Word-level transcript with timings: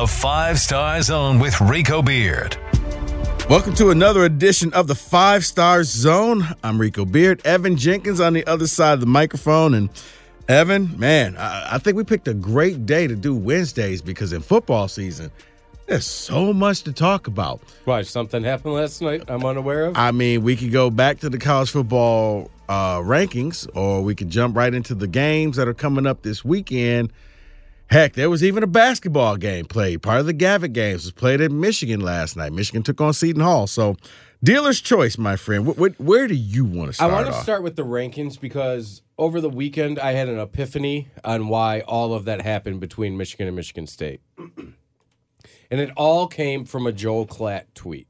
The 0.00 0.06
Five 0.06 0.58
Star 0.58 1.02
Zone 1.02 1.38
with 1.38 1.60
Rico 1.60 2.00
Beard. 2.00 2.56
Welcome 3.50 3.74
to 3.74 3.90
another 3.90 4.24
edition 4.24 4.72
of 4.72 4.86
the 4.86 4.94
Five 4.94 5.44
Star 5.44 5.82
Zone. 5.82 6.42
I'm 6.64 6.80
Rico 6.80 7.04
Beard. 7.04 7.42
Evan 7.44 7.76
Jenkins 7.76 8.18
on 8.18 8.32
the 8.32 8.46
other 8.46 8.66
side 8.66 8.94
of 8.94 9.00
the 9.00 9.06
microphone. 9.06 9.74
And 9.74 9.90
Evan, 10.48 10.98
man, 10.98 11.36
I, 11.36 11.74
I 11.74 11.78
think 11.78 11.98
we 11.98 12.04
picked 12.04 12.28
a 12.28 12.32
great 12.32 12.86
day 12.86 13.08
to 13.08 13.14
do 13.14 13.34
Wednesdays 13.34 14.00
because 14.00 14.32
in 14.32 14.40
football 14.40 14.88
season, 14.88 15.30
there's 15.84 16.06
so 16.06 16.54
much 16.54 16.82
to 16.84 16.94
talk 16.94 17.26
about. 17.26 17.60
Why, 17.84 18.00
something 18.00 18.42
happened 18.42 18.72
last 18.72 19.02
night 19.02 19.24
I'm 19.28 19.44
unaware 19.44 19.84
of? 19.84 19.98
I 19.98 20.12
mean, 20.12 20.42
we 20.42 20.56
could 20.56 20.72
go 20.72 20.88
back 20.88 21.20
to 21.20 21.28
the 21.28 21.36
college 21.36 21.72
football 21.72 22.50
uh, 22.70 23.00
rankings, 23.00 23.68
or 23.76 24.00
we 24.00 24.14
could 24.14 24.30
jump 24.30 24.56
right 24.56 24.72
into 24.72 24.94
the 24.94 25.06
games 25.06 25.58
that 25.58 25.68
are 25.68 25.74
coming 25.74 26.06
up 26.06 26.22
this 26.22 26.42
weekend. 26.42 27.12
Heck, 27.90 28.12
there 28.12 28.30
was 28.30 28.44
even 28.44 28.62
a 28.62 28.68
basketball 28.68 29.36
game 29.36 29.64
played. 29.64 30.00
Part 30.00 30.20
of 30.20 30.26
the 30.26 30.32
Gavitt 30.32 30.72
games 30.72 31.02
was 31.02 31.10
played 31.12 31.40
at 31.40 31.50
Michigan 31.50 31.98
last 31.98 32.36
night. 32.36 32.52
Michigan 32.52 32.84
took 32.84 33.00
on 33.00 33.12
Seton 33.12 33.42
Hall. 33.42 33.66
So, 33.66 33.96
dealer's 34.44 34.80
choice, 34.80 35.18
my 35.18 35.34
friend. 35.34 35.66
Wh- 35.66 35.76
wh- 35.76 36.00
where 36.00 36.28
do 36.28 36.34
you 36.34 36.64
want 36.64 36.90
to 36.90 36.92
start? 36.92 37.10
I 37.10 37.14
want 37.14 37.26
to 37.26 37.42
start 37.42 37.64
with 37.64 37.74
the 37.74 37.82
rankings 37.82 38.40
because 38.40 39.02
over 39.18 39.40
the 39.40 39.50
weekend 39.50 39.98
I 39.98 40.12
had 40.12 40.28
an 40.28 40.38
epiphany 40.38 41.08
on 41.24 41.48
why 41.48 41.80
all 41.80 42.14
of 42.14 42.26
that 42.26 42.42
happened 42.42 42.78
between 42.78 43.16
Michigan 43.16 43.48
and 43.48 43.56
Michigan 43.56 43.88
State. 43.88 44.20
and 44.38 45.80
it 45.80 45.90
all 45.96 46.28
came 46.28 46.64
from 46.64 46.86
a 46.86 46.92
Joel 46.92 47.26
Klatt 47.26 47.64
tweet. 47.74 48.06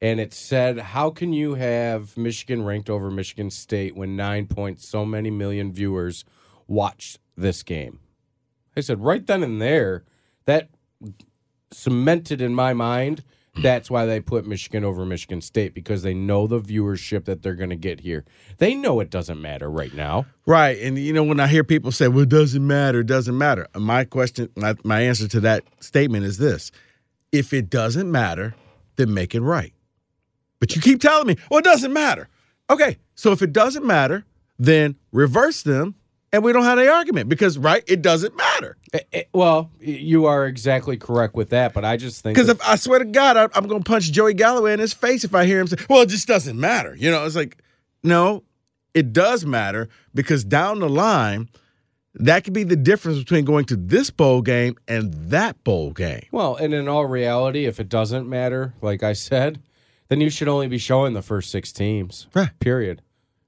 And 0.00 0.18
it 0.18 0.32
said, 0.32 0.78
How 0.78 1.10
can 1.10 1.34
you 1.34 1.56
have 1.56 2.16
Michigan 2.16 2.64
ranked 2.64 2.88
over 2.88 3.10
Michigan 3.10 3.50
State 3.50 3.94
when 3.94 4.16
nine 4.16 4.46
point 4.46 4.80
so 4.80 5.04
many 5.04 5.30
million 5.30 5.74
viewers 5.74 6.24
watched 6.66 7.18
this 7.36 7.62
game? 7.62 8.00
I 8.76 8.80
said, 8.80 9.00
right 9.00 9.26
then 9.26 9.42
and 9.42 9.60
there, 9.60 10.04
that 10.46 10.68
cemented 11.70 12.40
in 12.40 12.54
my 12.54 12.72
mind 12.72 13.24
that's 13.62 13.90
why 13.90 14.04
they 14.04 14.20
put 14.20 14.46
Michigan 14.46 14.84
over 14.84 15.06
Michigan 15.06 15.40
State 15.40 15.74
because 15.74 16.02
they 16.02 16.14
know 16.14 16.46
the 16.46 16.60
viewership 16.60 17.24
that 17.26 17.42
they're 17.42 17.54
going 17.54 17.70
to 17.70 17.76
get 17.76 18.00
here. 18.00 18.24
They 18.58 18.74
know 18.74 19.00
it 19.00 19.10
doesn't 19.10 19.40
matter 19.40 19.70
right 19.70 19.94
now. 19.94 20.26
Right. 20.46 20.78
And, 20.80 20.98
you 20.98 21.12
know, 21.12 21.22
when 21.22 21.38
I 21.38 21.46
hear 21.46 21.62
people 21.62 21.92
say, 21.92 22.08
well, 22.08 22.22
it 22.22 22.28
doesn't 22.28 22.66
matter, 22.66 23.00
it 23.00 23.06
doesn't 23.06 23.36
matter, 23.36 23.68
my 23.76 24.04
question, 24.04 24.48
my, 24.56 24.74
my 24.82 25.02
answer 25.02 25.28
to 25.28 25.40
that 25.40 25.64
statement 25.80 26.24
is 26.24 26.38
this 26.38 26.72
if 27.30 27.52
it 27.52 27.70
doesn't 27.70 28.10
matter, 28.10 28.54
then 28.96 29.14
make 29.14 29.34
it 29.34 29.40
right. 29.40 29.72
But 30.60 30.74
you 30.74 30.82
keep 30.82 31.00
telling 31.00 31.26
me, 31.26 31.36
well, 31.50 31.58
it 31.58 31.64
doesn't 31.64 31.92
matter. 31.92 32.28
Okay. 32.70 32.98
So 33.14 33.32
if 33.32 33.42
it 33.42 33.52
doesn't 33.52 33.84
matter, 33.84 34.24
then 34.58 34.96
reverse 35.12 35.62
them 35.62 35.94
and 36.34 36.42
we 36.42 36.52
don't 36.52 36.64
have 36.64 36.80
any 36.80 36.88
argument 36.88 37.28
because, 37.28 37.56
right, 37.56 37.84
it 37.86 38.02
doesn't 38.02 38.36
matter. 38.36 38.76
Eh, 38.92 38.98
eh, 39.12 39.22
well, 39.32 39.70
you 39.78 40.26
are 40.26 40.46
exactly 40.46 40.96
correct 40.96 41.36
with 41.36 41.50
that, 41.50 41.72
but 41.72 41.84
I 41.84 41.96
just 41.96 42.24
think 42.24 42.34
Because 42.34 42.48
if 42.48 42.60
I 42.66 42.74
swear 42.74 42.98
to 42.98 43.04
God, 43.04 43.36
I, 43.36 43.48
I'm 43.54 43.68
going 43.68 43.84
to 43.84 43.88
punch 43.88 44.10
Joey 44.10 44.34
Galloway 44.34 44.72
in 44.72 44.80
his 44.80 44.92
face 44.92 45.22
if 45.22 45.32
I 45.32 45.44
hear 45.44 45.60
him 45.60 45.68
say, 45.68 45.76
well, 45.88 46.02
it 46.02 46.08
just 46.08 46.26
doesn't 46.26 46.58
matter. 46.58 46.96
You 46.96 47.08
know, 47.12 47.24
it's 47.24 47.36
like, 47.36 47.62
no, 48.02 48.42
it 48.94 49.12
does 49.12 49.46
matter 49.46 49.88
because 50.12 50.42
down 50.42 50.80
the 50.80 50.88
line, 50.88 51.48
that 52.14 52.42
could 52.42 52.52
be 52.52 52.64
the 52.64 52.74
difference 52.74 53.20
between 53.20 53.44
going 53.44 53.66
to 53.66 53.76
this 53.76 54.10
bowl 54.10 54.42
game 54.42 54.74
and 54.88 55.14
that 55.30 55.62
bowl 55.62 55.92
game. 55.92 56.26
well, 56.32 56.56
and 56.56 56.74
in 56.74 56.88
all 56.88 57.06
reality, 57.06 57.64
if 57.66 57.78
it 57.78 57.88
doesn't 57.88 58.28
matter, 58.28 58.74
like 58.82 59.04
I 59.04 59.12
said, 59.12 59.62
then 60.08 60.20
you 60.20 60.30
should 60.30 60.48
only 60.48 60.66
be 60.66 60.78
showing 60.78 61.12
the 61.14 61.22
first 61.22 61.52
six 61.52 61.70
teams. 61.70 62.26
Right. 62.34 62.50
Period. 62.58 63.02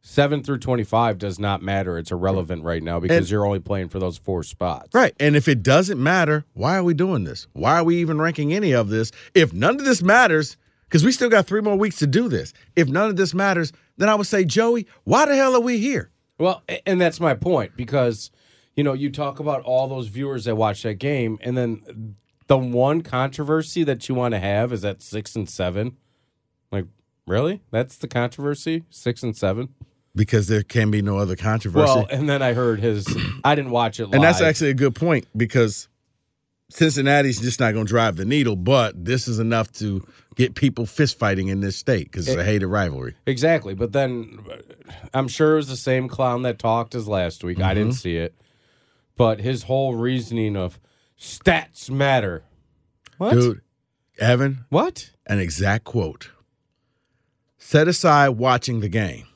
Seven 0.08 0.44
through 0.44 0.58
twenty-five 0.58 1.18
does 1.18 1.40
not 1.40 1.62
matter. 1.62 1.98
It's 1.98 2.12
irrelevant 2.12 2.62
right 2.62 2.80
now 2.80 3.00
because 3.00 3.16
And- 3.16 3.30
you're 3.30 3.44
only 3.44 3.58
playing 3.58 3.88
for 3.88 3.98
those 3.98 4.16
four 4.16 4.44
spots. 4.44 4.94
Right. 4.94 5.12
And 5.18 5.34
if 5.34 5.48
it 5.48 5.64
doesn't 5.64 6.00
matter, 6.00 6.44
why 6.54 6.76
are 6.76 6.84
we 6.84 6.94
doing 6.94 7.24
this? 7.24 7.48
Why 7.54 7.80
are 7.80 7.82
we 7.84 7.96
even 7.96 8.20
ranking 8.20 8.54
any 8.54 8.70
of 8.72 8.88
this? 8.88 9.10
If 9.34 9.52
none 9.52 9.74
of 9.80 9.84
this 9.84 10.02
matters, 10.02 10.56
because 10.84 11.04
we 11.04 11.10
still 11.10 11.28
got 11.28 11.46
three 11.48 11.60
more 11.60 11.74
weeks 11.74 11.96
to 11.96 12.06
do 12.06 12.28
this. 12.28 12.52
If 12.76 12.86
none 12.88 13.10
of 13.10 13.16
this 13.16 13.34
matters, 13.34 13.72
then 13.96 14.08
I 14.08 14.14
would 14.14 14.28
say, 14.28 14.44
Joey, 14.44 14.86
why 15.02 15.26
the 15.26 15.34
hell 15.34 15.56
are 15.56 15.60
we 15.60 15.78
here? 15.78 16.12
Well, 16.38 16.62
and 16.86 17.00
that's 17.00 17.18
my 17.18 17.34
point 17.34 17.72
because 17.76 18.30
you 18.76 18.84
know 18.84 18.92
you 18.92 19.10
talk 19.10 19.40
about 19.40 19.62
all 19.64 19.88
those 19.88 20.06
viewers 20.06 20.44
that 20.44 20.54
watch 20.54 20.84
that 20.84 21.00
game, 21.00 21.36
and 21.42 21.58
then 21.58 22.14
the 22.46 22.56
one 22.56 23.02
controversy 23.02 23.82
that 23.82 24.08
you 24.08 24.14
want 24.14 24.34
to 24.34 24.38
have 24.38 24.72
is 24.72 24.84
at 24.84 25.02
six 25.02 25.34
and 25.34 25.50
seven. 25.50 25.96
Like, 26.70 26.84
really? 27.26 27.62
That's 27.72 27.96
the 27.96 28.06
controversy? 28.06 28.84
Six 28.88 29.24
and 29.24 29.36
seven? 29.36 29.70
Because 30.16 30.48
there 30.48 30.62
can 30.62 30.90
be 30.90 31.02
no 31.02 31.18
other 31.18 31.36
controversy. 31.36 31.84
Well, 31.84 32.06
and 32.10 32.28
then 32.28 32.40
I 32.42 32.54
heard 32.54 32.80
his. 32.80 33.06
I 33.44 33.54
didn't 33.54 33.70
watch 33.70 34.00
it 34.00 34.06
live. 34.06 34.14
And 34.14 34.24
that's 34.24 34.40
actually 34.40 34.70
a 34.70 34.74
good 34.74 34.94
point 34.94 35.26
because 35.36 35.88
Cincinnati's 36.70 37.38
just 37.40 37.60
not 37.60 37.74
going 37.74 37.84
to 37.86 37.88
drive 37.90 38.16
the 38.16 38.24
needle, 38.24 38.56
but 38.56 39.04
this 39.04 39.28
is 39.28 39.38
enough 39.38 39.70
to 39.74 40.04
get 40.34 40.54
people 40.54 40.86
fist 40.86 41.18
fighting 41.18 41.48
in 41.48 41.60
this 41.60 41.76
state 41.76 42.10
because 42.10 42.26
it's 42.28 42.36
a 42.36 42.44
hated 42.44 42.66
rivalry. 42.66 43.14
exactly. 43.26 43.74
But 43.74 43.92
then 43.92 44.38
uh, 44.50 44.56
I'm 45.14 45.28
sure 45.28 45.52
it 45.52 45.56
was 45.56 45.68
the 45.68 45.76
same 45.76 46.08
clown 46.08 46.42
that 46.42 46.58
talked 46.58 46.94
as 46.94 47.06
last 47.06 47.44
week. 47.44 47.58
I 47.58 47.62
Mm-hmm. 47.62 47.74
didn't 47.74 47.92
see 47.92 48.16
it, 48.16 48.34
but 49.16 49.40
his 49.40 49.64
whole 49.64 49.94
reasoning 49.94 50.56
of 50.56 50.80
stats 51.20 51.88
matter. 51.90 52.42
What? 53.18 53.34
Dude, 53.34 53.60
Evan, 54.18 54.64
What? 54.70 55.10
an 55.26 55.38
exact 55.40 55.84
quote. 55.84 56.30
Set 57.58 57.86
aside 57.88 58.30
watching 58.30 58.80
the 58.80 58.88
game. 58.88 59.26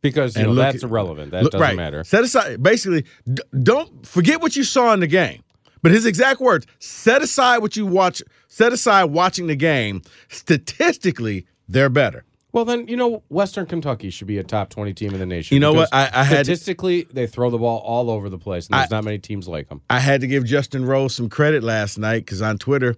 Because 0.00 0.36
you 0.36 0.44
know 0.44 0.54
that's 0.54 0.84
at- 0.84 0.90
irrelevant. 0.90 1.32
That 1.32 1.42
Look- 1.42 1.52
doesn't 1.52 1.66
right. 1.66 1.76
matter. 1.76 2.04
Set 2.04 2.22
aside, 2.24 2.62
basically, 2.62 3.04
d- 3.32 3.42
don't 3.62 4.06
forget 4.06 4.40
what 4.40 4.54
you 4.56 4.62
saw 4.64 4.92
in 4.92 5.00
the 5.00 5.06
game. 5.08 5.42
But 5.82 5.92
his 5.92 6.06
exact 6.06 6.40
words: 6.40 6.66
set 6.78 7.22
aside 7.22 7.58
what 7.58 7.76
you 7.76 7.86
watch. 7.86 8.22
Set 8.48 8.72
aside 8.72 9.04
watching 9.04 9.46
the 9.48 9.56
game. 9.56 10.02
Statistically, 10.28 11.46
they're 11.68 11.88
better. 11.90 12.24
Well, 12.52 12.64
then 12.64 12.88
you 12.88 12.96
know 12.96 13.22
Western 13.28 13.66
Kentucky 13.66 14.10
should 14.10 14.26
be 14.26 14.38
a 14.38 14.42
top 14.44 14.70
twenty 14.70 14.94
team 14.94 15.12
in 15.12 15.20
the 15.20 15.26
nation. 15.26 15.54
You 15.54 15.60
know 15.60 15.72
what? 15.72 15.88
I- 15.92 16.10
I 16.12 16.24
had- 16.24 16.46
statistically 16.46 17.06
they 17.12 17.26
throw 17.26 17.50
the 17.50 17.58
ball 17.58 17.78
all 17.80 18.10
over 18.10 18.28
the 18.28 18.38
place, 18.38 18.66
and 18.68 18.78
there's 18.78 18.90
not 18.90 19.04
many 19.04 19.18
teams 19.18 19.46
like 19.46 19.68
them. 19.68 19.82
I 19.90 19.98
had 20.00 20.20
to 20.22 20.26
give 20.26 20.44
Justin 20.44 20.84
Rose 20.84 21.14
some 21.14 21.28
credit 21.28 21.62
last 21.62 21.98
night 21.98 22.24
because 22.24 22.40
on 22.42 22.56
Twitter, 22.58 22.96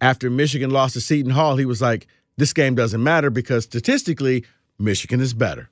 after 0.00 0.30
Michigan 0.30 0.70
lost 0.70 0.94
to 0.94 1.00
Seton 1.00 1.32
Hall, 1.32 1.56
he 1.56 1.64
was 1.66 1.82
like, 1.82 2.06
"This 2.38 2.52
game 2.52 2.74
doesn't 2.74 3.02
matter 3.02 3.30
because 3.30 3.64
statistically, 3.64 4.44
Michigan 4.78 5.20
is 5.20 5.34
better." 5.34 5.68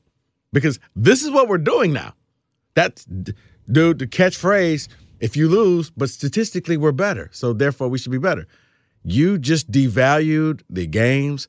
Because 0.52 0.78
this 0.94 1.22
is 1.22 1.30
what 1.30 1.48
we're 1.48 1.58
doing 1.58 1.92
now. 1.92 2.14
That's 2.74 3.04
dude 3.04 3.98
the 3.98 4.06
catchphrase. 4.06 4.88
If 5.20 5.36
you 5.36 5.48
lose, 5.48 5.90
but 5.90 6.10
statistically 6.10 6.76
we're 6.76 6.92
better, 6.92 7.28
so 7.32 7.52
therefore 7.52 7.88
we 7.88 7.98
should 7.98 8.12
be 8.12 8.18
better. 8.18 8.46
You 9.04 9.38
just 9.38 9.70
devalued 9.70 10.62
the 10.68 10.86
games. 10.86 11.48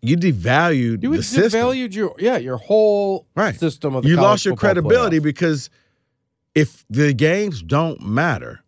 You 0.00 0.16
devalued 0.16 1.02
You 1.02 1.16
the 1.16 1.22
system. 1.22 1.60
devalued 1.60 1.94
your 1.94 2.14
yeah 2.18 2.36
your 2.36 2.56
whole 2.56 3.26
right. 3.34 3.58
system 3.58 3.96
of 3.96 4.04
the 4.04 4.10
you 4.10 4.16
lost 4.16 4.44
your 4.44 4.54
credibility 4.56 5.18
playoff. 5.18 5.24
because 5.24 5.70
if 6.54 6.84
the 6.88 7.12
games 7.12 7.62
don't 7.62 8.00
matter, 8.00 8.60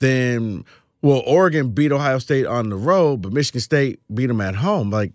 then 0.00 0.64
well, 1.02 1.22
Oregon 1.26 1.70
beat 1.70 1.92
Ohio 1.92 2.18
State 2.18 2.46
on 2.46 2.68
the 2.68 2.76
road, 2.76 3.22
but 3.22 3.32
Michigan 3.32 3.60
State 3.60 4.00
beat 4.12 4.26
them 4.26 4.40
at 4.40 4.54
home. 4.54 4.90
Like, 4.90 5.12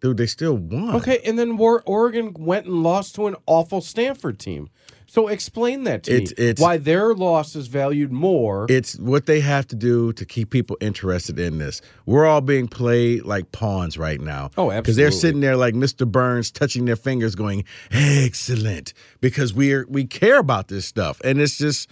dude, 0.00 0.16
they 0.16 0.26
still 0.26 0.56
won. 0.56 0.94
Okay, 0.96 1.18
and 1.24 1.38
then 1.38 1.56
War- 1.56 1.82
Oregon 1.86 2.34
went 2.38 2.66
and 2.66 2.82
lost 2.82 3.14
to 3.16 3.26
an 3.26 3.36
awful 3.46 3.80
Stanford 3.80 4.38
team. 4.38 4.68
So 5.10 5.28
explain 5.28 5.84
that 5.84 6.02
to 6.02 6.12
It's- 6.14 6.30
me. 6.38 6.44
it's- 6.50 6.62
why 6.62 6.76
their 6.76 7.14
loss 7.14 7.56
is 7.56 7.66
valued 7.68 8.12
more. 8.12 8.66
It's 8.68 8.98
what 8.98 9.24
they 9.24 9.40
have 9.40 9.66
to 9.68 9.76
do 9.76 10.12
to 10.12 10.24
keep 10.26 10.50
people 10.50 10.76
interested 10.82 11.38
in 11.40 11.56
this. 11.56 11.80
We're 12.04 12.26
all 12.26 12.42
being 12.42 12.68
played 12.68 13.24
like 13.24 13.50
pawns 13.50 13.96
right 13.96 14.20
now. 14.20 14.50
Oh, 14.58 14.64
absolutely. 14.70 14.80
Because 14.82 14.96
they're 14.96 15.10
sitting 15.10 15.40
there 15.40 15.56
like 15.56 15.72
Mr. 15.72 16.06
Burns, 16.06 16.50
touching 16.50 16.84
their 16.84 16.94
fingers, 16.96 17.34
going, 17.34 17.64
"Excellent," 17.90 18.92
because 19.22 19.54
we're 19.54 19.86
we 19.88 20.04
care 20.04 20.38
about 20.38 20.68
this 20.68 20.84
stuff, 20.84 21.20
and 21.24 21.40
it's 21.40 21.56
just 21.56 21.88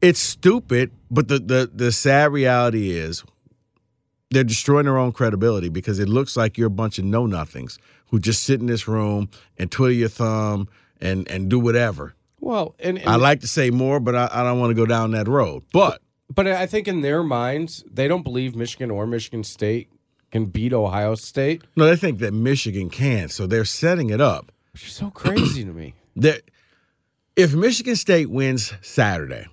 it's 0.00 0.20
stupid. 0.20 0.92
But 1.10 1.26
the 1.28 1.38
the 1.40 1.70
the 1.74 1.90
sad 1.92 2.32
reality 2.32 2.90
is 2.92 3.24
they're 4.32 4.44
destroying 4.44 4.86
their 4.86 4.98
own 4.98 5.12
credibility 5.12 5.68
because 5.68 5.98
it 5.98 6.08
looks 6.08 6.36
like 6.36 6.56
you're 6.58 6.66
a 6.66 6.70
bunch 6.70 6.98
of 6.98 7.04
know 7.04 7.26
nothings 7.26 7.78
who 8.06 8.18
just 8.18 8.42
sit 8.42 8.60
in 8.60 8.66
this 8.66 8.88
room 8.88 9.28
and 9.58 9.70
twiddle 9.70 9.94
your 9.94 10.08
thumb 10.08 10.68
and 11.00 11.28
and 11.30 11.48
do 11.48 11.58
whatever. 11.58 12.14
well, 12.40 12.74
and, 12.80 12.98
and 12.98 13.08
I 13.08 13.16
like 13.16 13.40
to 13.40 13.48
say 13.48 13.70
more, 13.70 14.00
but 14.00 14.14
I, 14.14 14.28
I 14.32 14.42
don't 14.42 14.58
want 14.58 14.70
to 14.70 14.74
go 14.74 14.86
down 14.86 15.12
that 15.12 15.28
road. 15.28 15.62
But 15.72 16.00
But 16.34 16.46
I 16.46 16.66
think 16.66 16.88
in 16.88 17.02
their 17.02 17.22
minds, 17.22 17.84
they 17.90 18.08
don't 18.08 18.22
believe 18.22 18.56
Michigan 18.56 18.90
or 18.90 19.06
Michigan 19.06 19.44
State 19.44 19.88
can 20.30 20.46
beat 20.46 20.72
Ohio 20.72 21.14
State. 21.14 21.62
no, 21.76 21.84
they 21.84 21.96
think 21.96 22.18
that 22.20 22.32
Michigan 22.32 22.88
can, 22.88 23.28
so 23.28 23.46
they're 23.46 23.64
setting 23.66 24.10
it 24.10 24.20
up. 24.20 24.50
Which 24.72 24.86
is 24.86 24.92
so 24.92 25.10
crazy 25.10 25.64
to 25.64 25.72
me. 25.72 25.94
That 26.16 26.42
if 27.36 27.54
Michigan 27.54 27.96
State 27.96 28.28
wins 28.28 28.74
Saturday, 28.82 29.46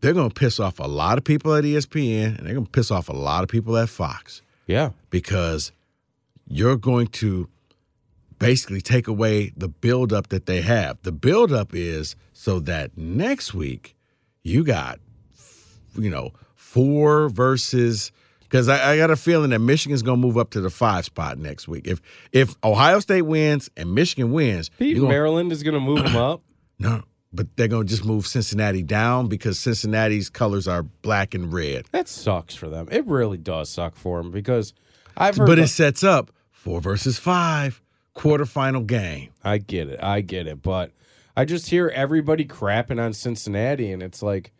they're 0.00 0.12
going 0.14 0.28
to 0.30 0.34
piss 0.34 0.60
off 0.60 0.78
a 0.78 0.86
lot 0.86 1.18
of 1.18 1.24
people 1.24 1.54
at 1.54 1.64
ESPN, 1.64 2.38
and 2.38 2.46
they're 2.46 2.54
going 2.54 2.66
to 2.66 2.70
piss 2.70 2.90
off 2.90 3.08
a 3.08 3.12
lot 3.12 3.42
of 3.42 3.48
people 3.48 3.76
at 3.76 3.88
Fox 3.88 4.42
Yeah. 4.66 4.90
because 5.10 5.72
you're 6.46 6.76
going 6.76 7.08
to 7.08 7.48
basically 8.38 8.80
take 8.80 9.08
away 9.08 9.52
the 9.56 9.68
buildup 9.68 10.28
that 10.28 10.46
they 10.46 10.60
have. 10.62 10.98
The 11.02 11.12
buildup 11.12 11.74
is 11.74 12.14
so 12.32 12.60
that 12.60 12.96
next 12.96 13.52
week 13.54 13.96
you 14.44 14.62
got, 14.64 15.00
you 15.96 16.10
know, 16.10 16.32
four 16.54 17.28
versus 17.28 18.12
because 18.40 18.68
I, 18.68 18.92
I 18.92 18.96
got 18.96 19.10
a 19.10 19.16
feeling 19.16 19.50
that 19.50 19.58
Michigan's 19.58 20.02
going 20.02 20.20
to 20.20 20.26
move 20.26 20.38
up 20.38 20.50
to 20.50 20.60
the 20.60 20.70
five 20.70 21.04
spot 21.04 21.36
next 21.38 21.66
week. 21.68 21.86
If 21.86 22.00
if 22.32 22.54
Ohio 22.64 23.00
State 23.00 23.22
wins 23.22 23.68
and 23.76 23.94
Michigan 23.94 24.32
wins, 24.32 24.68
Pete, 24.78 24.96
gonna- 24.96 25.08
Maryland 25.08 25.50
is 25.52 25.62
going 25.62 25.74
to 25.74 25.80
move 25.80 26.04
them 26.04 26.16
up. 26.16 26.40
no, 26.78 27.02
but 27.32 27.46
they're 27.56 27.68
going 27.68 27.86
to 27.86 27.90
just 27.90 28.04
move 28.04 28.26
Cincinnati 28.26 28.82
down 28.82 29.26
because 29.28 29.58
Cincinnati's 29.58 30.28
colors 30.30 30.66
are 30.66 30.82
black 30.82 31.34
and 31.34 31.52
red. 31.52 31.86
That 31.92 32.08
sucks 32.08 32.54
for 32.54 32.68
them. 32.68 32.88
It 32.90 33.06
really 33.06 33.38
does 33.38 33.68
suck 33.68 33.94
for 33.96 34.18
them 34.22 34.30
because 34.30 34.72
I've 35.16 35.36
heard. 35.36 35.46
But 35.46 35.56
the- 35.56 35.62
it 35.62 35.68
sets 35.68 36.02
up 36.02 36.30
four 36.50 36.80
versus 36.80 37.18
five 37.18 37.80
quarterfinal 38.16 38.86
game. 38.86 39.30
I 39.44 39.58
get 39.58 39.88
it. 39.88 40.02
I 40.02 40.20
get 40.22 40.46
it. 40.46 40.62
But 40.62 40.92
I 41.36 41.44
just 41.44 41.70
hear 41.70 41.88
everybody 41.88 42.44
crapping 42.44 43.00
on 43.00 43.12
Cincinnati, 43.12 43.92
and 43.92 44.02
it's 44.02 44.22
like, 44.22 44.52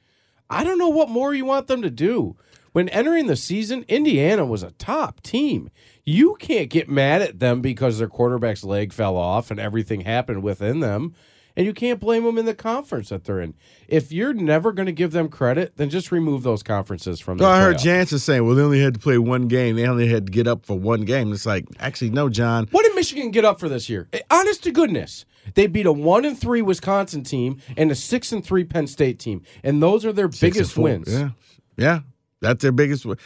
I 0.50 0.62
don't 0.64 0.78
know 0.78 0.88
what 0.88 1.08
more 1.08 1.34
you 1.34 1.44
want 1.44 1.66
them 1.66 1.82
to 1.82 1.90
do. 1.90 2.36
When 2.72 2.88
entering 2.90 3.26
the 3.26 3.34
season, 3.36 3.84
Indiana 3.88 4.44
was 4.46 4.62
a 4.62 4.70
top 4.72 5.22
team. 5.22 5.70
You 6.04 6.36
can't 6.38 6.70
get 6.70 6.88
mad 6.88 7.22
at 7.22 7.40
them 7.40 7.60
because 7.60 7.98
their 7.98 8.08
quarterback's 8.08 8.62
leg 8.62 8.92
fell 8.92 9.16
off 9.16 9.50
and 9.50 9.58
everything 9.58 10.02
happened 10.02 10.42
within 10.42 10.80
them. 10.80 11.14
And 11.58 11.66
you 11.66 11.72
can't 11.74 11.98
blame 11.98 12.22
them 12.22 12.38
in 12.38 12.44
the 12.44 12.54
conference 12.54 13.08
that 13.08 13.24
they're 13.24 13.40
in. 13.40 13.52
If 13.88 14.12
you're 14.12 14.32
never 14.32 14.70
going 14.70 14.86
to 14.86 14.92
give 14.92 15.10
them 15.10 15.28
credit, 15.28 15.72
then 15.76 15.90
just 15.90 16.12
remove 16.12 16.44
those 16.44 16.62
conferences 16.62 17.18
from 17.18 17.36
the 17.38 17.42
So 17.44 17.50
I 17.50 17.60
heard. 17.60 17.78
Jansen 17.78 18.20
saying, 18.20 18.46
well, 18.46 18.54
they 18.54 18.62
only 18.62 18.80
had 18.80 18.94
to 18.94 19.00
play 19.00 19.18
one 19.18 19.48
game. 19.48 19.74
They 19.74 19.84
only 19.88 20.06
had 20.06 20.26
to 20.26 20.32
get 20.32 20.46
up 20.46 20.64
for 20.64 20.78
one 20.78 21.00
game. 21.00 21.32
It's 21.32 21.44
like, 21.46 21.66
actually, 21.80 22.10
no, 22.10 22.28
John. 22.28 22.68
What 22.70 22.84
did 22.84 22.94
Michigan 22.94 23.32
get 23.32 23.44
up 23.44 23.58
for 23.58 23.68
this 23.68 23.88
year? 23.90 24.06
Eh, 24.12 24.20
Honest 24.30 24.62
to 24.62 24.70
goodness, 24.70 25.24
they 25.54 25.66
beat 25.66 25.84
a 25.86 25.90
one 25.92 26.24
and 26.24 26.38
three 26.38 26.62
Wisconsin 26.62 27.24
team 27.24 27.60
and 27.76 27.90
a 27.90 27.96
six 27.96 28.30
and 28.30 28.44
three 28.44 28.62
Penn 28.62 28.86
State 28.86 29.18
team, 29.18 29.42
and 29.64 29.82
those 29.82 30.06
are 30.06 30.12
their 30.12 30.30
Six 30.30 30.56
biggest 30.56 30.78
wins. 30.78 31.12
Yeah. 31.12 31.30
Yeah. 31.76 32.00
That's 32.40 32.62
their 32.62 32.70
biggest 32.70 33.04
win. 33.04 33.18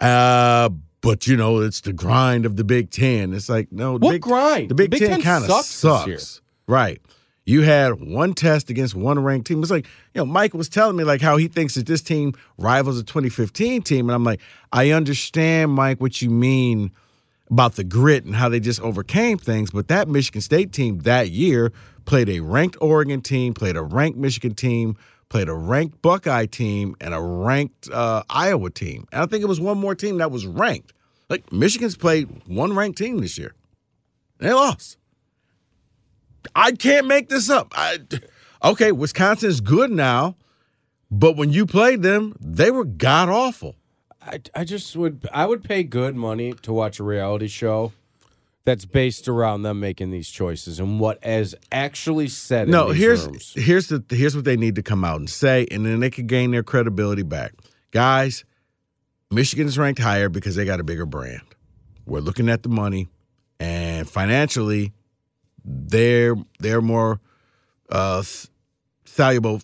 Uh, 0.00 0.68
but, 1.00 1.26
you 1.26 1.36
know, 1.36 1.58
it's 1.58 1.80
the 1.80 1.92
grind 1.92 2.46
of 2.46 2.54
the 2.54 2.62
Big 2.62 2.90
Ten. 2.90 3.34
It's 3.34 3.48
like, 3.48 3.72
no, 3.72 3.94
What 3.94 4.12
Big, 4.12 4.22
grind? 4.22 4.70
The 4.70 4.76
Big, 4.76 4.92
The 4.92 4.98
Big 4.98 5.08
Ten, 5.08 5.10
Ten 5.16 5.22
kind 5.22 5.44
of 5.44 5.50
sucks 5.50 5.66
sucks. 5.66 6.40
Right. 6.68 7.00
You 7.46 7.62
had 7.62 8.00
one 8.00 8.34
test 8.34 8.70
against 8.70 8.94
one 8.94 9.18
ranked 9.18 9.46
team. 9.46 9.62
It's 9.62 9.70
like, 9.70 9.86
you 10.14 10.20
know, 10.20 10.26
Mike 10.26 10.54
was 10.54 10.68
telling 10.68 10.96
me 10.96 11.04
like 11.04 11.20
how 11.20 11.36
he 11.36 11.48
thinks 11.48 11.74
that 11.74 11.86
this 11.86 12.02
team 12.02 12.34
rivals 12.58 12.98
a 12.98 13.02
2015 13.02 13.82
team. 13.82 14.08
And 14.08 14.14
I'm 14.14 14.24
like, 14.24 14.40
I 14.72 14.90
understand, 14.90 15.72
Mike, 15.72 16.00
what 16.00 16.20
you 16.20 16.30
mean 16.30 16.92
about 17.50 17.74
the 17.74 17.84
grit 17.84 18.24
and 18.24 18.34
how 18.34 18.48
they 18.48 18.60
just 18.60 18.80
overcame 18.80 19.38
things. 19.38 19.70
But 19.70 19.88
that 19.88 20.06
Michigan 20.08 20.40
State 20.40 20.72
team 20.72 21.00
that 21.00 21.30
year 21.30 21.72
played 22.04 22.28
a 22.28 22.40
ranked 22.40 22.76
Oregon 22.80 23.20
team, 23.20 23.54
played 23.54 23.76
a 23.76 23.82
ranked 23.82 24.18
Michigan 24.18 24.54
team, 24.54 24.96
played 25.28 25.48
a 25.48 25.54
ranked 25.54 26.00
Buckeye 26.02 26.46
team, 26.46 26.94
and 27.00 27.14
a 27.14 27.20
ranked 27.20 27.90
uh, 27.90 28.22
Iowa 28.30 28.70
team. 28.70 29.06
And 29.12 29.22
I 29.22 29.26
think 29.26 29.42
it 29.42 29.46
was 29.46 29.60
one 29.60 29.78
more 29.78 29.94
team 29.94 30.18
that 30.18 30.30
was 30.30 30.46
ranked. 30.46 30.92
Like 31.28 31.52
Michigan's 31.52 31.96
played 31.96 32.28
one 32.46 32.74
ranked 32.74 32.98
team 32.98 33.18
this 33.18 33.38
year. 33.38 33.54
They 34.38 34.52
lost. 34.52 34.96
I 36.54 36.72
can't 36.72 37.06
make 37.06 37.28
this 37.28 37.50
up. 37.50 37.72
I, 37.76 37.98
okay, 38.64 38.92
Wisconsin's 38.92 39.60
good 39.60 39.90
now, 39.90 40.36
but 41.10 41.36
when 41.36 41.52
you 41.52 41.66
played 41.66 42.02
them, 42.02 42.36
they 42.40 42.70
were 42.70 42.84
god 42.84 43.28
awful. 43.28 43.76
I, 44.22 44.40
I 44.54 44.64
just 44.64 44.96
would 44.96 45.28
I 45.32 45.46
would 45.46 45.64
pay 45.64 45.82
good 45.82 46.14
money 46.14 46.52
to 46.62 46.72
watch 46.72 47.00
a 47.00 47.04
reality 47.04 47.48
show 47.48 47.92
that's 48.64 48.84
based 48.84 49.28
around 49.28 49.62
them 49.62 49.80
making 49.80 50.10
these 50.10 50.28
choices 50.28 50.78
and 50.78 51.00
what 51.00 51.18
is 51.24 51.54
actually 51.72 52.28
said. 52.28 52.68
No, 52.68 52.90
here's 52.90 53.26
rooms. 53.26 53.54
here's 53.56 53.88
the 53.88 54.04
here's 54.10 54.36
what 54.36 54.44
they 54.44 54.56
need 54.56 54.74
to 54.76 54.82
come 54.82 55.04
out 55.04 55.18
and 55.18 55.30
say, 55.30 55.66
and 55.70 55.86
then 55.86 56.00
they 56.00 56.10
could 56.10 56.26
gain 56.26 56.50
their 56.50 56.62
credibility 56.62 57.22
back. 57.22 57.52
Guys, 57.90 58.44
Michigan 59.30 59.66
is 59.66 59.78
ranked 59.78 60.00
higher 60.00 60.28
because 60.28 60.54
they 60.54 60.64
got 60.64 60.80
a 60.80 60.84
bigger 60.84 61.06
brand. 61.06 61.42
We're 62.06 62.20
looking 62.20 62.48
at 62.48 62.62
the 62.62 62.68
money, 62.68 63.08
and 63.58 64.08
financially, 64.08 64.92
they're 65.70 66.36
they're 66.58 66.80
more 66.80 67.20
uh, 67.88 68.22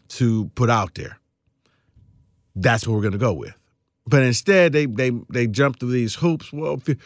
to 0.08 0.50
put 0.54 0.70
out 0.70 0.94
there. 0.94 1.18
That's 2.54 2.86
what 2.86 2.94
we're 2.94 3.02
going 3.02 3.12
to 3.12 3.18
go 3.18 3.32
with. 3.32 3.54
But 4.06 4.22
instead, 4.22 4.72
they 4.72 4.86
they 4.86 5.10
they 5.28 5.46
jump 5.46 5.80
through 5.80 5.90
these 5.90 6.14
hoops. 6.14 6.52
Well, 6.52 6.80
you, 6.86 6.96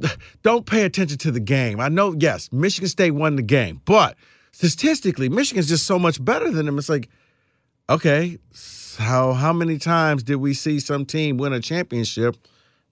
don't 0.42 0.66
pay 0.66 0.84
attention 0.84 1.18
to 1.18 1.30
the 1.30 1.40
game. 1.40 1.80
I 1.80 1.88
know, 1.88 2.14
yes, 2.18 2.50
Michigan 2.52 2.88
State 2.88 3.12
won 3.12 3.36
the 3.36 3.42
game, 3.42 3.80
but 3.84 4.16
statistically, 4.52 5.28
Michigan's 5.28 5.68
just 5.68 5.86
so 5.86 5.98
much 5.98 6.22
better 6.24 6.50
than 6.50 6.66
them. 6.66 6.78
It's 6.78 6.88
like, 6.88 7.08
okay, 7.88 8.38
how 8.98 9.32
how 9.32 9.52
many 9.52 9.78
times 9.78 10.22
did 10.22 10.36
we 10.36 10.54
see 10.54 10.80
some 10.80 11.06
team 11.06 11.36
win 11.36 11.52
a 11.52 11.60
championship 11.60 12.36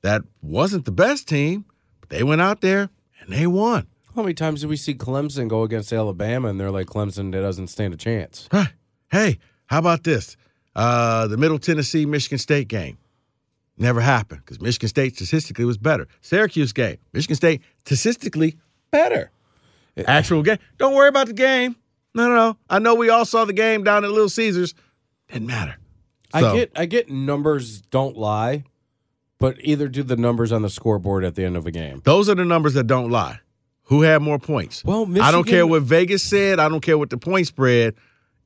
that 0.02 0.22
wasn't 0.40 0.84
the 0.84 0.92
best 0.92 1.28
team, 1.28 1.64
but 2.00 2.10
they 2.10 2.22
went 2.22 2.40
out 2.40 2.60
there 2.60 2.88
and 3.20 3.32
they 3.32 3.46
won? 3.46 3.86
How 4.18 4.24
many 4.24 4.34
times 4.34 4.62
did 4.62 4.66
we 4.68 4.76
see 4.76 4.96
Clemson 4.96 5.46
go 5.46 5.62
against 5.62 5.92
Alabama 5.92 6.48
and 6.48 6.58
they're 6.58 6.72
like 6.72 6.88
Clemson 6.88 7.30
doesn't 7.30 7.68
stand 7.68 7.94
a 7.94 7.96
chance? 7.96 8.48
Right. 8.52 8.72
Hey, 9.12 9.38
how 9.66 9.78
about 9.78 10.02
this? 10.02 10.36
Uh, 10.74 11.28
the 11.28 11.36
Middle 11.36 11.60
Tennessee 11.60 12.04
Michigan 12.04 12.38
State 12.38 12.66
game 12.66 12.98
never 13.76 14.00
happened 14.00 14.40
because 14.44 14.60
Michigan 14.60 14.88
State 14.88 15.14
statistically 15.14 15.64
was 15.64 15.78
better. 15.78 16.08
Syracuse 16.20 16.72
game, 16.72 16.96
Michigan 17.12 17.36
State 17.36 17.62
statistically 17.84 18.56
better. 18.90 19.30
Actual 20.04 20.42
game. 20.42 20.58
Don't 20.78 20.96
worry 20.96 21.08
about 21.08 21.28
the 21.28 21.32
game. 21.32 21.76
No, 22.12 22.26
no, 22.28 22.34
no. 22.34 22.56
I 22.68 22.80
know 22.80 22.96
we 22.96 23.10
all 23.10 23.24
saw 23.24 23.44
the 23.44 23.52
game 23.52 23.84
down 23.84 24.02
at 24.04 24.10
Little 24.10 24.28
Caesars. 24.28 24.74
Didn't 25.28 25.46
matter. 25.46 25.76
I 26.34 26.40
get 26.40 26.72
I 26.74 26.86
get 26.86 27.08
numbers 27.08 27.82
don't 27.82 28.16
lie, 28.16 28.64
but 29.38 29.58
either 29.60 29.86
do 29.86 30.02
the 30.02 30.16
numbers 30.16 30.50
on 30.50 30.62
the 30.62 30.70
scoreboard 30.70 31.24
at 31.24 31.36
the 31.36 31.44
end 31.44 31.56
of 31.56 31.68
a 31.68 31.70
game. 31.70 32.00
Those 32.02 32.28
are 32.28 32.34
the 32.34 32.44
numbers 32.44 32.74
that 32.74 32.88
don't 32.88 33.12
lie. 33.12 33.38
Who 33.88 34.02
had 34.02 34.20
more 34.20 34.38
points? 34.38 34.84
Well, 34.84 35.08
I 35.20 35.30
don't 35.30 35.46
care 35.46 35.66
what 35.66 35.82
Vegas 35.82 36.22
said. 36.22 36.60
I 36.60 36.68
don't 36.68 36.82
care 36.82 36.98
what 36.98 37.10
the 37.10 37.16
point 37.16 37.46
spread. 37.46 37.94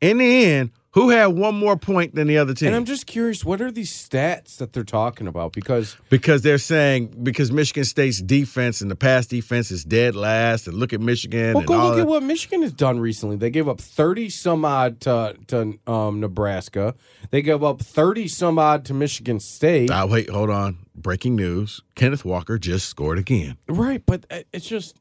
In 0.01 0.19
the 0.19 0.45
end, 0.45 0.71
who 0.93 1.09
had 1.09 1.27
one 1.27 1.55
more 1.55 1.77
point 1.77 2.15
than 2.15 2.29
the 2.29 2.39
other 2.39 2.55
team? 2.55 2.69
And 2.69 2.77
I'm 2.77 2.85
just 2.85 3.07
curious, 3.07 3.45
what 3.45 3.61
are 3.61 3.71
these 3.71 3.91
stats 3.91 4.59
that 4.59 4.73
they're 4.73 4.85
talking 4.85 5.27
about? 5.27 5.53
Because 5.53 5.97
because 6.11 6.43
they're 6.43 6.59
saying 6.59 7.15
because 7.23 7.51
Michigan 7.51 7.85
State's 7.85 8.21
defense 8.21 8.81
and 8.81 8.91
the 8.91 8.95
pass 8.95 9.27
defense 9.27 9.71
is 9.71 9.85
dead 9.85 10.15
last, 10.15 10.69
and 10.69 10.77
look 10.77 10.93
at 10.93 11.01
Michigan 11.01 11.55
well, 11.55 11.59
and 11.59 11.67
go 11.67 11.77
look 11.79 11.97
that. 11.97 12.03
at 12.03 12.07
what 12.07 12.23
Michigan 12.23 12.63
has 12.63 12.73
done 12.73 13.01
recently. 13.01 13.37
They 13.37 13.51
gave 13.51 13.69
up 13.69 13.81
30 13.81 14.29
some 14.29 14.65
odd 14.65 15.01
to, 15.01 15.37
to 15.49 15.79
um, 15.87 16.21
Nebraska. 16.21 16.95
They 17.31 17.43
gave 17.43 17.65
up 17.65 17.81
30 17.81 18.29
some 18.29 18.59
odd 18.59 18.85
to 18.85 18.95
Michigan 18.95 19.41
State. 19.41 19.91
Ah, 19.91 20.07
wait, 20.07 20.29
hold 20.29 20.51
on. 20.51 20.77
Breaking 20.95 21.35
news: 21.35 21.81
Kenneth 21.95 22.25
Walker 22.25 22.59
just 22.59 22.89
scored 22.89 23.19
again. 23.19 23.57
Right, 23.67 24.03
but 24.05 24.27
uh, 24.31 24.41
it's 24.53 24.67
just 24.67 24.99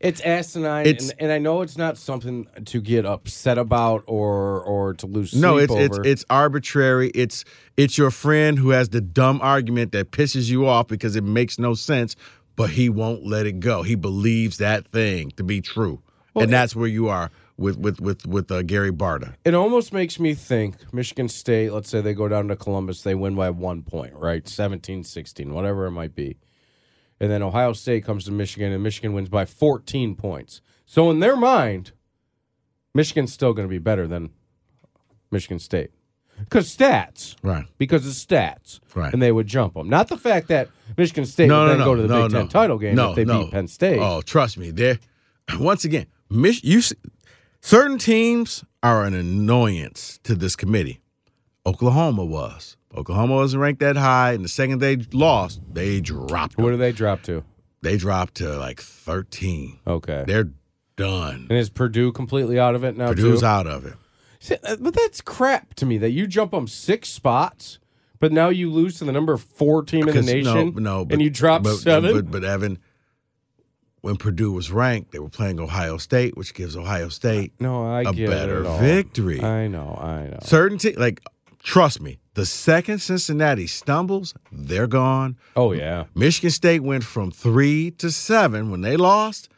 it's 0.00 0.20
asinine, 0.22 0.86
It's- 0.86 1.10
and, 1.10 1.22
and 1.22 1.32
I 1.32 1.38
know 1.38 1.60
it's 1.62 1.76
not 1.76 1.98
something 1.98 2.46
to 2.64 2.80
get 2.80 3.04
upset 3.06 3.58
about 3.58 4.02
or 4.06 4.60
or 4.62 4.94
to 4.94 5.06
lose 5.06 5.34
No, 5.34 5.58
sleep 5.58 5.64
it's 5.70 5.74
it's 5.74 5.98
over. 5.98 6.06
it's 6.08 6.24
arbitrary. 6.30 7.10
It's 7.14 7.44
it's 7.76 7.96
your 7.98 8.10
friend 8.10 8.58
who 8.58 8.70
has 8.70 8.88
the 8.88 9.00
dumb 9.00 9.40
argument 9.42 9.92
that 9.92 10.10
pisses 10.10 10.48
you 10.50 10.66
off 10.66 10.88
because 10.88 11.16
it 11.16 11.24
makes 11.24 11.58
no 11.58 11.74
sense, 11.74 12.16
but 12.56 12.70
he 12.70 12.88
won't 12.88 13.24
let 13.26 13.46
it 13.46 13.60
go. 13.60 13.82
He 13.82 13.94
believes 13.94 14.58
that 14.58 14.86
thing 14.88 15.32
to 15.36 15.44
be 15.44 15.60
true, 15.60 16.00
and 16.34 16.50
that's 16.52 16.74
where 16.74 16.88
you 16.88 17.08
are 17.08 17.30
with 17.58 17.76
with 17.78 18.00
with 18.00 18.26
with 18.26 18.50
uh, 18.50 18.62
Gary 18.62 18.90
Barta. 18.92 19.34
it 19.44 19.54
almost 19.54 19.92
makes 19.92 20.18
me 20.18 20.32
think 20.32 20.92
Michigan 20.94 21.28
State, 21.28 21.72
let's 21.74 21.90
say 21.90 22.00
they 22.00 22.14
go 22.14 22.26
down 22.26 22.48
to 22.48 22.56
Columbus, 22.56 23.02
they 23.02 23.14
win 23.14 23.34
by 23.34 23.50
one 23.50 23.82
point, 23.82 24.14
right? 24.14 24.48
17 24.48 25.04
16, 25.04 25.52
whatever 25.52 25.84
it 25.84 25.90
might 25.90 26.14
be. 26.14 26.38
And 27.20 27.30
then 27.30 27.42
Ohio 27.42 27.72
State 27.74 28.04
comes 28.04 28.24
to 28.24 28.32
Michigan 28.32 28.72
and 28.72 28.82
Michigan 28.82 29.12
wins 29.12 29.28
by 29.28 29.44
14 29.44 30.14
points. 30.14 30.62
So 30.86 31.10
in 31.10 31.20
their 31.20 31.36
mind, 31.36 31.92
Michigan's 32.94 33.32
still 33.32 33.52
going 33.52 33.68
to 33.68 33.70
be 33.70 33.78
better 33.78 34.06
than 34.08 34.30
Michigan 35.30 35.58
State. 35.58 35.90
Because 36.38 36.74
stats. 36.74 37.36
Right. 37.42 37.66
Because 37.76 38.06
of 38.06 38.14
stats. 38.14 38.80
Right. 38.94 39.12
And 39.12 39.20
they 39.20 39.30
would 39.30 39.46
jump 39.46 39.74
them. 39.74 39.88
Not 39.90 40.08
the 40.08 40.16
fact 40.16 40.48
that 40.48 40.68
Michigan 40.96 41.26
State 41.26 41.48
No, 41.48 41.60
would 41.60 41.64
no, 41.64 41.68
then 41.68 41.78
no, 41.78 41.84
go 41.84 41.94
to 41.94 42.02
the 42.02 42.08
no, 42.08 42.22
Big. 42.22 42.30
Ten 42.32 42.48
title 42.48 42.78
game 42.78 42.94
no, 42.94 43.10
if 43.10 43.16
they 43.16 43.24
beat 43.24 43.50
Penn 43.50 43.68
State. 43.68 43.98
Oh, 44.00 44.22
trust 44.22 44.56
me, 44.56 44.70
there. 44.70 44.98
Once 45.58 45.84
again, 45.84 46.06
Mich- 46.30 46.64
you 46.64 46.80
certain 47.60 47.98
teams 47.98 48.64
are 48.82 49.04
an 49.04 49.14
annoyance 49.14 50.18
to 50.24 50.34
this 50.34 50.56
committee. 50.56 51.00
Oklahoma 51.66 52.24
was. 52.24 52.76
Oklahoma 52.96 53.36
wasn't 53.36 53.62
ranked 53.62 53.80
that 53.80 53.96
high, 53.96 54.32
and 54.32 54.44
the 54.44 54.48
second 54.48 54.80
they 54.80 54.96
lost, 55.12 55.60
they 55.72 56.00
dropped. 56.00 56.58
What 56.58 56.70
them. 56.70 56.72
do 56.72 56.76
they 56.78 56.92
drop 56.92 57.22
to? 57.22 57.44
They 57.82 57.96
dropped 57.96 58.34
to 58.36 58.56
like 58.58 58.80
thirteen. 58.80 59.78
Okay. 59.86 60.24
They're 60.26 60.50
done. 60.96 61.46
and 61.48 61.58
is 61.58 61.70
Purdue 61.70 62.12
completely 62.12 62.58
out 62.58 62.74
of 62.74 62.84
it 62.84 62.96
now 62.96 63.08
Purdue's 63.08 63.40
too? 63.40 63.46
out 63.46 63.66
of 63.66 63.86
it. 63.86 63.94
See, 64.38 64.56
uh, 64.64 64.76
But 64.80 64.94
that's 64.94 65.20
crap 65.20 65.74
to 65.74 65.86
me 65.86 65.98
that 65.98 66.10
you 66.10 66.26
jump 66.26 66.50
them 66.50 66.66
six 66.66 67.08
spots, 67.08 67.78
but 68.18 68.32
now 68.32 68.48
you 68.48 68.70
lose 68.70 68.98
to 68.98 69.04
the 69.04 69.12
number 69.12 69.36
four 69.36 69.82
team 69.82 70.08
in 70.08 70.14
the 70.14 70.22
nation. 70.22 70.74
No, 70.74 71.02
no, 71.02 71.06
and 71.08 71.22
you 71.22 71.30
drop 71.30 71.62
but, 71.62 71.76
seven. 71.76 72.12
But, 72.14 72.30
but 72.30 72.44
Evan, 72.44 72.78
when 74.02 74.16
Purdue 74.16 74.52
was 74.52 74.70
ranked, 74.70 75.12
they 75.12 75.18
were 75.18 75.28
playing 75.28 75.60
Ohio 75.60 75.96
State, 75.96 76.36
which 76.36 76.52
gives 76.54 76.76
Ohio 76.76 77.08
State 77.08 77.52
no, 77.60 77.86
I 77.86 78.02
a 78.02 78.12
better 78.12 78.62
victory. 78.78 79.42
I 79.42 79.68
know, 79.68 79.98
I 80.00 80.24
know. 80.24 80.38
certain 80.42 80.78
te- 80.78 80.96
like 80.96 81.22
trust 81.62 82.00
me, 82.00 82.18
the 82.34 82.46
second 82.46 83.00
Cincinnati 83.00 83.66
stumbles, 83.66 84.34
they're 84.52 84.86
gone. 84.86 85.36
Oh 85.56 85.72
yeah. 85.72 86.04
Michigan 86.14 86.50
State 86.50 86.80
went 86.80 87.04
from 87.04 87.30
three 87.30 87.90
to 87.92 88.10
seven 88.10 88.70
when 88.70 88.80
they 88.80 88.96
lost. 88.96 89.48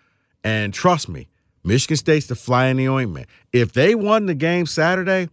And 0.45 0.75
trust 0.75 1.09
me, 1.09 1.29
Michigan 1.65 1.97
State's 1.97 2.27
the 2.27 2.35
fly 2.35 2.67
in 2.67 2.77
the 2.77 2.89
ointment. 2.89 3.29
If 3.53 3.73
they 3.73 3.95
won 3.95 4.27
the 4.27 4.35
game 4.35 4.67
Saturday, 4.67 5.29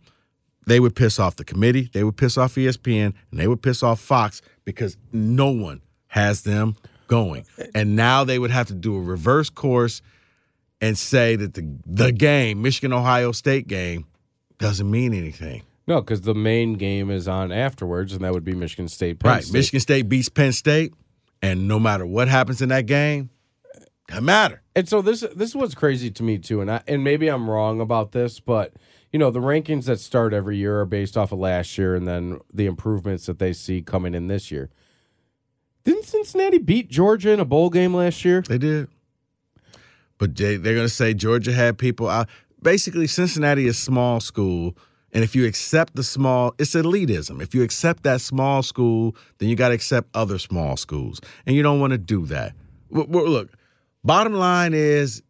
they 0.68 0.80
would 0.80 0.96
piss 0.96 1.20
off 1.20 1.36
the 1.38 1.44
committee, 1.44 1.90
they 1.94 2.04
would 2.04 2.18
piss 2.18 2.38
off 2.38 2.56
ESPN, 2.56 3.14
and 3.32 3.40
they 3.40 3.48
would 3.48 3.64
piss 3.64 3.82
off 3.82 4.00
Fox 4.00 4.42
because 4.66 4.98
no 5.12 5.50
one 5.50 5.82
has 6.08 6.44
them 6.44 6.76
going. 7.08 7.46
And 7.74 7.96
now 7.96 8.24
they 8.24 8.38
would 8.38 8.52
have 8.52 8.68
to 8.68 8.76
do 8.76 8.96
a 8.96 9.02
reverse 9.02 9.50
course 9.50 10.02
and 10.82 10.98
say 10.98 11.36
that 11.36 11.56
the 11.56 11.68
the 11.86 12.12
game, 12.12 12.62
Michigan 12.62 12.94
Ohio 12.94 13.32
State 13.32 13.68
game, 13.68 14.06
doesn't 14.60 14.90
mean 14.90 15.14
anything. 15.14 15.64
No, 15.90 16.02
because 16.02 16.22
the 16.22 16.36
main 16.36 16.74
game 16.74 17.10
is 17.10 17.28
on 17.28 17.52
afterwards, 17.52 18.14
and 18.14 18.24
that 18.24 18.32
would 18.32 18.46
be 18.46 18.54
Michigan 18.54 18.88
State. 18.88 19.18
Penn 19.18 19.32
right. 19.32 19.44
State. 19.44 19.54
Michigan 19.54 19.80
State 19.80 20.04
beats 20.04 20.30
Penn 20.30 20.52
State, 20.52 20.94
and 21.42 21.68
no 21.68 21.80
matter 21.80 22.06
what 22.06 22.28
happens 22.28 22.62
in 22.62 22.70
that 22.70 22.86
game, 22.86 23.32
doesn't 24.08 24.24
matter. 24.24 24.62
And 24.76 24.88
so 24.88 25.02
this 25.02 25.22
this 25.36 25.50
is 25.50 25.56
what's 25.56 25.74
crazy 25.74 26.12
to 26.12 26.22
me 26.22 26.38
too, 26.38 26.62
and 26.62 26.70
I, 26.70 26.84
and 26.88 27.04
maybe 27.04 27.28
I'm 27.28 27.50
wrong 27.50 27.82
about 27.82 28.12
this, 28.12 28.40
but 28.40 28.74
you 29.12 29.18
know 29.18 29.32
the 29.32 29.40
rankings 29.40 29.86
that 29.86 30.00
start 30.00 30.32
every 30.32 30.58
year 30.58 30.80
are 30.80 30.86
based 30.86 31.18
off 31.18 31.32
of 31.32 31.40
last 31.40 31.76
year, 31.76 31.96
and 31.96 32.08
then 32.08 32.40
the 32.54 32.68
improvements 32.68 33.26
that 33.26 33.40
they 33.40 33.52
see 33.52 33.82
coming 33.82 34.14
in 34.14 34.28
this 34.28 34.52
year. 34.52 34.70
Didn't 35.86 36.06
Cincinnati 36.06 36.60
beat 36.60 36.90
Georgia 36.90 37.32
in 37.32 37.40
a 37.40 37.46
bowl 37.46 37.72
game 37.72 37.96
last 37.96 38.24
year? 38.24 38.44
They 38.48 38.60
did. 38.60 38.90
But 40.20 40.36
they, 40.36 40.58
they're 40.58 40.76
going 40.76 40.86
to 40.86 40.94
say 40.94 41.16
Georgia 41.16 41.54
had 41.54 41.80
people 41.80 42.08
out. 42.08 42.30
Basically, 42.62 43.08
Cincinnati 43.08 43.66
is 43.66 43.80
small 43.80 44.20
school. 44.20 44.78
And 45.14 45.24
if 45.24 45.36
you 45.36 45.46
accept 45.46 45.96
the 45.96 46.04
small, 46.04 46.54
it's 46.60 46.76
elitism. 46.76 47.42
If 47.42 47.56
you 47.56 47.64
accept 47.64 48.04
that 48.04 48.22
small 48.22 48.62
school, 48.64 49.16
then 49.38 49.50
you 49.50 49.56
got 49.56 49.70
to 49.70 49.74
accept 49.74 50.10
other 50.14 50.38
small 50.40 50.78
schools. 50.78 51.20
And 51.46 51.56
you 51.56 51.64
don't 51.64 51.80
want 51.80 51.92
to 51.92 51.98
do 51.98 52.26
that. 52.28 52.54
Look, 52.92 53.50
bottom 54.04 54.34
line 54.34 54.74
is 54.74 55.22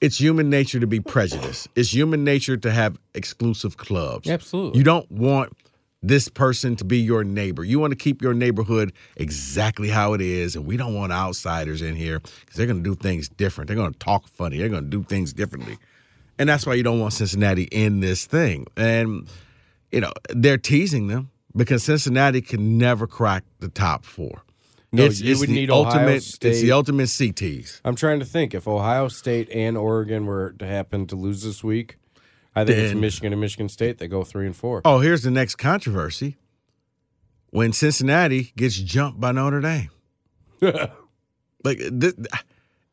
it's 0.00 0.18
human 0.20 0.50
nature 0.50 0.78
to 0.78 0.86
be 0.86 1.00
prejudiced. 1.00 1.68
It's 1.74 1.92
human 1.92 2.22
nature 2.22 2.56
to 2.56 2.70
have 2.70 2.98
exclusive 3.14 3.76
clubs. 3.76 4.28
Absolutely. 4.28 4.78
You 4.78 4.84
don't 4.84 5.10
want 5.10 5.56
this 6.02 6.28
person 6.28 6.76
to 6.76 6.84
be 6.84 6.98
your 6.98 7.24
neighbor. 7.24 7.64
You 7.64 7.80
want 7.80 7.90
to 7.90 7.96
keep 7.96 8.22
your 8.22 8.34
neighborhood 8.34 8.92
exactly 9.16 9.88
how 9.88 10.12
it 10.12 10.20
is, 10.20 10.54
and 10.54 10.66
we 10.66 10.76
don't 10.76 10.94
want 10.94 11.12
outsiders 11.12 11.82
in 11.82 11.96
here 11.96 12.20
because 12.20 12.56
they're 12.56 12.66
going 12.66 12.84
to 12.84 12.88
do 12.88 12.94
things 12.94 13.28
different. 13.28 13.66
They're 13.66 13.76
going 13.76 13.92
to 13.92 13.98
talk 13.98 14.28
funny. 14.28 14.58
They're 14.58 14.68
going 14.68 14.84
to 14.84 14.90
do 14.90 15.02
things 15.02 15.32
differently, 15.32 15.78
and 16.38 16.48
that's 16.48 16.66
why 16.66 16.74
you 16.74 16.82
don't 16.82 17.00
want 17.00 17.12
Cincinnati 17.12 17.64
in 17.64 18.00
this 18.00 18.26
thing. 18.26 18.66
And 18.76 19.28
you 19.90 20.00
know 20.00 20.12
they're 20.30 20.58
teasing 20.58 21.08
them 21.08 21.30
because 21.54 21.84
Cincinnati 21.84 22.40
can 22.40 22.78
never 22.78 23.06
crack 23.06 23.44
the 23.60 23.68
top 23.68 24.04
four. 24.04 24.42
No, 24.92 25.04
it's, 25.04 25.20
you 25.20 25.32
it's 25.32 25.40
would 25.40 25.48
the 25.48 25.54
need 25.54 25.70
Ohio 25.70 25.84
ultimate. 25.84 26.16
It's 26.16 26.38
the 26.60 26.72
ultimate 26.72 27.08
CTs. 27.08 27.80
I'm 27.84 27.96
trying 27.96 28.20
to 28.20 28.24
think 28.24 28.54
if 28.54 28.66
Ohio 28.66 29.08
State 29.08 29.48
and 29.50 29.76
Oregon 29.76 30.26
were 30.26 30.52
to 30.58 30.66
happen 30.66 31.06
to 31.08 31.16
lose 31.16 31.42
this 31.42 31.62
week. 31.62 31.98
I 32.54 32.64
think 32.64 32.78
it's 32.78 32.94
Michigan 32.94 33.32
and 33.32 33.40
Michigan 33.40 33.68
State. 33.68 33.98
They 33.98 34.08
go 34.08 34.24
three 34.24 34.46
and 34.46 34.56
four. 34.56 34.80
Oh, 34.86 35.00
here's 35.00 35.22
the 35.22 35.30
next 35.30 35.56
controversy: 35.56 36.38
when 37.50 37.72
Cincinnati 37.74 38.52
gets 38.56 38.76
jumped 38.76 39.20
by 39.20 39.32
Notre 39.32 39.60
Dame. 39.60 39.90
like 40.60 41.78
th- 41.78 42.14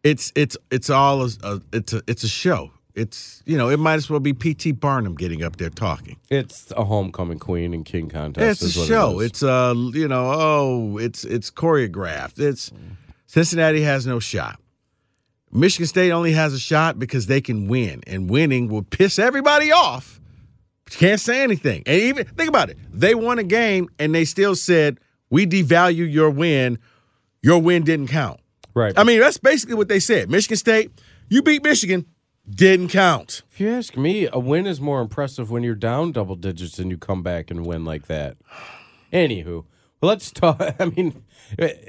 it's 0.04 0.34
it's 0.36 0.58
it's 0.70 0.90
all 0.90 1.24
a, 1.24 1.30
a 1.44 1.62
it's 1.72 1.94
a 1.94 2.02
it's 2.08 2.24
a 2.26 2.28
show. 2.28 2.72
It's 2.96 3.42
you 3.46 3.58
know 3.58 3.70
it 3.70 3.78
might 3.80 3.96
as 3.96 4.10
well 4.10 4.20
be 4.20 4.34
P.T. 4.34 4.74
Barnum 4.74 5.16
getting 5.16 5.44
up 5.44 5.56
there 5.58 5.70
talking. 5.70 6.18
It's 6.30 6.72
a 6.78 6.84
homecoming 6.84 7.40
queen 7.40 7.74
and 7.74 7.84
king 7.84 8.08
contest. 8.10 8.62
it's 8.62 8.76
a 8.76 8.86
show. 8.86 9.20
It 9.20 9.26
it's 9.26 9.44
uh 9.44 9.74
you 9.94 10.08
know 10.08 10.32
oh 10.34 10.98
it's 10.98 11.24
it's 11.24 11.50
choreographed. 11.50 12.40
It's 12.40 12.72
Cincinnati 13.26 13.82
has 13.82 14.06
no 14.06 14.20
shot. 14.20 14.60
Michigan 15.52 15.88
State 15.88 16.12
only 16.12 16.32
has 16.34 16.54
a 16.54 16.60
shot 16.60 16.98
because 17.00 17.28
they 17.28 17.42
can 17.42 17.68
win, 17.68 18.02
and 18.08 18.30
winning 18.30 18.68
will 18.68 18.84
piss 18.84 19.20
everybody 19.20 19.72
off. 19.72 20.20
But 20.86 20.94
you 20.94 21.00
can't 21.00 21.20
say 21.20 21.44
anything. 21.44 21.84
And 21.86 22.00
even 22.02 22.26
think 22.26 22.50
about 22.50 22.70
it. 22.70 22.78
They 22.92 23.16
won 23.16 23.40
a 23.40 23.44
game 23.44 23.90
and 24.00 24.14
they 24.14 24.26
still 24.26 24.56
said, 24.56 25.00
We 25.30 25.46
devalue 25.46 26.12
your 26.12 26.30
win. 26.30 26.80
Your 27.42 27.60
win 27.60 27.84
didn't 27.84 28.08
count. 28.08 28.40
right. 28.74 28.94
I 28.98 29.04
mean, 29.04 29.20
that's 29.20 29.38
basically 29.38 29.76
what 29.76 29.88
they 29.90 30.00
said. 30.00 30.30
Michigan 30.30 30.58
State, 30.58 30.92
you 31.30 31.42
beat 31.42 31.64
Michigan, 31.64 32.06
didn't 32.50 32.90
count. 32.90 33.42
if 33.52 33.60
you 33.60 33.70
ask 33.70 33.96
me, 33.96 34.28
a 34.32 34.40
win 34.40 34.66
is 34.66 34.82
more 34.82 35.02
impressive 35.02 35.50
when 35.50 35.64
you're 35.64 35.76
down 35.76 36.12
double 36.12 36.36
digits 36.36 36.80
and 36.80 36.92
you 36.92 36.98
come 36.98 37.24
back 37.24 37.50
and 37.50 37.66
win 37.66 37.86
like 37.86 38.08
that. 38.08 38.38
Anywho, 39.12 39.66
let's 40.02 40.32
talk. 40.32 40.60
I 40.80 40.86
mean, 40.86 41.24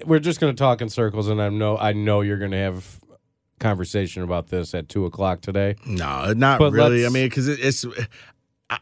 we're 0.04 0.20
just 0.20 0.40
going 0.40 0.54
to 0.54 0.58
talk 0.58 0.80
in 0.80 0.88
circles, 0.88 1.28
and 1.28 1.40
I 1.40 1.48
know 1.48 1.76
I 1.76 1.92
know 1.92 2.20
you're 2.20 2.38
going 2.38 2.52
to 2.52 2.58
have 2.58 3.00
conversation 3.60 4.22
about 4.22 4.48
this 4.48 4.74
at 4.74 4.88
two 4.88 5.06
o'clock 5.06 5.40
today. 5.40 5.76
No, 5.86 6.32
not 6.32 6.58
But 6.58 6.72
really. 6.72 7.06
I 7.06 7.08
mean, 7.08 7.28
because 7.28 7.48
it, 7.48 7.58
it's. 7.60 7.84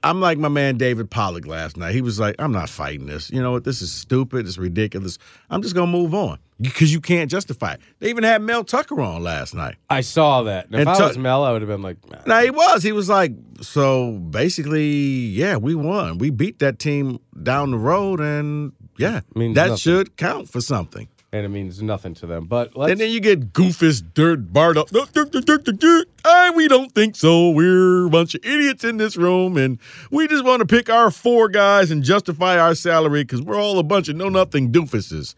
I'm 0.03 0.21
like 0.21 0.39
my 0.39 0.49
man 0.49 0.79
David 0.79 1.11
Pollack 1.11 1.47
last 1.47 1.77
night. 1.77 1.95
He 1.95 2.03
was 2.03 2.21
like, 2.21 2.37
"I'm 2.39 2.53
not 2.53 2.69
fighting 2.69 3.07
this. 3.07 3.31
You 3.31 3.43
know 3.43 3.51
what? 3.51 3.65
This 3.65 3.83
is 3.83 3.91
stupid. 3.91 4.47
It's 4.47 4.57
ridiculous. 4.57 5.19
I'm 5.51 5.61
just 5.61 5.75
gonna 5.75 5.91
move 5.91 6.15
on 6.15 6.39
because 6.61 6.93
you 6.93 7.01
can't 7.01 7.29
justify 7.29 7.73
it." 7.75 7.81
They 7.99 8.09
even 8.09 8.23
had 8.23 8.43
Mel 8.43 8.63
Tucker 8.63 9.01
on 9.01 9.23
last 9.25 9.55
night. 9.55 9.77
I 9.91 10.03
saw 10.03 10.43
that. 10.45 10.67
And 10.67 10.75
if 10.77 10.81
And 10.81 10.89
I 10.89 11.07
was 11.07 11.19
Mel, 11.19 11.43
I 11.43 11.53
would 11.53 11.63
have 11.63 11.69
been 11.69 11.83
like, 11.83 11.97
nah. 12.09 12.19
Now 12.27 12.43
he 12.43 12.51
was. 12.51 12.85
He 12.85 12.93
was 12.93 13.09
like, 13.09 13.33
"So 13.61 14.13
basically, 14.13 14.87
yeah, 14.87 15.57
we 15.57 15.75
won. 15.75 16.19
We 16.19 16.31
beat 16.31 16.61
that 16.61 16.79
team 16.79 17.19
down 17.43 17.73
the 17.73 17.79
road, 17.79 18.21
and 18.21 18.73
yeah, 18.99 19.21
that 19.35 19.55
nothing. 19.55 19.77
should 19.77 20.17
count 20.17 20.49
for 20.49 20.61
something." 20.61 21.09
And 21.33 21.47
it 21.47 21.49
means 21.49 21.83
nothing 21.83 22.15
to 22.15 22.27
them. 22.27 22.47
But 22.47 22.77
let's 22.77 22.93
And 22.93 23.01
then 23.01 23.11
you 23.11 23.21
get 23.21 23.53
goofus 23.53 24.03
dirt 24.15 24.53
barred 24.53 24.77
up. 24.77 24.91
Hey, 24.91 26.51
we 26.55 26.69
don't 26.69 26.93
think 26.95 27.17
so. 27.17 27.51
We're 27.51 28.07
a 28.07 28.11
bunch 28.11 28.35
of 28.35 28.45
idiots 28.45 28.85
in 28.85 28.99
this 28.99 29.17
room, 29.17 29.57
and 29.57 29.79
we 30.11 30.29
just 30.29 30.45
want 30.45 30.61
to 30.61 30.67
pick 30.67 30.91
our 30.91 31.11
four 31.11 31.49
guys 31.49 31.91
and 31.91 32.03
justify 32.03 32.59
our 32.59 32.75
salary 32.75 33.25
because 33.25 33.41
we're 33.43 33.59
all 33.59 33.79
a 33.79 33.83
bunch 33.83 34.09
of 34.09 34.17
know 34.17 34.29
nothing 34.29 34.71
doofuses. 34.71 35.35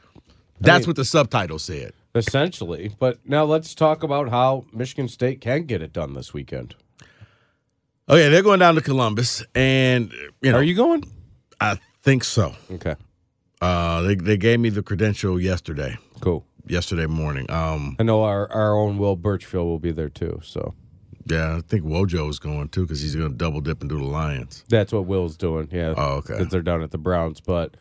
That's 0.61 0.83
mean- 0.83 0.91
what 0.91 0.97
the 0.97 1.05
subtitle 1.05 1.59
said. 1.59 1.93
essentially. 2.15 2.95
But 2.99 3.19
now 3.29 3.45
let's 3.45 3.75
talk 3.75 4.03
about 4.03 4.29
how 4.31 4.67
Michigan 4.73 5.09
State 5.09 5.41
can 5.41 5.63
get 5.65 5.83
it 5.83 5.93
done 5.93 6.15
this 6.15 6.33
weekend. 6.35 6.75
Oh, 8.07 8.15
okay, 8.17 8.29
they're 8.29 8.43
going 8.43 8.61
down 8.61 8.75
to 8.75 8.81
Columbus, 8.83 9.43
and 9.55 10.13
you 10.43 10.53
know, 10.53 10.59
Are 10.59 10.63
you 10.63 10.75
going? 10.75 11.05
I 11.61 11.79
think 12.03 12.23
so. 12.23 12.55
Okay, 12.71 12.97
Uh, 13.61 14.03
they 14.03 14.15
they 14.15 14.37
gave 14.37 14.61
me 14.61 14.69
the 14.69 14.83
credential 14.83 15.41
yesterday, 15.41 15.97
cool. 16.21 16.45
yesterday 16.67 17.07
morning. 17.07 17.51
Um, 17.51 17.97
I 17.99 18.03
know 18.03 18.23
our, 18.25 18.51
our 18.53 18.77
own 18.77 18.99
Will 18.99 19.17
Burchfield 19.17 19.65
will 19.65 19.79
be 19.79 19.93
there 19.93 20.09
too. 20.09 20.41
So 20.43 20.75
yeah, 21.27 21.57
I 21.57 21.61
think 21.61 21.85
Wojo 21.85 22.29
is 22.29 22.39
going 22.39 22.69
too 22.69 22.83
because 22.83 23.01
he's 23.01 23.15
going 23.17 23.31
to 23.31 23.37
double 23.37 23.61
dip 23.61 23.81
and 23.81 23.89
do 23.89 23.99
the 23.99 24.05
Lions. 24.05 24.65
that's 24.69 24.93
what 24.93 25.07
Will's 25.07 25.37
doing. 25.37 25.69
Yeah. 25.71 25.95
Oh, 25.97 26.17
okay. 26.17 26.35
Because 26.35 26.49
they're 26.49 26.63
down 26.63 26.83
at 26.83 26.91
the 26.91 26.99
Browns. 26.99 27.41
But 27.41 27.77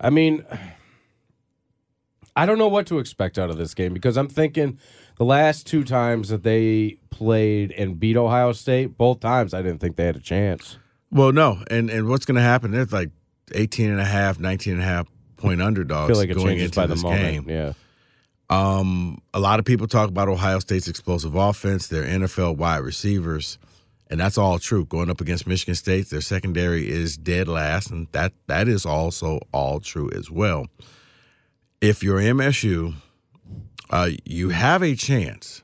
I 0.00 0.10
mean, 0.10 0.44
I 2.34 2.46
don't 2.46 2.58
know 2.58 2.68
what 2.68 2.86
to 2.86 2.98
expect 2.98 3.38
out 3.38 3.50
of 3.50 3.58
this 3.58 3.74
game 3.74 3.92
because 3.92 4.16
I'm 4.16 4.28
thinking 4.28 4.78
the 5.16 5.24
last 5.24 5.66
two 5.66 5.84
times 5.84 6.30
that 6.30 6.42
they 6.42 6.98
played 7.10 7.72
and 7.72 8.00
beat 8.00 8.16
Ohio 8.16 8.52
State, 8.52 8.96
both 8.96 9.20
times 9.20 9.54
I 9.54 9.62
didn't 9.62 9.80
think 9.80 9.96
they 9.96 10.06
had 10.06 10.16
a 10.16 10.20
chance. 10.20 10.78
Well, 11.10 11.30
no, 11.32 11.62
and 11.70 11.90
and 11.90 12.08
what's 12.08 12.24
going 12.24 12.36
to 12.36 12.42
happen? 12.42 12.70
There's 12.70 12.92
like 12.92 13.10
18 13.54 13.90
and 13.90 14.00
a 14.00 14.04
half, 14.04 14.38
19 14.38 14.74
and 14.74 14.82
a 14.82 14.84
half 14.84 15.06
point 15.36 15.60
I 15.60 15.66
underdogs 15.66 16.08
feel 16.08 16.16
like 16.16 16.30
it 16.30 16.36
going 16.36 16.58
into 16.58 16.76
by 16.76 16.86
the 16.86 16.94
this 16.94 17.02
moment. 17.02 17.46
game. 17.46 17.48
Yeah. 17.48 17.72
Um, 18.50 19.22
a 19.32 19.40
lot 19.40 19.58
of 19.58 19.64
people 19.64 19.86
talk 19.88 20.08
about 20.08 20.28
Ohio 20.28 20.58
State's 20.58 20.88
explosive 20.88 21.34
offense, 21.34 21.88
their 21.88 22.04
NFL 22.04 22.56
wide 22.56 22.78
receivers, 22.78 23.58
and 24.10 24.20
that's 24.20 24.36
all 24.36 24.58
true. 24.58 24.84
Going 24.84 25.08
up 25.08 25.22
against 25.22 25.46
Michigan 25.46 25.74
State, 25.74 26.10
their 26.10 26.20
secondary 26.20 26.88
is 26.88 27.16
dead 27.16 27.48
last, 27.48 27.90
and 27.90 28.08
that 28.12 28.32
that 28.48 28.68
is 28.68 28.84
also 28.84 29.40
all 29.52 29.80
true 29.80 30.10
as 30.14 30.30
well. 30.30 30.66
If 31.80 32.02
you're 32.02 32.18
MSU, 32.20 32.94
uh, 33.88 34.10
you 34.24 34.50
have 34.50 34.82
a 34.82 34.94
chance, 34.94 35.62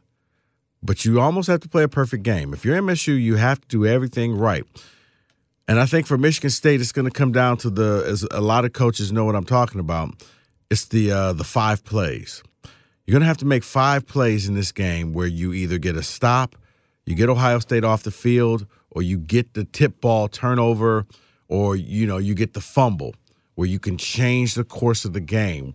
but 0.83 1.05
you 1.05 1.21
almost 1.21 1.49
have 1.49 1.61
to 1.61 1.69
play 1.69 1.83
a 1.83 1.89
perfect 1.89 2.23
game. 2.23 2.55
If 2.55 2.65
you're 2.65 2.81
MSU, 2.81 3.21
you 3.21 3.37
have 3.37 3.61
to 3.61 3.69
do 3.69 3.87
everything 3.87 4.35
right. 4.35 4.65
And 5.69 5.79
I 5.79 5.85
think 5.85 6.07
for 6.07 6.17
Michigan 6.17 6.49
State, 6.49 6.81
it's 6.81 6.93
going 6.93 7.05
to 7.05 7.11
come 7.11 7.31
down 7.31 7.59
to 7.59 7.71
the 7.71 8.03
as 8.09 8.27
a 8.31 8.41
lot 8.41 8.65
of 8.65 8.73
coaches 8.73 9.13
know 9.13 9.27
what 9.27 9.37
I'm 9.37 9.45
talking 9.45 9.81
about. 9.81 10.15
It's 10.71 10.87
the 10.87 11.13
uh, 11.13 11.33
the 11.35 11.45
five 11.45 11.85
plays. 11.85 12.43
You're 13.07 13.13
going 13.13 13.23
to 13.23 13.27
have 13.27 13.37
to 13.39 13.47
make 13.47 13.63
five 13.63 14.07
plays 14.07 14.49
in 14.49 14.55
this 14.55 14.73
game 14.73 15.13
where 15.13 15.27
you 15.27 15.53
either 15.53 15.79
get 15.79 15.97
a 15.97 16.03
stop, 16.03 16.57
you 17.07 17.15
get 17.15 17.29
Ohio 17.29 17.59
State 17.59 17.85
off 17.85 18.03
the 18.03 18.11
field, 18.11 18.67
or 18.91 19.03
you 19.03 19.19
get 19.19 19.55
the 19.55 19.65
tip 19.65 20.01
ball 20.01 20.29
turnover, 20.29 21.07
or 21.49 21.77
you 21.77 22.07
know 22.07 22.17
you 22.17 22.35
get 22.35 22.55
the 22.55 22.63
fumble 22.63 23.15
where 23.55 23.69
you 23.69 23.79
can 23.79 23.99
change 23.99 24.55
the 24.55 24.65
course 24.65 25.05
of 25.05 25.13
the 25.13 25.21
game. 25.21 25.75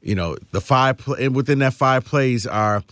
You 0.00 0.16
know 0.16 0.36
the 0.50 0.60
five 0.60 0.98
pl- 0.98 1.14
and 1.14 1.36
within 1.36 1.60
that 1.60 1.74
five 1.74 2.04
plays 2.04 2.48
are 2.48 2.82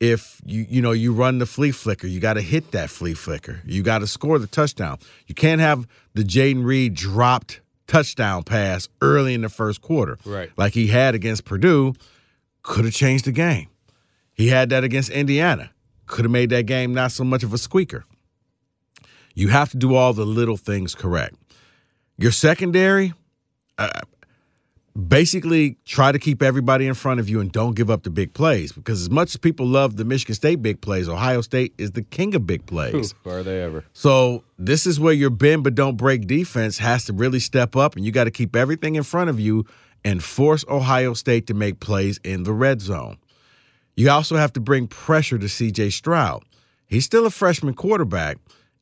if 0.00 0.40
you 0.44 0.66
you 0.68 0.82
know 0.82 0.92
you 0.92 1.12
run 1.12 1.38
the 1.38 1.46
flea 1.46 1.70
flicker, 1.70 2.06
you 2.06 2.20
got 2.20 2.34
to 2.34 2.42
hit 2.42 2.72
that 2.72 2.90
flea 2.90 3.14
flicker. 3.14 3.60
You 3.64 3.82
got 3.82 3.98
to 4.00 4.06
score 4.06 4.38
the 4.38 4.46
touchdown. 4.46 4.98
You 5.26 5.34
can't 5.34 5.60
have 5.60 5.86
the 6.14 6.22
Jayden 6.22 6.64
Reed 6.64 6.94
dropped 6.94 7.60
touchdown 7.86 8.42
pass 8.42 8.88
early 9.00 9.32
in 9.34 9.42
the 9.42 9.48
first 9.48 9.80
quarter, 9.80 10.18
Right. 10.24 10.50
Like 10.56 10.74
he 10.74 10.88
had 10.88 11.14
against 11.14 11.44
Purdue, 11.44 11.94
could 12.62 12.84
have 12.84 12.94
changed 12.94 13.26
the 13.26 13.32
game. 13.32 13.68
He 14.32 14.48
had 14.48 14.70
that 14.70 14.84
against 14.84 15.10
Indiana, 15.10 15.70
could 16.06 16.24
have 16.24 16.32
made 16.32 16.50
that 16.50 16.66
game 16.66 16.92
not 16.92 17.12
so 17.12 17.24
much 17.24 17.42
of 17.42 17.54
a 17.54 17.58
squeaker. 17.58 18.04
You 19.34 19.48
have 19.48 19.70
to 19.70 19.76
do 19.76 19.94
all 19.94 20.12
the 20.12 20.26
little 20.26 20.56
things 20.56 20.94
correct. 20.94 21.36
Your 22.18 22.32
secondary, 22.32 23.12
uh, 23.78 24.00
basically 24.96 25.76
try 25.84 26.10
to 26.10 26.18
keep 26.18 26.42
everybody 26.42 26.86
in 26.86 26.94
front 26.94 27.20
of 27.20 27.28
you 27.28 27.40
and 27.40 27.52
don't 27.52 27.76
give 27.76 27.90
up 27.90 28.02
the 28.02 28.10
big 28.10 28.32
plays 28.32 28.72
because 28.72 29.02
as 29.02 29.10
much 29.10 29.30
as 29.30 29.36
people 29.36 29.66
love 29.66 29.96
the 29.96 30.04
Michigan 30.04 30.34
State 30.34 30.62
big 30.62 30.80
plays, 30.80 31.08
Ohio 31.08 31.42
State 31.42 31.74
is 31.76 31.92
the 31.92 32.02
king 32.02 32.34
of 32.34 32.46
big 32.46 32.64
plays. 32.66 33.14
Are 33.26 33.42
they 33.42 33.62
ever? 33.62 33.84
So 33.92 34.42
this 34.58 34.86
is 34.86 34.98
where 34.98 35.12
your 35.12 35.30
bend 35.30 35.64
but 35.64 35.74
don't 35.74 35.96
break 35.96 36.26
defense 36.26 36.78
has 36.78 37.04
to 37.06 37.12
really 37.12 37.40
step 37.40 37.76
up, 37.76 37.96
and 37.96 38.04
you 38.04 38.12
got 38.12 38.24
to 38.24 38.30
keep 38.30 38.56
everything 38.56 38.94
in 38.94 39.02
front 39.02 39.28
of 39.28 39.38
you 39.38 39.66
and 40.04 40.22
force 40.22 40.64
Ohio 40.68 41.12
State 41.14 41.46
to 41.48 41.54
make 41.54 41.80
plays 41.80 42.18
in 42.24 42.44
the 42.44 42.52
red 42.52 42.80
zone. 42.80 43.18
You 43.96 44.10
also 44.10 44.36
have 44.36 44.52
to 44.54 44.60
bring 44.60 44.86
pressure 44.86 45.38
to 45.38 45.46
CJ 45.46 45.92
Stroud. 45.92 46.42
He's 46.86 47.04
still 47.04 47.26
a 47.26 47.30
freshman 47.30 47.74
quarterback, 47.74 48.38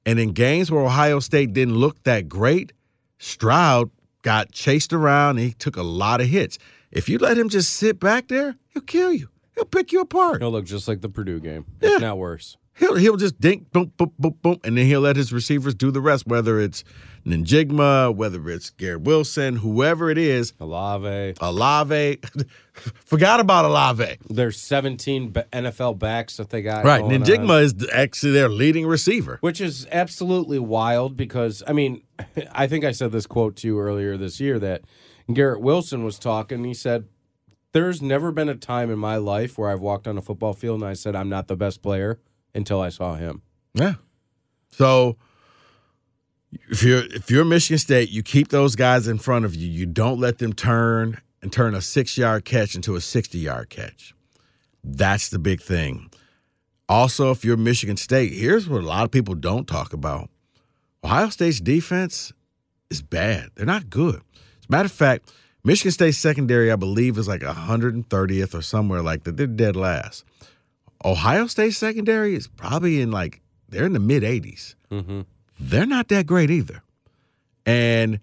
and 0.07 0.21
in 0.21 0.33
games 0.33 0.71
where 0.71 0.85
Ohio 0.85 1.19
State 1.19 1.53
didn't 1.53 1.75
look 1.75 2.03
that 2.05 2.29
great, 2.29 2.73
Stroud 3.19 3.91
got 4.25 4.51
chased 4.51 4.93
around 4.93 5.37
he 5.37 5.53
took 5.53 5.77
a 5.77 5.83
lot 5.83 6.21
of 6.21 6.27
hits. 6.27 6.59
If 6.91 7.09
you 7.09 7.19
let 7.19 7.39
him 7.39 7.49
just 7.49 7.75
sit 7.75 8.01
back 8.01 8.27
there, 8.29 8.57
he'll 8.71 8.83
kill 8.83 9.13
you. 9.13 9.29
He'll 9.55 9.65
pick 9.67 9.93
you 9.93 10.01
apart. 10.01 10.41
He'll 10.41 10.51
look 10.51 10.65
just 10.65 10.89
like 10.89 11.01
the 11.01 11.09
Purdue 11.09 11.39
game, 11.39 11.65
Yeah. 11.81 11.97
if 11.97 12.01
not 12.01 12.19
worse. 12.19 12.57
He'll 12.77 12.97
he'll 12.97 13.17
just 13.17 13.41
dink, 13.41 13.71
boom, 13.71 13.93
boom, 13.97 14.11
boom, 14.19 14.35
boom, 14.43 14.59
and 14.65 14.77
then 14.77 14.87
he'll 14.87 15.03
let 15.03 15.15
his 15.15 15.33
receivers 15.33 15.77
do 15.77 15.93
the 15.93 16.01
rest. 16.01 16.27
Whether 16.27 16.59
it's 16.59 16.83
Njigba, 17.27 18.15
whether 18.15 18.49
it's 18.51 18.71
Garrett 18.71 19.03
Wilson, 19.03 19.57
whoever 19.57 20.11
it 20.11 20.19
is, 20.19 20.53
Olave. 20.61 21.35
Olave. 21.41 22.21
Forgot 22.73 23.41
about 23.41 23.65
Olave. 23.65 24.19
There's 24.29 24.61
17 24.61 25.33
NFL 25.33 25.99
backs 25.99 26.37
that 26.37 26.51
they 26.51 26.61
got. 26.61 26.85
Right, 26.85 27.01
going 27.01 27.23
on. 27.23 27.27
Njigba 27.27 27.63
is 27.63 27.89
actually 27.93 28.33
their 28.33 28.49
leading 28.49 28.87
receiver. 28.87 29.39
Which 29.41 29.61
is 29.61 29.87
absolutely 29.91 30.59
wild 30.59 31.17
because, 31.17 31.63
I 31.67 31.73
mean, 31.73 32.03
I 32.53 32.67
think 32.67 32.85
I 32.85 32.93
said 32.93 33.13
this 33.13 33.27
quote 33.27 33.57
to 33.57 33.69
you 33.69 33.81
earlier 33.81 34.17
this 34.17 34.39
year 34.41 34.59
that 34.59 34.83
Garrett 35.33 35.61
Wilson 35.61 36.05
was 36.05 36.19
talking. 36.19 36.65
He 36.65 36.75
said, 36.75 37.07
There's 37.73 38.03
never 38.03 38.33
been 38.33 38.51
a 38.51 38.55
time 38.55 38.91
in 38.91 38.99
my 38.99 39.17
life 39.17 39.57
where 39.57 39.71
I've 39.71 39.81
walked 39.81 40.07
on 40.07 40.19
a 40.19 40.23
football 40.23 40.53
field 40.53 40.81
and 40.83 40.91
I 40.91 40.95
said, 40.95 41.17
I'm 41.17 41.31
not 41.31 41.49
the 41.49 41.57
best 41.57 41.81
player 41.81 42.21
until 42.55 42.81
I 42.81 42.91
saw 42.91 43.15
him. 43.15 43.43
Yeah. 43.73 43.95
So 44.69 45.17
if 46.69 46.83
you're 46.83 47.05
if 47.05 47.31
you're 47.31 47.45
Michigan 47.45 47.79
State, 47.79 48.11
you 48.11 48.23
keep 48.23 48.49
those 48.49 48.77
guys 48.77 49.09
in 49.09 49.19
front 49.19 49.45
of 49.45 49.55
you. 49.55 49.69
You 49.69 49.87
don't 49.87 50.19
let 50.19 50.39
them 50.39 50.53
turn 50.53 51.21
and 51.43 51.53
turn 51.53 51.75
a 51.75 51.81
six 51.81 52.17
yard 52.17 52.45
catch 52.45 52.75
into 52.75 52.97
a 52.97 53.01
sixty 53.01 53.39
yard 53.39 53.71
catch. 53.71 54.15
That's 54.83 55.29
the 55.29 55.39
big 55.39 55.61
thing. 55.61 56.11
Also, 56.89 57.31
if 57.31 57.45
you're 57.45 57.57
Michigan 57.57 57.97
State, 57.97 58.33
here's 58.33 58.69
what 58.69 58.83
a 58.83 58.87
lot 58.87 59.05
of 59.05 59.11
people 59.11 59.35
don't 59.35 59.67
talk 59.67 59.93
about. 59.93 60.29
Ohio 61.03 61.31
State's 61.31 61.61
defense 61.61 62.33
is 62.91 63.03
bad. 63.03 63.51
They're 63.55 63.67
not 63.67 63.89
good. 63.89 64.17
As 64.17 64.67
a 64.69 64.73
matter 64.73 64.87
of 64.87 64.93
fact, 64.93 65.33
Michigan 65.65 65.93
State's 65.93 66.19
secondary, 66.19 66.71
I 66.71 66.77
believe, 66.77 67.17
is 67.17 67.27
like 67.27 67.41
130th 67.41 68.55
or 68.55 68.63
somewhere 68.63 69.03
like 69.03 69.25
that. 69.25 69.39
They're 69.39 69.47
dead 69.47 69.77
last. 69.77 70.25
Ohio 71.05 71.47
State 71.47 71.73
secondary 71.73 72.35
is 72.35 72.49
probably 72.49 73.01
in 73.01 73.11
like 73.11 73.41
they're 73.69 73.87
in 73.87 73.95
the 73.95 73.99
mid 73.99 74.23
80s. 74.23 74.75
Mm-hmm. 74.91 75.23
They're 75.59 75.87
not 75.87 76.09
that 76.09 76.27
great 76.27 76.51
either, 76.51 76.83
and 77.65 78.21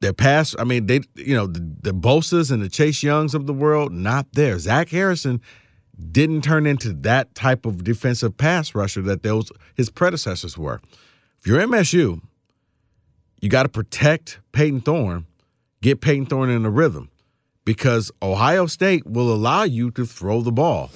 their 0.00 0.12
pass. 0.12 0.54
I 0.58 0.64
mean, 0.64 0.86
they 0.86 1.00
you 1.14 1.34
know 1.34 1.46
the, 1.46 1.60
the 1.82 1.94
Bosa's 1.94 2.50
and 2.50 2.62
the 2.62 2.68
Chase 2.68 3.02
Youngs 3.02 3.34
of 3.34 3.46
the 3.46 3.54
world 3.54 3.92
not 3.92 4.26
there. 4.32 4.58
Zach 4.58 4.90
Harrison 4.90 5.40
didn't 6.10 6.42
turn 6.42 6.66
into 6.66 6.92
that 6.92 7.34
type 7.34 7.66
of 7.66 7.84
defensive 7.84 8.36
pass 8.36 8.74
rusher 8.74 9.02
that 9.02 9.22
those 9.22 9.50
his 9.74 9.90
predecessors 9.90 10.58
were. 10.58 10.80
If 11.40 11.46
you're 11.46 11.60
MSU, 11.60 12.20
you 13.40 13.48
got 13.48 13.64
to 13.64 13.68
protect 13.68 14.40
Payton 14.52 14.82
Thorne, 14.82 15.26
get 15.82 16.00
Payton 16.00 16.26
Thorne 16.26 16.50
in 16.50 16.62
the 16.62 16.70
rhythm, 16.70 17.10
because 17.64 18.10
Ohio 18.22 18.66
State 18.66 19.06
will 19.06 19.32
allow 19.32 19.62
you 19.62 19.90
to 19.92 20.04
throw 20.04 20.40
the 20.42 20.52
ball. 20.52 20.90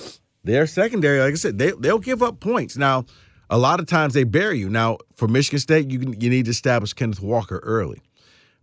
Their 0.45 0.67
secondary, 0.67 1.21
like 1.21 1.33
I 1.33 1.37
said, 1.37 1.59
they 1.59 1.73
they'll 1.73 1.99
give 1.99 2.23
up 2.23 2.41
points. 2.41 2.77
Now, 2.77 3.05
a 3.51 3.59
lot 3.59 3.81
of 3.81 3.87
times 3.87 4.15
they 4.15 4.25
bury 4.25 4.59
you. 4.59 4.69
Now, 4.69 4.99
for 5.15 5.29
Michigan 5.29 5.59
State, 5.59 5.91
you 5.91 6.15
you 6.19 6.31
need 6.31 6.47
to 6.47 6.51
establish 6.51 6.93
Kenneth 6.93 7.21
Walker 7.21 7.59
early. 7.63 8.03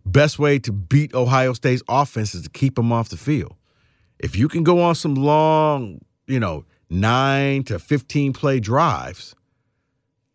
Best 0.04 0.38
way 0.38 0.58
to 0.60 0.72
beat 0.72 1.14
Ohio 1.14 1.52
State's 1.52 1.82
offense 1.88 2.34
is 2.34 2.42
to 2.42 2.50
keep 2.50 2.76
them 2.76 2.92
off 2.92 3.08
the 3.08 3.16
field. 3.16 3.54
If 4.18 4.36
you 4.36 4.48
can 4.48 4.62
go 4.62 4.80
on 4.80 4.94
some 4.94 5.14
long, 5.14 6.00
you 6.26 6.38
know, 6.38 6.64
nine 6.88 7.64
to 7.64 7.78
fifteen 7.78 8.32
play 8.32 8.60
drives, 8.60 9.34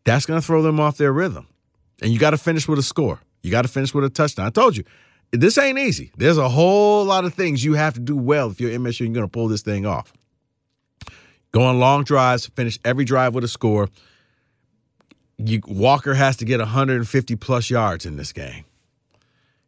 that's 0.04 0.26
going 0.26 0.40
to 0.40 0.46
throw 0.46 0.62
them 0.62 0.80
off 0.80 0.98
their 0.98 1.14
rhythm. 1.14 1.48
And 2.02 2.12
you 2.12 2.20
got 2.20 2.32
to 2.32 2.38
finish 2.38 2.68
with 2.68 2.80
a 2.80 2.84
score. 2.84 3.20
You 3.44 3.52
got 3.52 3.62
to 3.62 3.68
finish 3.68 3.94
with 3.94 4.04
a 4.04 4.10
touchdown. 4.10 4.46
I 4.46 4.50
told 4.50 4.76
you, 4.76 4.84
this 5.32 5.58
ain't 5.58 5.80
easy. 5.80 6.12
There's 6.18 6.38
a 6.38 6.50
whole 6.50 7.06
lot 7.06 7.26
of 7.26 7.34
things 7.34 7.64
you 7.64 7.74
have 7.74 7.94
to 7.94 8.00
do 8.00 8.18
well 8.18 8.52
if 8.52 8.60
you're 8.60 8.72
MSU. 8.72 9.02
You're 9.02 9.14
going 9.14 9.26
to 9.26 9.32
pull 9.32 9.48
this 9.48 9.62
thing 9.62 9.86
off. 9.86 10.12
Go 11.52 11.64
on 11.64 11.80
long 11.80 12.04
drives, 12.04 12.48
finish 12.48 12.80
every 12.86 13.06
drive 13.06 13.34
with 13.36 13.44
a 13.44 13.48
score. 13.48 13.90
You, 15.44 15.62
Walker 15.68 16.14
has 16.14 16.38
to 16.38 16.46
get 16.46 16.60
150 16.60 17.36
plus 17.38 17.70
yards 17.70 18.06
in 18.06 18.18
this 18.18 18.32
game. 18.32 18.66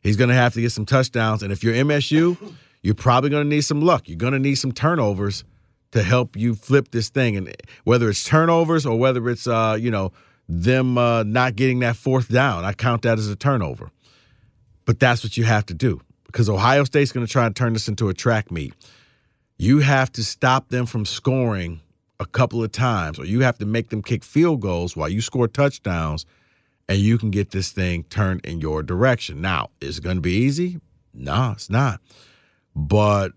He's 0.01 0.17
going 0.17 0.29
to 0.29 0.35
have 0.35 0.53
to 0.53 0.61
get 0.61 0.71
some 0.71 0.85
touchdowns. 0.85 1.41
And 1.43 1.51
if 1.51 1.63
you're 1.63 1.73
MSU, 1.73 2.55
you're 2.81 2.93
probably 2.93 3.29
going 3.29 3.43
to 3.43 3.49
need 3.49 3.61
some 3.61 3.81
luck. 3.81 4.07
You're 4.07 4.17
going 4.17 4.33
to 4.33 4.39
need 4.39 4.55
some 4.55 4.71
turnovers 4.71 5.43
to 5.91 6.03
help 6.03 6.35
you 6.35 6.55
flip 6.55 6.91
this 6.91 7.09
thing. 7.09 7.37
And 7.37 7.55
whether 7.85 8.09
it's 8.09 8.23
turnovers 8.23 8.85
or 8.85 8.99
whether 8.99 9.29
it's, 9.29 9.47
uh, 9.47 9.77
you 9.79 9.89
know, 9.89 10.11
them 10.49 10.97
uh, 10.97 11.23
not 11.23 11.55
getting 11.55 11.79
that 11.79 11.95
fourth 11.95 12.29
down, 12.29 12.65
I 12.65 12.73
count 12.73 13.03
that 13.03 13.17
as 13.17 13.29
a 13.29 13.35
turnover. 13.35 13.89
But 14.85 14.99
that's 14.99 15.23
what 15.23 15.37
you 15.37 15.45
have 15.45 15.65
to 15.67 15.73
do 15.73 16.01
because 16.25 16.49
Ohio 16.49 16.83
State's 16.83 17.11
going 17.11 17.25
to 17.25 17.31
try 17.31 17.45
and 17.45 17.55
turn 17.55 17.73
this 17.73 17.87
into 17.87 18.09
a 18.09 18.13
track 18.13 18.51
meet. 18.51 18.73
You 19.57 19.79
have 19.79 20.11
to 20.13 20.23
stop 20.23 20.69
them 20.69 20.85
from 20.85 21.05
scoring 21.05 21.79
a 22.19 22.25
couple 22.25 22.63
of 22.63 22.71
times, 22.71 23.19
or 23.19 23.25
you 23.25 23.41
have 23.41 23.57
to 23.59 23.65
make 23.65 23.89
them 23.89 24.01
kick 24.01 24.23
field 24.23 24.61
goals 24.61 24.95
while 24.95 25.09
you 25.09 25.21
score 25.21 25.47
touchdowns, 25.47 26.25
and 26.87 26.99
you 26.99 27.17
can 27.17 27.31
get 27.31 27.51
this 27.51 27.71
thing 27.71 28.03
turned 28.05 28.45
in 28.45 28.61
your 28.61 28.83
direction. 28.83 29.41
Now, 29.41 29.69
is 29.81 29.97
it 29.97 30.03
going 30.03 30.17
to 30.17 30.21
be 30.21 30.33
easy? 30.33 30.79
No, 31.13 31.51
it's 31.53 31.69
not. 31.69 32.01
But 32.75 33.33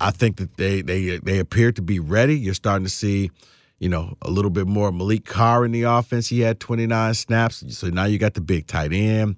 I 0.00 0.10
think 0.10 0.36
that 0.36 0.56
they 0.56 0.82
they 0.82 1.18
they 1.18 1.38
appear 1.38 1.72
to 1.72 1.82
be 1.82 1.98
ready. 1.98 2.38
You're 2.38 2.54
starting 2.54 2.84
to 2.84 2.90
see, 2.90 3.30
you 3.78 3.88
know, 3.88 4.16
a 4.22 4.30
little 4.30 4.50
bit 4.50 4.66
more 4.66 4.90
Maliq 4.90 5.24
Carr 5.24 5.64
in 5.64 5.72
the 5.72 5.82
offense. 5.82 6.28
He 6.28 6.40
had 6.40 6.60
29 6.60 7.14
snaps, 7.14 7.64
so 7.76 7.88
now 7.88 8.04
you 8.04 8.18
got 8.18 8.34
the 8.34 8.40
big 8.40 8.66
tight 8.66 8.92
end. 8.92 9.36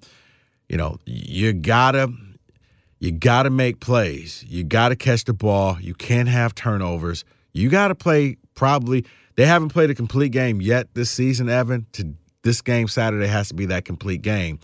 You 0.69 0.77
know, 0.77 0.99
you 1.05 1.53
gotta 1.53 2.13
you 2.99 3.13
gotta 3.13 3.51
make 3.51 3.81
plays. 3.81 4.45
You 4.47 4.65
gotta 4.65 4.97
catch 4.97 5.25
the 5.25 5.35
ball. 5.35 5.79
You 5.81 5.95
can't 5.95 6.29
have 6.29 6.55
turnovers. 6.55 7.25
You 7.53 7.69
gotta 7.69 7.95
play 7.95 8.37
probably. 8.55 9.05
They 9.37 9.47
haven't 9.47 9.71
played 9.71 9.91
a 9.91 9.95
complete 9.95 10.31
game 10.31 10.61
yet 10.61 10.89
this 10.95 11.11
season, 11.11 11.49
Evan. 11.49 11.87
To 11.93 12.15
this 12.43 12.61
game 12.61 12.89
Saturday 12.89 13.27
has 13.27 13.49
to 13.49 13.55
be 13.55 13.67
that 13.67 13.85
complete 13.85 14.23
game 14.23 14.59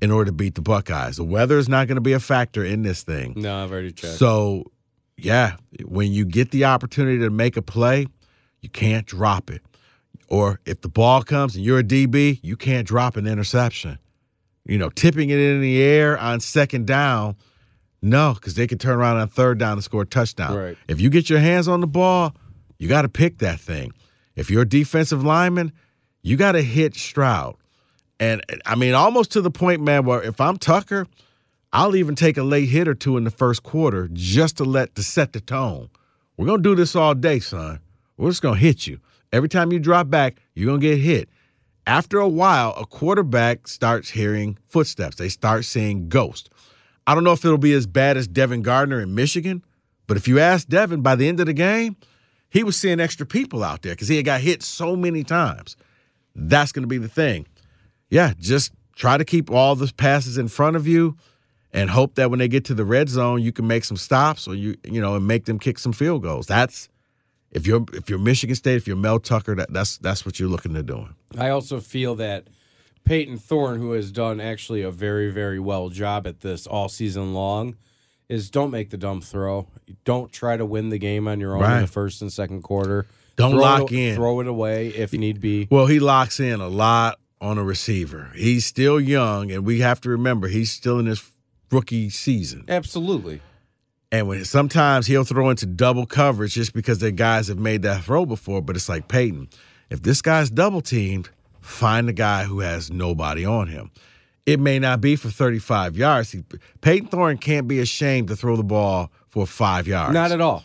in 0.00 0.10
order 0.10 0.26
to 0.26 0.32
beat 0.32 0.54
the 0.54 0.60
Buckeyes. 0.60 1.16
The 1.16 1.24
weather 1.24 1.58
is 1.58 1.68
not 1.68 1.88
going 1.88 1.96
to 1.96 2.02
be 2.02 2.12
a 2.12 2.20
factor 2.20 2.64
in 2.64 2.82
this 2.82 3.02
thing. 3.02 3.34
No, 3.36 3.64
I've 3.64 3.72
already 3.72 3.92
checked. 3.92 4.14
So, 4.14 4.70
yeah, 5.16 5.56
when 5.84 6.12
you 6.12 6.24
get 6.24 6.50
the 6.50 6.66
opportunity 6.66 7.18
to 7.20 7.30
make 7.30 7.56
a 7.56 7.62
play, 7.62 8.06
you 8.60 8.68
can't 8.68 9.06
drop 9.06 9.50
it. 9.50 9.62
Or 10.28 10.60
if 10.66 10.80
the 10.80 10.88
ball 10.88 11.22
comes 11.22 11.54
and 11.56 11.64
you're 11.64 11.78
a 11.78 11.84
DB, 11.84 12.40
you 12.42 12.56
can't 12.56 12.86
drop 12.86 13.16
an 13.16 13.26
interception. 13.26 13.98
You 14.66 14.78
know, 14.78 14.88
tipping 14.90 15.30
it 15.30 15.38
in 15.38 15.60
the 15.60 15.82
air 15.82 16.18
on 16.18 16.40
second 16.40 16.86
down, 16.86 17.36
no, 18.00 18.34
because 18.34 18.54
they 18.54 18.66
can 18.66 18.78
turn 18.78 18.98
around 18.98 19.18
on 19.18 19.28
third 19.28 19.58
down 19.58 19.74
and 19.74 19.84
score 19.84 20.02
a 20.02 20.06
touchdown. 20.06 20.56
Right. 20.56 20.78
If 20.88 21.00
you 21.00 21.10
get 21.10 21.28
your 21.28 21.38
hands 21.38 21.68
on 21.68 21.80
the 21.80 21.86
ball, 21.86 22.34
you 22.78 22.88
got 22.88 23.02
to 23.02 23.08
pick 23.08 23.38
that 23.38 23.60
thing. 23.60 23.92
If 24.36 24.50
you're 24.50 24.62
a 24.62 24.68
defensive 24.68 25.22
lineman, 25.22 25.72
you 26.22 26.36
got 26.36 26.52
to 26.52 26.62
hit 26.62 26.94
Stroud. 26.94 27.56
And 28.20 28.42
I 28.64 28.74
mean, 28.74 28.94
almost 28.94 29.32
to 29.32 29.40
the 29.40 29.50
point, 29.50 29.80
man, 29.80 30.04
where 30.04 30.22
if 30.22 30.40
I'm 30.40 30.56
Tucker, 30.56 31.06
I'll 31.72 31.96
even 31.96 32.14
take 32.14 32.36
a 32.36 32.42
late 32.42 32.68
hit 32.68 32.86
or 32.86 32.94
two 32.94 33.16
in 33.16 33.24
the 33.24 33.30
first 33.30 33.62
quarter 33.62 34.08
just 34.12 34.56
to 34.58 34.64
let 34.64 34.94
to 34.94 35.02
set 35.02 35.32
the 35.32 35.40
tone. 35.40 35.90
We're 36.36 36.46
gonna 36.46 36.62
do 36.62 36.74
this 36.74 36.94
all 36.94 37.14
day, 37.14 37.40
son. 37.40 37.80
We're 38.16 38.30
just 38.30 38.42
gonna 38.42 38.56
hit 38.56 38.86
you. 38.86 39.00
Every 39.32 39.48
time 39.48 39.72
you 39.72 39.80
drop 39.80 40.08
back, 40.08 40.40
you're 40.54 40.66
gonna 40.66 40.78
get 40.78 40.98
hit. 40.98 41.28
After 41.86 42.18
a 42.18 42.28
while, 42.28 42.74
a 42.78 42.86
quarterback 42.86 43.68
starts 43.68 44.08
hearing 44.08 44.56
footsteps. 44.68 45.16
They 45.16 45.28
start 45.28 45.64
seeing 45.64 46.08
ghosts. 46.08 46.48
I 47.06 47.14
don't 47.14 47.24
know 47.24 47.32
if 47.32 47.44
it'll 47.44 47.58
be 47.58 47.74
as 47.74 47.86
bad 47.86 48.16
as 48.16 48.26
Devin 48.26 48.62
Gardner 48.62 49.00
in 49.00 49.14
Michigan, 49.14 49.62
but 50.06 50.16
if 50.16 50.26
you 50.26 50.38
ask 50.38 50.68
Devin 50.68 51.02
by 51.02 51.16
the 51.16 51.28
end 51.28 51.40
of 51.40 51.46
the 51.46 51.52
game, 51.52 51.96
he 52.54 52.62
was 52.62 52.76
seeing 52.76 53.00
extra 53.00 53.26
people 53.26 53.64
out 53.64 53.82
there 53.82 53.94
because 53.94 54.06
he 54.06 54.14
had 54.14 54.24
got 54.24 54.40
hit 54.40 54.62
so 54.62 54.94
many 54.94 55.24
times. 55.24 55.76
That's 56.36 56.70
going 56.70 56.84
to 56.84 56.88
be 56.88 56.98
the 56.98 57.08
thing. 57.08 57.46
Yeah, 58.10 58.32
just 58.38 58.72
try 58.94 59.18
to 59.18 59.24
keep 59.24 59.50
all 59.50 59.74
the 59.74 59.92
passes 59.96 60.38
in 60.38 60.46
front 60.46 60.76
of 60.76 60.86
you 60.86 61.16
and 61.72 61.90
hope 61.90 62.14
that 62.14 62.30
when 62.30 62.38
they 62.38 62.46
get 62.46 62.64
to 62.66 62.74
the 62.74 62.84
red 62.84 63.08
zone, 63.08 63.42
you 63.42 63.50
can 63.50 63.66
make 63.66 63.84
some 63.84 63.96
stops 63.96 64.46
or 64.46 64.54
you 64.54 64.76
you 64.84 65.00
know 65.00 65.16
and 65.16 65.26
make 65.26 65.46
them 65.46 65.58
kick 65.58 65.80
some 65.80 65.92
field 65.92 66.22
goals. 66.22 66.46
That's 66.46 66.88
if 67.50 67.66
you're 67.66 67.84
if 67.92 68.08
you're 68.08 68.20
Michigan 68.20 68.54
State, 68.54 68.76
if 68.76 68.86
you're 68.86 68.96
Mel 68.96 69.18
Tucker, 69.18 69.56
that, 69.56 69.72
that's 69.72 69.98
that's 69.98 70.24
what 70.24 70.38
you're 70.38 70.48
looking 70.48 70.74
to 70.74 70.82
do. 70.84 71.08
I 71.36 71.48
also 71.48 71.80
feel 71.80 72.14
that 72.16 72.46
Payton 73.02 73.38
Thorne, 73.38 73.80
who 73.80 73.92
has 73.92 74.12
done 74.12 74.40
actually 74.40 74.82
a 74.82 74.92
very 74.92 75.32
very 75.32 75.58
well 75.58 75.88
job 75.88 76.24
at 76.24 76.42
this 76.42 76.68
all 76.68 76.88
season 76.88 77.34
long, 77.34 77.76
is 78.34 78.50
don't 78.50 78.70
make 78.70 78.90
the 78.90 78.96
dumb 78.96 79.20
throw. 79.20 79.68
Don't 80.04 80.30
try 80.32 80.56
to 80.56 80.66
win 80.66 80.90
the 80.90 80.98
game 80.98 81.26
on 81.28 81.40
your 81.40 81.56
own 81.56 81.64
in 81.64 81.80
the 81.82 81.86
first 81.86 82.20
and 82.20 82.32
second 82.32 82.62
quarter. 82.62 83.06
Don't 83.36 83.52
Throw 83.52 83.60
lock 83.60 83.92
it, 83.92 83.98
in. 83.98 84.14
Throw 84.14 84.40
it 84.40 84.46
away 84.46 84.88
if 84.88 85.12
need 85.12 85.40
be. 85.40 85.66
Well, 85.70 85.86
he 85.86 85.98
locks 85.98 86.38
in 86.38 86.60
a 86.60 86.68
lot 86.68 87.18
on 87.40 87.58
a 87.58 87.64
receiver. 87.64 88.30
He's 88.34 88.64
still 88.64 89.00
young, 89.00 89.50
and 89.50 89.64
we 89.64 89.80
have 89.80 90.00
to 90.02 90.10
remember 90.10 90.48
he's 90.48 90.70
still 90.70 90.98
in 90.98 91.06
his 91.06 91.22
rookie 91.70 92.10
season. 92.10 92.64
Absolutely. 92.68 93.40
And 94.12 94.28
when 94.28 94.44
sometimes 94.44 95.08
he'll 95.08 95.24
throw 95.24 95.50
into 95.50 95.66
double 95.66 96.06
coverage 96.06 96.54
just 96.54 96.72
because 96.72 96.98
the 96.98 97.10
guys 97.10 97.48
have 97.48 97.58
made 97.58 97.82
that 97.82 98.04
throw 98.04 98.24
before, 98.24 98.62
but 98.62 98.76
it's 98.76 98.88
like 98.88 99.08
Payton. 99.08 99.48
If 99.90 100.02
this 100.02 100.22
guy's 100.22 100.50
double 100.50 100.80
teamed, 100.80 101.30
find 101.60 102.06
the 102.06 102.12
guy 102.12 102.44
who 102.44 102.60
has 102.60 102.92
nobody 102.92 103.44
on 103.44 103.66
him. 103.66 103.90
It 104.46 104.60
may 104.60 104.78
not 104.78 105.00
be 105.00 105.16
for 105.16 105.30
35 105.30 105.96
yards. 105.96 106.30
He, 106.32 106.44
Payton 106.82 107.08
Thorne 107.08 107.38
can't 107.38 107.66
be 107.66 107.80
ashamed 107.80 108.28
to 108.28 108.36
throw 108.36 108.56
the 108.56 108.62
ball 108.62 109.10
for 109.28 109.46
five 109.46 109.86
yards. 109.86 110.12
Not 110.12 110.32
at 110.32 110.40
all. 110.40 110.64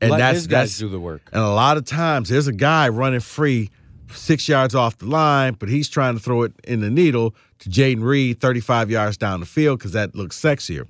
And 0.00 0.12
Let 0.12 0.18
that's 0.18 0.46
that's 0.46 0.78
do 0.78 0.88
the 0.88 0.98
work. 0.98 1.28
And 1.32 1.42
a 1.42 1.50
lot 1.50 1.76
of 1.76 1.84
times 1.84 2.30
there's 2.30 2.46
a 2.46 2.52
guy 2.52 2.88
running 2.88 3.20
free 3.20 3.70
six 4.10 4.48
yards 4.48 4.74
off 4.74 4.98
the 4.98 5.06
line, 5.06 5.54
but 5.58 5.68
he's 5.68 5.88
trying 5.88 6.14
to 6.14 6.20
throw 6.20 6.42
it 6.42 6.52
in 6.64 6.80
the 6.80 6.90
needle 6.90 7.34
to 7.60 7.68
Jayden 7.68 8.02
Reed 8.02 8.40
35 8.40 8.90
yards 8.90 9.16
down 9.16 9.40
the 9.40 9.46
field 9.46 9.78
because 9.78 9.92
that 9.92 10.14
looks 10.14 10.40
sexier. 10.40 10.86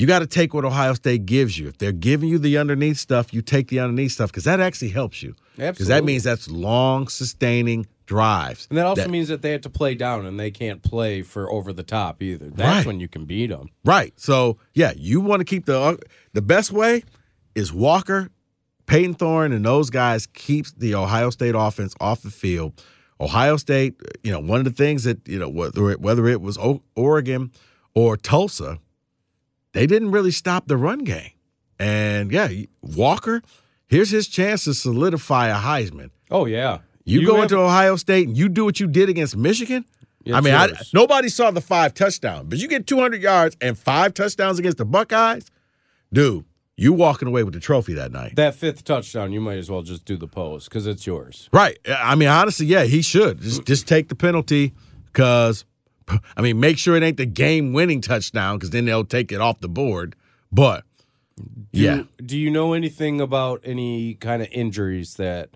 You 0.00 0.06
got 0.06 0.20
to 0.20 0.26
take 0.26 0.54
what 0.54 0.64
Ohio 0.64 0.94
State 0.94 1.26
gives 1.26 1.58
you. 1.58 1.68
If 1.68 1.76
they're 1.76 1.92
giving 1.92 2.30
you 2.30 2.38
the 2.38 2.56
underneath 2.56 2.96
stuff, 2.96 3.34
you 3.34 3.42
take 3.42 3.68
the 3.68 3.80
underneath 3.80 4.12
stuff 4.12 4.30
because 4.30 4.44
that 4.44 4.58
actually 4.58 4.88
helps 4.88 5.22
you. 5.22 5.34
Absolutely. 5.58 5.72
Because 5.72 5.86
that 5.88 6.04
means 6.04 6.22
that's 6.24 6.50
long, 6.50 7.06
sustaining 7.08 7.86
drives. 8.06 8.66
And 8.70 8.78
that 8.78 8.86
also 8.86 9.02
That- 9.02 9.10
means 9.10 9.28
that 9.28 9.42
they 9.42 9.50
have 9.52 9.60
to 9.60 9.68
play 9.70 9.94
down 9.94 10.24
and 10.24 10.40
they 10.40 10.50
can't 10.50 10.82
play 10.82 11.20
for 11.20 11.52
over 11.52 11.72
the 11.74 11.82
top 11.82 12.22
either. 12.22 12.48
That's 12.48 12.78
Right. 12.78 12.86
when 12.86 12.98
you 12.98 13.08
can 13.08 13.26
beat 13.26 13.48
them. 13.48 13.68
Right. 13.84 14.14
So 14.16 14.56
yeah, 14.74 14.92
you 14.96 15.20
want 15.20 15.40
to 15.40 15.44
keep 15.44 15.66
the 15.66 15.78
uh, 15.78 15.96
the 16.32 16.40
best 16.42 16.72
way 16.72 17.02
is 17.54 17.70
Walker, 17.70 18.30
Payton 18.86 19.14
Thorne, 19.14 19.52
and 19.52 19.64
those 19.66 19.90
guys 19.90 20.26
keeps 20.26 20.72
the 20.72 20.94
Ohio 20.94 21.28
State 21.28 21.54
offense 21.54 21.94
off 22.00 22.22
the 22.22 22.30
field. 22.30 22.82
Ohio 23.20 23.58
State, 23.58 23.94
you 24.24 24.32
know, 24.32 24.40
one 24.40 24.58
of 24.60 24.64
the 24.64 24.70
things 24.72 25.04
that 25.04 25.18
you 25.28 25.38
know 25.38 25.48
whether 25.50 25.90
it, 25.90 26.00
whether 26.00 26.26
it 26.26 26.40
was 26.40 26.56
o- 26.56 26.82
Oregon 26.96 27.50
or 27.94 28.16
Tulsa, 28.16 28.78
they 29.72 29.86
didn't 29.86 30.10
really 30.10 30.30
stop 30.30 30.66
the 30.66 30.76
run 30.76 31.00
game. 31.00 31.30
And 31.78 32.30
yeah, 32.30 32.48
Walker, 32.82 33.42
here's 33.86 34.10
his 34.10 34.28
chance 34.28 34.64
to 34.64 34.74
solidify 34.74 35.48
a 35.48 35.56
Heisman. 35.56 36.10
Oh 36.30 36.46
yeah. 36.46 36.78
You, 37.04 37.26
go 37.26 37.34
have- 37.36 37.44
into 37.44 37.58
Ohio 37.58 37.96
State 37.96 38.28
and 38.28 38.36
you 38.36 38.48
do 38.48 38.64
what 38.64 38.78
you 38.78 38.86
did 38.86 39.08
against 39.08 39.36
Michigan. 39.36 39.84
It's 40.24 40.36
I 40.36 40.40
mean, 40.42 40.52
I, 40.54 40.68
nobody 40.92 41.30
saw 41.30 41.50
the 41.50 41.62
five 41.62 41.94
touchdowns, 41.94 42.44
but 42.48 42.58
you 42.58 42.68
get 42.68 42.86
200 42.86 43.22
yards 43.22 43.56
and 43.62 43.76
five 43.78 44.12
touchdowns 44.12 44.58
against 44.58 44.76
the 44.76 44.84
Buckeyes, 44.84 45.46
dude. 46.12 46.44
You 46.76 46.92
walking 46.94 47.28
away 47.28 47.42
with 47.42 47.52
the 47.52 47.60
trophy 47.60 47.92
that 47.94 48.10
night, 48.12 48.36
that 48.36 48.54
fifth 48.54 48.84
touchdown, 48.84 49.32
you 49.32 49.40
might 49.40 49.58
as 49.58 49.70
well 49.70 49.82
just 49.82 50.04
do 50.06 50.16
the 50.16 50.26
pose 50.26 50.64
because 50.64 50.86
it's 50.86 51.06
yours. 51.06 51.48
right? 51.52 51.78
I 51.86 52.14
mean, 52.14 52.28
honestly, 52.28 52.64
yeah, 52.66 52.84
he 52.84 53.02
should 53.02 53.40
just 53.40 53.66
just 53.66 53.86
take 53.88 54.08
the 54.08 54.14
penalty 54.14 54.72
because, 55.06 55.64
I 56.36 56.42
mean, 56.42 56.60
make 56.60 56.78
sure 56.78 56.96
it 56.96 57.02
ain't 57.02 57.16
the 57.16 57.26
game-winning 57.26 58.00
touchdown 58.00 58.56
because 58.56 58.70
then 58.70 58.84
they'll 58.84 59.04
take 59.04 59.32
it 59.32 59.40
off 59.40 59.60
the 59.60 59.68
board. 59.68 60.16
But 60.52 60.84
Do 61.36 61.80
yeah, 61.80 61.94
You, 61.96 62.08
do 62.24 62.38
you 62.38 62.50
know 62.50 62.72
anything 62.72 63.20
about 63.20 63.60
any 63.64 64.14
kind 64.14 64.42
of 64.42 64.48
injuries 64.50 65.14
that 65.14 65.50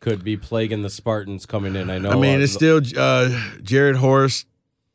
could 0.00 0.24
be 0.24 0.36
plaguing 0.36 0.82
the 0.82 0.90
Spartans 0.90 1.46
coming 1.46 1.76
in? 1.76 1.90
I 1.90 1.98
know. 1.98 2.10
I 2.10 2.16
mean, 2.16 2.40
it's 2.40 2.52
still 2.52 2.80
uh, 2.96 3.30
Jarrett 3.62 3.96
Horst. 3.96 4.46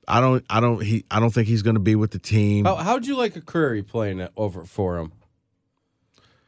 I 0.08 0.22
don't, 0.22 0.44
I 0.50 0.60
don't, 0.60 0.82
he, 0.82 1.06
I 1.12 1.20
don't 1.20 1.30
think 1.30 1.48
he's 1.48 1.62
going 1.62 1.76
to 1.76 1.80
be 1.80 1.96
with 1.96 2.12
the 2.12 2.20
team. 2.20 2.66
How, 2.66 2.76
how'd 2.76 3.06
you 3.06 3.16
like 3.16 3.36
Arcuri 3.36 3.86
playing 3.86 4.28
over 4.36 4.66
for 4.66 4.98
him 4.98 5.12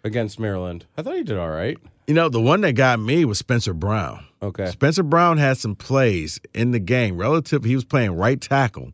against 0.04 0.40
Maryland? 0.40 0.86
I 0.98 1.02
thought 1.02 1.16
he 1.16 1.24
did 1.24 1.38
all 1.38 1.50
right. 1.50 1.78
You 2.08 2.14
know, 2.14 2.30
the 2.30 2.42
one 2.42 2.62
that 2.62 2.74
got 2.74 3.00
me 3.00 3.26
was 3.26 3.38
Spencer 3.38 3.74
Brown. 3.74 4.26
Okay. 4.42 4.68
Spencer 4.68 5.04
Brown 5.04 5.38
had 5.38 5.58
some 5.58 5.76
plays 5.76 6.40
in 6.54 6.72
the 6.72 6.80
game. 6.80 7.18
Relative, 7.18 7.64
he 7.64 7.76
was 7.76 7.86
playing 7.86 8.12
right 8.12 8.40
tackle, 8.42 8.92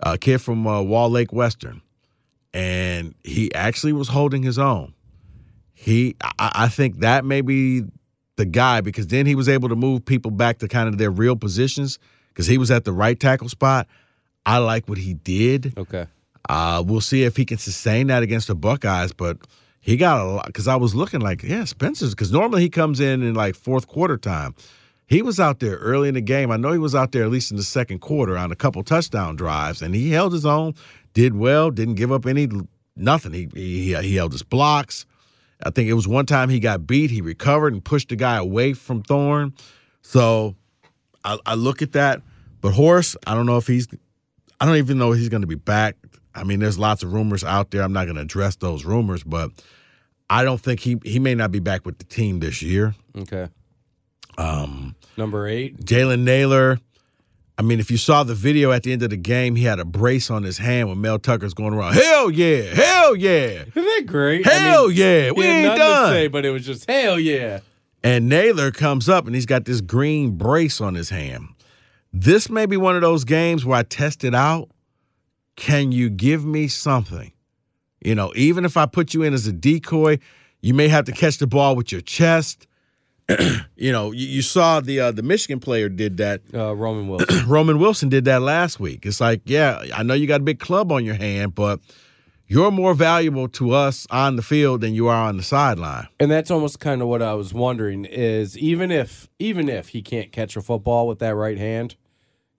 a 0.00 0.18
kid 0.18 0.38
from 0.38 0.66
uh, 0.66 0.82
Walled 0.82 1.12
Lake 1.12 1.32
Western, 1.32 1.80
and 2.52 3.14
he 3.24 3.52
actually 3.54 3.92
was 3.92 4.08
holding 4.08 4.42
his 4.42 4.58
own. 4.58 4.94
He, 5.72 6.16
I, 6.22 6.52
I 6.54 6.68
think 6.68 7.00
that 7.00 7.24
may 7.24 7.40
be 7.40 7.82
the 8.36 8.44
guy 8.44 8.80
because 8.80 9.06
then 9.08 9.26
he 9.26 9.34
was 9.34 9.48
able 9.48 9.68
to 9.68 9.76
move 9.76 10.04
people 10.04 10.30
back 10.30 10.58
to 10.58 10.68
kind 10.68 10.88
of 10.88 10.98
their 10.98 11.10
real 11.10 11.36
positions 11.36 11.98
because 12.28 12.46
he 12.46 12.58
was 12.58 12.70
at 12.70 12.84
the 12.84 12.92
right 12.92 13.18
tackle 13.18 13.48
spot. 13.48 13.86
I 14.46 14.58
like 14.58 14.88
what 14.88 14.98
he 14.98 15.14
did. 15.14 15.72
Okay. 15.78 16.06
Uh, 16.48 16.82
we'll 16.86 17.00
see 17.00 17.24
if 17.24 17.36
he 17.36 17.44
can 17.44 17.58
sustain 17.58 18.08
that 18.08 18.22
against 18.22 18.48
the 18.48 18.54
Buckeyes, 18.54 19.12
but 19.12 19.38
he 19.84 19.98
got 19.98 20.18
a 20.18 20.24
lot 20.24 20.46
because 20.46 20.66
I 20.66 20.76
was 20.76 20.94
looking 20.94 21.20
like, 21.20 21.42
yeah, 21.42 21.64
Spencer's 21.64 22.14
because 22.14 22.32
normally 22.32 22.62
he 22.62 22.70
comes 22.70 23.00
in 23.00 23.22
in 23.22 23.34
like 23.34 23.54
fourth 23.54 23.86
quarter 23.86 24.16
time. 24.16 24.54
He 25.06 25.20
was 25.20 25.38
out 25.38 25.60
there 25.60 25.76
early 25.76 26.08
in 26.08 26.14
the 26.14 26.22
game. 26.22 26.50
I 26.50 26.56
know 26.56 26.72
he 26.72 26.78
was 26.78 26.94
out 26.94 27.12
there 27.12 27.24
at 27.24 27.30
least 27.30 27.50
in 27.50 27.58
the 27.58 27.62
second 27.62 27.98
quarter 27.98 28.38
on 28.38 28.50
a 28.50 28.56
couple 28.56 28.82
touchdown 28.82 29.36
drives, 29.36 29.82
and 29.82 29.94
he 29.94 30.10
held 30.10 30.32
his 30.32 30.46
own, 30.46 30.74
did 31.12 31.36
well, 31.36 31.70
didn't 31.70 31.96
give 31.96 32.10
up 32.10 32.24
any 32.24 32.48
nothing. 32.96 33.34
He 33.34 33.50
he, 33.54 33.94
he 33.94 34.16
held 34.16 34.32
his 34.32 34.42
blocks. 34.42 35.04
I 35.62 35.68
think 35.68 35.90
it 35.90 35.94
was 35.94 36.08
one 36.08 36.24
time 36.24 36.48
he 36.48 36.60
got 36.60 36.86
beat. 36.86 37.10
He 37.10 37.20
recovered 37.20 37.74
and 37.74 37.84
pushed 37.84 38.08
the 38.08 38.16
guy 38.16 38.38
away 38.38 38.72
from 38.72 39.02
Thorne. 39.02 39.52
So 40.00 40.56
I, 41.26 41.38
I 41.44 41.56
look 41.56 41.82
at 41.82 41.92
that. 41.92 42.22
But 42.62 42.72
Horst, 42.72 43.18
I 43.26 43.34
don't 43.34 43.44
know 43.44 43.58
if 43.58 43.66
he's 43.66 43.86
I 44.58 44.64
don't 44.64 44.76
even 44.76 44.96
know 44.96 45.12
if 45.12 45.18
he's 45.18 45.28
going 45.28 45.42
to 45.42 45.46
be 45.46 45.56
back. 45.56 45.96
I 46.34 46.44
mean, 46.44 46.60
there's 46.60 46.78
lots 46.78 47.02
of 47.02 47.12
rumors 47.12 47.44
out 47.44 47.70
there. 47.70 47.82
I'm 47.82 47.92
not 47.92 48.04
going 48.04 48.16
to 48.16 48.22
address 48.22 48.56
those 48.56 48.84
rumors, 48.84 49.22
but 49.22 49.50
I 50.28 50.42
don't 50.44 50.60
think 50.60 50.80
he 50.80 50.98
he 51.04 51.18
may 51.18 51.34
not 51.34 51.52
be 51.52 51.60
back 51.60 51.86
with 51.86 51.98
the 51.98 52.04
team 52.04 52.40
this 52.40 52.62
year. 52.62 52.94
Okay. 53.16 53.48
Um, 54.36 54.96
Number 55.16 55.46
eight. 55.46 55.78
Jalen 55.84 56.20
Nailor. 56.20 56.78
I 57.56 57.62
mean, 57.62 57.78
if 57.78 57.88
you 57.88 57.96
saw 57.98 58.24
the 58.24 58.34
video 58.34 58.72
at 58.72 58.82
the 58.82 58.92
end 58.92 59.04
of 59.04 59.10
the 59.10 59.16
game, 59.16 59.54
he 59.54 59.62
had 59.62 59.78
a 59.78 59.84
brace 59.84 60.28
on 60.28 60.42
his 60.42 60.58
hand 60.58 60.88
when 60.88 61.00
Mel 61.00 61.20
Tucker's 61.20 61.54
going 61.54 61.72
around. 61.72 61.94
Hell 61.94 62.28
yeah, 62.32 62.62
hell 62.74 63.14
yeah, 63.14 63.62
Isn't 63.62 63.74
that 63.74 64.04
great? 64.06 64.44
hell 64.44 64.88
mean, 64.88 64.96
yeah, 64.96 65.30
we 65.30 65.44
ain't 65.44 65.76
done. 65.78 66.08
to 66.08 66.14
say, 66.14 66.26
but 66.26 66.44
it 66.44 66.50
was 66.50 66.66
just 66.66 66.90
hell 66.90 67.16
yeah. 67.16 67.60
And 68.02 68.28
Nailor 68.28 68.72
comes 68.72 69.08
up 69.08 69.26
and 69.26 69.36
he's 69.36 69.46
got 69.46 69.66
this 69.66 69.80
green 69.80 70.32
brace 70.36 70.80
on 70.80 70.94
his 70.94 71.10
hand. 71.10 71.46
This 72.12 72.50
may 72.50 72.66
be 72.66 72.76
one 72.76 72.96
of 72.96 73.02
those 73.02 73.22
games 73.24 73.64
where 73.64 73.78
I 73.78 73.84
test 73.84 74.24
it 74.24 74.34
out. 74.34 74.68
Can 75.56 75.92
you 75.92 76.10
give 76.10 76.44
me 76.44 76.68
something? 76.68 77.32
You 78.00 78.14
know, 78.14 78.32
even 78.36 78.64
if 78.64 78.76
I 78.76 78.86
put 78.86 79.14
you 79.14 79.22
in 79.22 79.32
as 79.32 79.46
a 79.46 79.52
decoy, 79.52 80.18
you 80.60 80.74
may 80.74 80.88
have 80.88 81.04
to 81.06 81.12
catch 81.12 81.38
the 81.38 81.46
ball 81.46 81.76
with 81.76 81.90
your 81.90 82.02
chest. 82.02 82.66
you 83.76 83.90
know, 83.90 84.12
you, 84.12 84.26
you 84.26 84.42
saw 84.42 84.80
the 84.80 85.00
uh, 85.00 85.10
the 85.10 85.22
Michigan 85.22 85.58
player 85.58 85.88
did 85.88 86.18
that. 86.18 86.42
Uh, 86.52 86.74
Roman 86.74 87.08
Wilson. 87.08 87.48
Roman 87.48 87.78
Wilson 87.78 88.08
did 88.10 88.26
that 88.26 88.42
last 88.42 88.78
week. 88.78 89.06
It's 89.06 89.20
like, 89.20 89.40
yeah, 89.46 89.82
I 89.94 90.02
know 90.02 90.14
you 90.14 90.26
got 90.26 90.42
a 90.42 90.44
big 90.44 90.58
club 90.58 90.92
on 90.92 91.04
your 91.04 91.14
hand, 91.14 91.54
but 91.54 91.80
you're 92.46 92.70
more 92.70 92.94
valuable 92.94 93.48
to 93.48 93.72
us 93.72 94.06
on 94.10 94.36
the 94.36 94.42
field 94.42 94.82
than 94.82 94.94
you 94.94 95.08
are 95.08 95.28
on 95.28 95.38
the 95.38 95.42
sideline. 95.42 96.08
And 96.20 96.30
that's 96.30 96.50
almost 96.50 96.78
kind 96.80 97.00
of 97.00 97.08
what 97.08 97.22
I 97.22 97.34
was 97.34 97.54
wondering 97.54 98.04
is 98.04 98.58
even 98.58 98.90
if 98.90 99.28
even 99.38 99.68
if 99.68 99.88
he 99.88 100.02
can't 100.02 100.30
catch 100.30 100.56
a 100.56 100.62
football 100.62 101.08
with 101.08 101.20
that 101.20 101.34
right 101.34 101.58
hand, 101.58 101.96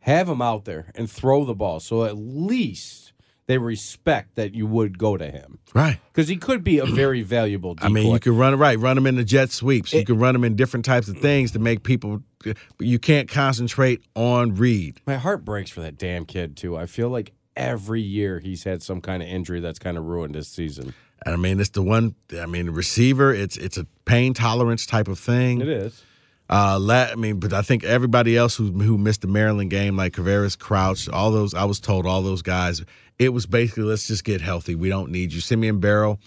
have 0.06 0.30
him 0.30 0.42
out 0.42 0.66
there 0.66 0.92
and 0.96 1.10
throw 1.10 1.44
the 1.46 1.54
ball 1.56 1.80
so 1.80 2.04
at 2.04 2.16
least 2.18 3.12
they 3.48 3.58
respect 3.60 4.36
that 4.36 4.56
you 4.56 4.66
would 4.66 4.98
go 4.98 5.18
to 5.18 5.30
him 5.30 5.60
Right. 5.74 6.00
because 6.12 6.28
he 6.28 6.38
could 6.38 6.64
be 6.64 6.80
a 6.80 6.86
very 7.04 7.22
valuable. 7.22 7.76
Decoy. 7.76 7.86
I 7.86 7.90
mean, 7.90 8.12
you 8.14 8.20
can 8.20 8.36
run 8.36 8.54
it 8.54 8.58
right, 8.58 8.80
run 8.80 8.96
them 8.96 9.06
in 9.06 9.16
the 9.18 9.24
jet 9.24 9.52
sweeps. 9.52 9.94
You 9.94 10.04
can 10.06 10.18
run 10.18 10.34
them 10.34 10.44
in 10.44 10.56
different 10.56 10.84
types 10.86 11.08
of 11.10 11.18
things 11.18 11.52
to 11.52 11.60
make 11.60 11.84
people. 11.84 12.22
But 12.44 12.58
you 12.80 12.98
can't 12.98 13.30
concentrate 13.30 14.02
on 14.16 14.56
Reed. 14.56 15.00
My 15.06 15.18
heart 15.18 15.46
breaks 15.46 15.70
for 15.70 15.82
that 15.82 15.98
damn 15.98 16.26
kid 16.26 16.58
too. 16.58 16.76
I 16.78 16.86
feel 16.88 17.10
like 17.10 17.34
every 17.56 18.02
year 18.02 18.40
he's 18.40 18.64
had 18.64 18.82
some 18.82 19.00
kind 19.02 19.22
of 19.22 19.30
injury 19.30 19.60
that's 19.60 19.78
kind 19.80 19.98
of 19.98 20.06
ruined 20.06 20.34
his 20.36 20.48
season. 20.48 20.94
And 21.26 21.34
I 21.34 21.38
mean, 21.38 21.60
it's 21.60 21.70
the 21.70 21.82
one. 21.84 22.16
I 22.40 22.46
mean, 22.48 22.66
the 22.68 22.72
receiver. 22.72 23.32
It's 23.34 23.58
it's 23.58 23.78
a 23.78 23.86
pain 24.06 24.34
tolerance 24.34 24.86
type 24.88 25.08
of 25.08 25.20
thing. 25.20 25.62
is. 25.62 26.04
Uh, 26.50 26.78
la- 26.80 27.08
I 27.12 27.16
mean, 27.16 27.40
but 27.40 27.54
I 27.54 27.62
think 27.64 27.84
everybody 27.84 28.38
else 28.38 28.56
who 28.56 28.72
who 28.72 28.98
missed 28.98 29.22
the 29.22 29.28
Maryland 29.28 29.72
game, 29.72 29.98
like 29.98 30.14
Kavaris 30.14 30.58
Crouch, 30.58 31.10
all 31.10 31.32
those, 31.32 31.54
I 31.54 31.64
was 31.66 31.80
told 31.80 32.06
all 32.06 32.22
those 32.22 32.42
guys, 32.44 32.84
it 33.18 33.30
was 33.30 33.46
basically 33.46 33.84
let's 33.84 34.08
just 34.08 34.24
get 34.24 34.42
healthy. 34.42 34.76
We 34.76 34.90
don't 34.90 35.10
need 35.12 35.34
you. 35.34 35.42
Simeon 35.42 35.80
Barrow, 35.80 36.20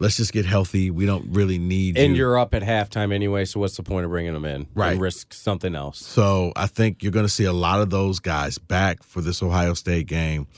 let's 0.00 0.16
just 0.16 0.32
get 0.32 0.44
healthy. 0.44 0.90
We 0.90 1.06
don't 1.06 1.30
really 1.30 1.58
need 1.58 1.96
And 1.96 2.12
you. 2.16 2.18
you're 2.22 2.38
up 2.38 2.52
at 2.54 2.62
halftime 2.62 3.12
anyway, 3.14 3.44
so 3.44 3.60
what's 3.60 3.76
the 3.76 3.84
point 3.84 4.04
of 4.04 4.10
bringing 4.10 4.32
them 4.34 4.44
in? 4.44 4.66
Right. 4.74 4.92
And 4.92 5.00
risk 5.00 5.32
something 5.32 5.76
else. 5.76 5.98
So 6.04 6.52
I 6.56 6.66
think 6.66 7.02
you're 7.04 7.12
going 7.12 7.26
to 7.26 7.32
see 7.32 7.44
a 7.44 7.52
lot 7.52 7.80
of 7.80 7.90
those 7.90 8.18
guys 8.18 8.58
back 8.58 9.04
for 9.04 9.20
this 9.20 9.40
Ohio 9.40 9.74
State 9.74 10.06
game. 10.08 10.48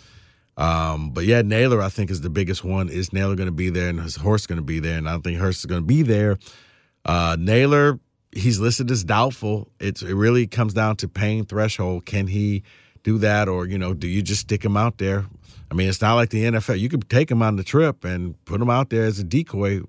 Um, 0.57 1.11
but 1.11 1.25
yeah, 1.25 1.43
Nailor 1.43 1.81
I 1.83 1.89
think 1.89 2.11
is 2.11 2.21
the 2.21 2.31
biggest 2.31 2.63
one. 2.65 2.89
Is 2.89 3.13
Nailor 3.13 3.37
going 3.37 3.47
to 3.47 3.53
be 3.53 3.71
there, 3.71 3.89
and 3.89 4.01
his 4.01 4.17
Horst 4.17 4.49
going 4.49 4.57
to 4.59 4.63
be 4.65 4.81
there? 4.81 4.97
And 4.99 5.09
I 5.09 5.13
don't 5.13 5.23
think 5.23 5.39
Horst 5.39 5.61
is 5.61 5.67
going 5.67 5.81
to 5.83 5.87
be 5.87 6.03
there. 6.03 6.39
Uh, 7.05 7.37
Nailor, 7.39 7.99
he's 8.33 8.59
listed 8.59 8.91
as 8.91 9.05
doubtful. 9.05 9.69
It's 9.81 10.03
it 10.03 10.15
really 10.15 10.47
comes 10.47 10.75
down 10.75 10.97
to 10.97 11.09
pain 11.09 11.45
threshold. 11.45 12.07
Can 12.07 12.27
he 12.27 12.63
do 13.03 13.19
that, 13.19 13.49
or 13.49 13.67
you 13.67 13.79
know, 13.79 13.95
do 13.95 14.07
you 14.09 14.23
just 14.23 14.43
stick 14.43 14.65
him 14.65 14.77
out 14.77 14.99
there? 14.99 15.27
I 15.71 15.75
mean, 15.75 15.89
it's 15.89 16.01
not 16.03 16.15
like 16.15 16.31
the 16.31 16.45
NFL. 16.45 16.79
You 16.79 16.89
could 16.89 17.09
take 17.09 17.31
him 17.31 17.43
on 17.43 17.57
the 17.57 17.65
trip 17.65 18.05
and 18.05 18.43
put 18.45 18.61
him 18.61 18.69
out 18.71 18.91
there 18.91 19.05
as 19.05 19.19
a 19.19 19.25
decoy, 19.25 19.81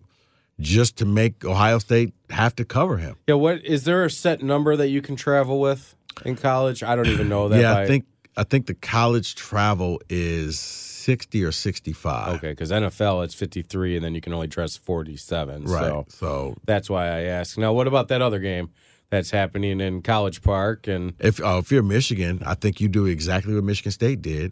just 0.60 0.95
to 0.97 1.06
make 1.06 1.43
Ohio 1.43 1.79
State 1.79 2.13
have 2.29 2.56
to 2.56 2.65
cover 2.65 2.97
him. 2.97 3.15
Yeah, 3.27 3.36
what 3.36 3.63
is 3.65 3.84
there 3.84 4.06
a 4.06 4.10
set 4.10 4.41
number 4.41 4.75
that 4.75 4.88
you 4.89 5.01
can 5.01 5.15
travel 5.15 5.60
with 5.60 5.95
in 6.25 6.36
college? 6.36 6.84
I 6.84 6.95
don't 6.95 7.08
even 7.08 7.27
know 7.29 7.49
that. 7.49 7.60
yeah, 7.60 7.73
by- 7.73 7.84
I 7.84 7.88
think 7.88 8.06
I 8.38 8.43
think 8.43 8.65
the 8.67 8.73
college 8.73 9.36
travel 9.36 10.01
is 10.10 10.58
sixty 11.04 11.44
or 11.44 11.52
sixty-five. 11.52 12.36
Okay, 12.38 12.52
because 12.52 12.72
NFL 12.72 13.24
it's 13.26 13.34
53, 13.34 13.96
and 13.98 14.06
then 14.06 14.16
you 14.16 14.22
can 14.22 14.34
only 14.34 14.48
dress 14.48 14.78
47. 14.78 15.66
right. 15.66 15.80
So 15.82 16.06
So 16.10 16.56
that's 16.66 16.89
why 16.89 17.08
I 17.08 17.22
asked. 17.24 17.58
Now, 17.58 17.74
what 17.74 17.88
about 17.88 18.08
that 18.08 18.22
other 18.22 18.39
game 18.39 18.70
that's 19.10 19.32
happening 19.32 19.80
in 19.82 20.02
College 20.02 20.42
Park? 20.42 20.88
And 20.88 21.13
if 21.20 21.39
uh, 21.44 21.60
if 21.63 21.72
you're 21.72 21.84
Michigan, 21.84 22.42
I 22.46 22.56
think 22.56 22.80
you 22.82 22.88
do 22.88 23.06
exactly 23.06 23.54
what 23.54 23.63
Michigan 23.63 23.92
State 23.92 24.22
did. 24.22 24.52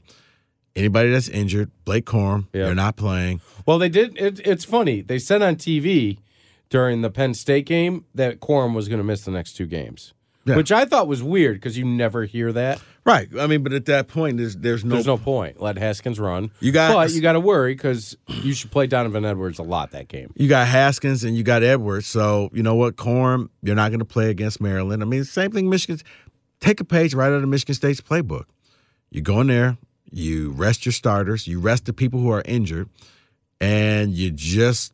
Anybody 0.76 1.10
that's 1.12 1.28
injured, 1.28 1.70
Blake 1.84 2.06
Corum, 2.06 2.48
Yeah. 2.54 2.66
they're 2.66 2.76
not 2.76 2.96
playing. 2.96 3.42
well, 3.66 3.78
they 3.78 3.90
did. 3.90 4.18
It, 4.18 4.40
it's 4.48 4.64
funny. 4.64 5.02
They 5.02 5.20
said 5.20 5.42
on 5.42 5.56
TV 5.58 6.20
during 6.70 7.02
the 7.02 7.10
Penn 7.10 7.34
State 7.34 7.66
game 7.66 8.06
that 8.16 8.40
Corum 8.40 8.74
was 8.74 8.88
going 8.88 9.00
to 9.00 9.04
miss 9.04 9.26
the 9.26 9.32
next 9.32 9.54
two 9.54 9.66
games, 9.66 10.14
Yeah. 10.46 10.56
which 10.56 10.72
I 10.72 10.86
thought 10.86 11.08
was 11.08 11.22
weird 11.22 11.56
because 11.58 11.78
you 11.78 11.84
never 11.84 12.24
hear 12.24 12.54
that. 12.54 12.80
Right. 13.04 13.28
I 13.40 13.48
mean, 13.48 13.64
but 13.64 13.74
at 13.74 13.86
that 13.86 14.08
point, 14.08 14.38
there's 14.38 14.56
there's 14.58 14.86
no, 14.86 14.94
There's 14.96 15.08
no 15.08 15.18
point. 15.18 15.60
Let 15.60 15.78
Haskins 15.78 16.20
run. 16.20 16.52
You 16.60 16.72
got- 16.72 16.94
but 16.94 17.12
you 17.12 17.22
got 17.22 17.34
to 17.34 17.40
worry 17.40 17.74
because 17.74 18.16
you 18.28 18.54
should 18.54 18.70
play 18.70 18.86
Donovan 18.86 19.26
Edwards 19.26 19.58
a 19.58 19.64
lot 19.64 19.90
that 19.92 20.08
game. 20.08 20.32
you 20.36 20.48
got 20.48 20.68
Haskins 20.68 21.24
and 21.24 21.36
you 21.36 21.42
got 21.44 21.64
Edwards. 21.64 22.06
So 22.06 22.50
you 22.54 22.62
know 22.62 22.76
what, 22.76 22.98
Corum, 22.98 23.50
you're 23.64 23.76
not 23.76 23.90
going 23.90 24.00
to 24.00 24.06
play 24.06 24.30
against 24.30 24.62
Maryland. 24.62 25.02
I 25.02 25.06
mean, 25.08 25.24
same 25.24 25.50
thing. 25.52 25.68
Michigan, 25.70 26.00
take 26.60 26.80
a 26.80 26.84
page 26.86 27.16
right 27.16 27.32
out 27.34 27.42
of 27.42 27.50
Michigan 27.50 27.74
State's 27.74 28.02
playbook. 28.02 28.44
You 29.10 29.22
go 29.22 29.42
in 29.42 29.48
there, 29.48 29.78
you 30.12 30.52
rest 30.52 30.86
your 30.86 30.94
starters, 30.94 31.48
you 31.48 31.60
rest 31.60 31.86
the 31.86 31.94
people 31.94 32.20
who 32.20 32.30
are 32.30 32.44
injured, 32.46 32.88
and 33.60 34.14
you 34.14 34.30
just 34.32 34.94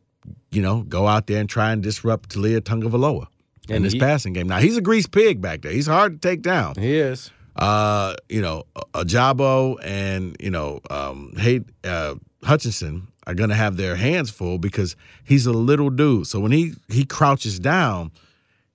you 0.50 0.62
know 0.62 0.82
go 0.82 1.06
out 1.06 1.26
there 1.26 1.40
and 1.40 1.48
try 1.48 1.72
and 1.72 1.82
disrupt 1.82 2.30
Taulia 2.30 2.60
Tagovailoa 2.60 3.26
in 3.68 3.76
And 3.76 3.84
this 3.84 3.92
he- 3.92 4.00
passing 4.00 4.32
game. 4.32 4.48
Now 4.48 4.58
he's 4.60 4.76
a 4.78 4.80
grease 4.80 5.06
pig 5.06 5.40
back 5.42 5.60
there. 5.60 5.72
He's 5.72 5.86
hard 5.86 6.20
to 6.22 6.28
take 6.28 6.40
down. 6.42 6.74
He 6.78 6.96
is. 6.96 7.30
Uh, 7.58 8.14
you 8.28 8.40
know, 8.40 8.64
Ojabo 8.94 9.76
and 9.82 10.36
you 10.38 10.50
know, 10.50 10.80
um, 10.90 11.34
Hay, 11.36 11.60
uh, 11.84 12.14
Hutchinson 12.44 13.08
are 13.26 13.34
going 13.34 13.50
to 13.50 13.56
have 13.56 13.76
their 13.76 13.96
hands 13.96 14.30
full 14.30 14.58
because 14.58 14.96
he's 15.24 15.44
a 15.44 15.52
little 15.52 15.90
dude. 15.90 16.26
So 16.26 16.40
when 16.40 16.52
he 16.52 16.74
he 16.88 17.04
crouches 17.04 17.58
down, 17.58 18.12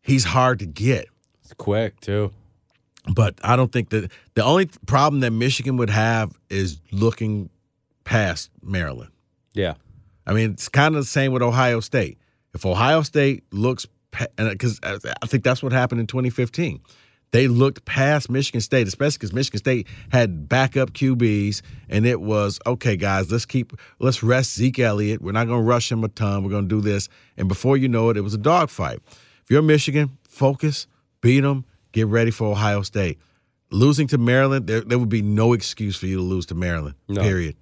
he's 0.02 0.26
hard 0.26 0.60
to 0.60 0.66
get. 0.66 1.08
It's 1.42 1.54
quick 1.54 2.00
too. 2.02 2.32
But 3.14 3.36
I 3.44 3.56
don't 3.56 3.72
think 3.72 3.90
that 3.90 4.12
the 4.36 4.44
only 4.44 4.70
problem 4.86 5.22
that 5.22 5.32
Michigan 5.32 5.78
would 5.78 5.90
have 5.90 6.38
is 6.50 6.80
looking 6.92 7.50
past 8.04 8.50
Maryland. 8.62 9.12
Yeah. 9.54 9.74
I 10.26 10.34
mean, 10.34 10.52
it's 10.52 10.70
kind 10.70 10.96
of 10.96 11.02
the 11.02 11.08
same 11.08 11.32
with 11.32 11.42
Ohio 11.42 11.80
State. 11.80 12.18
If 12.54 12.66
Ohio 12.66 13.02
State 13.02 13.44
looks, 13.52 13.86
because 14.38 14.80
I 14.84 15.26
think 15.26 15.44
that's 15.44 15.62
what 15.62 15.72
happened 15.72 16.00
in 16.02 16.08
2015. 16.08 16.80
They 17.34 17.48
looked 17.48 17.84
past 17.86 18.30
Michigan 18.30 18.62
State, 18.62 18.88
especially 18.88 19.18
because 19.18 19.34
Michigan 19.34 19.58
State 19.58 19.88
had 20.12 20.48
backup 20.48 20.94
QBs, 20.94 21.64
and 21.90 22.06
it 22.06 22.22
was 22.22 22.60
okay, 22.68 22.96
guys. 22.96 23.32
Let's 23.32 23.48
keep, 23.48 23.74
let's 23.98 24.22
rest 24.22 24.54
Zeke 24.54 24.78
Elliott. 24.78 25.20
We're 25.20 25.32
not 25.32 25.48
going 25.48 25.60
to 25.60 25.68
rush 25.68 25.92
him 25.92 26.04
a 26.04 26.10
ton. 26.10 26.44
We're 26.44 26.52
going 26.52 26.70
to 26.70 26.76
do 26.76 26.80
this, 26.80 27.10
and 27.36 27.48
before 27.48 27.76
you 27.76 27.90
know 27.90 28.10
it, 28.10 28.18
it 28.18 28.22
was 28.22 28.36
a 28.36 28.38
dogfight. 28.38 29.00
If 29.08 29.50
you're 29.50 29.64
Michigan, 29.64 30.16
focus, 30.30 30.86
beat 31.22 31.40
them, 31.40 31.66
get 31.92 32.06
ready 32.06 32.30
for 32.30 32.52
Ohio 32.52 32.84
State. 32.84 33.18
Losing 33.72 34.06
to 34.10 34.20
Maryland, 34.20 34.68
there, 34.68 34.82
there 34.82 35.00
would 35.00 35.10
be 35.10 35.24
no 35.24 35.54
excuse 35.54 35.98
for 35.98 36.06
you 36.06 36.18
to 36.18 36.22
lose 36.22 36.46
to 36.46 36.56
Maryland. 36.56 36.94
No. 37.08 37.24
Period. 37.24 37.56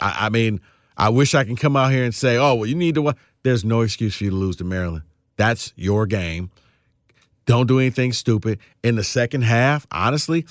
I, 0.00 0.16
I 0.18 0.28
mean, 0.30 0.62
I 0.96 1.10
wish 1.10 1.34
I 1.34 1.44
can 1.44 1.56
come 1.56 1.76
out 1.76 1.92
here 1.92 2.04
and 2.04 2.14
say, 2.14 2.38
"Oh, 2.38 2.54
well, 2.54 2.66
you 2.66 2.74
need 2.74 2.94
to." 2.94 3.02
wa-" 3.02 3.12
There's 3.42 3.66
no 3.66 3.82
excuse 3.82 4.16
for 4.16 4.24
you 4.24 4.30
to 4.30 4.36
lose 4.36 4.56
to 4.56 4.64
Maryland. 4.64 5.02
That's 5.36 5.74
your 5.76 6.06
game. 6.06 6.50
Don't 7.50 7.66
do 7.66 7.78
anything 7.80 8.12
stupid. 8.12 8.60
In 8.84 8.94
the 8.94 9.02
second 9.02 9.42
half, 9.42 9.86
honestly, 9.90 10.46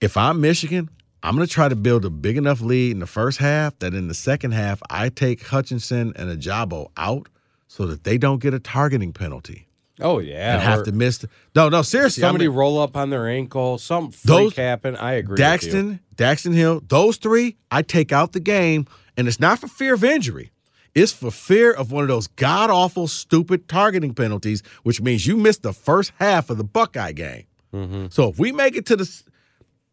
if 0.00 0.16
I'm 0.16 0.40
Michigan, 0.42 0.90
I'm 1.22 1.34
going 1.36 1.46
to 1.46 1.52
try 1.52 1.68
to 1.68 1.76
build 1.76 2.04
a 2.04 2.10
big 2.10 2.36
enough 2.36 2.60
lead 2.60 2.90
in 2.90 2.98
the 2.98 3.06
first 3.06 3.38
half 3.38 3.78
that 3.78 3.94
in 3.94 4.08
the 4.08 4.14
second 4.14 4.52
half, 4.52 4.82
I 4.90 5.08
take 5.08 5.42
Hutchinson 5.46 6.12
and 6.16 6.28
Ojabo 6.38 6.88
out 6.96 7.28
so 7.68 7.86
that 7.86 8.04
they 8.04 8.18
don't 8.18 8.40
get 8.42 8.52
a 8.52 8.58
targeting 8.58 9.12
penalty 9.14 9.68
Oh 10.00 10.18
yeah. 10.18 10.54
and 10.54 10.62
have 10.62 10.82
to 10.84 10.92
miss. 10.92 11.18
The, 11.18 11.28
no, 11.54 11.68
no, 11.70 11.80
seriously. 11.82 12.22
I 12.24 12.26
somebody 12.28 12.48
mean, 12.48 12.56
roll 12.58 12.78
up 12.78 12.94
on 12.96 13.08
their 13.10 13.26
ankle. 13.28 13.78
Some 13.78 14.10
freak 14.10 14.26
Those- 14.26 14.56
happen. 14.56 14.96
I 14.96 15.12
agree. 15.12 15.32
with 15.34 15.38
you. 15.38 15.44
Daxton, 15.46 16.00
Daxton 16.16 16.52
Hill, 16.54 16.82
those 16.88 17.16
three, 17.16 17.56
I 17.70 17.80
take 17.82 18.12
out 18.12 18.32
the 18.32 18.40
game, 18.40 18.86
and 19.16 19.28
it's 19.28 19.40
not 19.40 19.60
for 19.60 19.68
fear 19.68 19.94
of 19.94 20.04
injury. 20.04 20.50
It's 20.94 21.12
for 21.12 21.30
fear 21.30 21.72
of 21.72 21.90
one 21.90 22.02
of 22.02 22.08
those 22.08 22.26
god 22.26 22.70
awful, 22.70 23.08
stupid 23.08 23.68
targeting 23.68 24.14
penalties, 24.14 24.62
which 24.82 25.00
means 25.00 25.26
you 25.26 25.36
missed 25.36 25.62
the 25.62 25.72
first 25.72 26.12
half 26.18 26.50
of 26.50 26.58
the 26.58 26.64
Buckeye 26.64 27.12
game. 27.12 27.44
Mm-hmm. 27.72 28.06
So 28.10 28.28
if 28.28 28.38
we 28.38 28.52
make 28.52 28.76
it 28.76 28.86
to 28.86 28.96
the, 28.96 29.22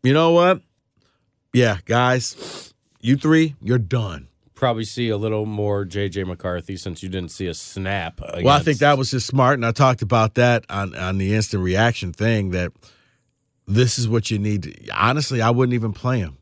you 0.03 0.13
know 0.13 0.31
what? 0.31 0.61
Yeah, 1.53 1.77
guys, 1.85 2.73
you 2.99 3.15
three, 3.15 3.55
you're 3.61 3.77
done. 3.77 4.27
Probably 4.53 4.83
see 4.83 5.07
a 5.07 5.15
little 5.15 5.45
more 5.45 5.85
JJ 5.85 6.27
McCarthy 6.27 6.75
since 6.75 7.01
you 7.01 7.07
didn't 7.07 7.31
see 7.31 7.47
a 7.47 7.53
snap. 7.53 8.19
Well, 8.19 8.49
I 8.49 8.59
think 8.59 8.79
that 8.79 8.97
was 8.97 9.11
just 9.11 9.25
smart, 9.25 9.53
and 9.53 9.65
I 9.65 9.71
talked 9.71 10.01
about 10.01 10.35
that 10.35 10.65
on 10.69 10.93
on 10.95 11.17
the 11.17 11.33
instant 11.33 11.63
reaction 11.63 12.11
thing. 12.11 12.49
That 12.49 12.73
this 13.65 13.97
is 13.97 14.09
what 14.09 14.29
you 14.29 14.37
need. 14.37 14.63
To, 14.63 14.89
honestly, 14.89 15.41
I 15.41 15.51
wouldn't 15.51 15.75
even 15.75 15.93
play 15.93 16.19
him. 16.19 16.38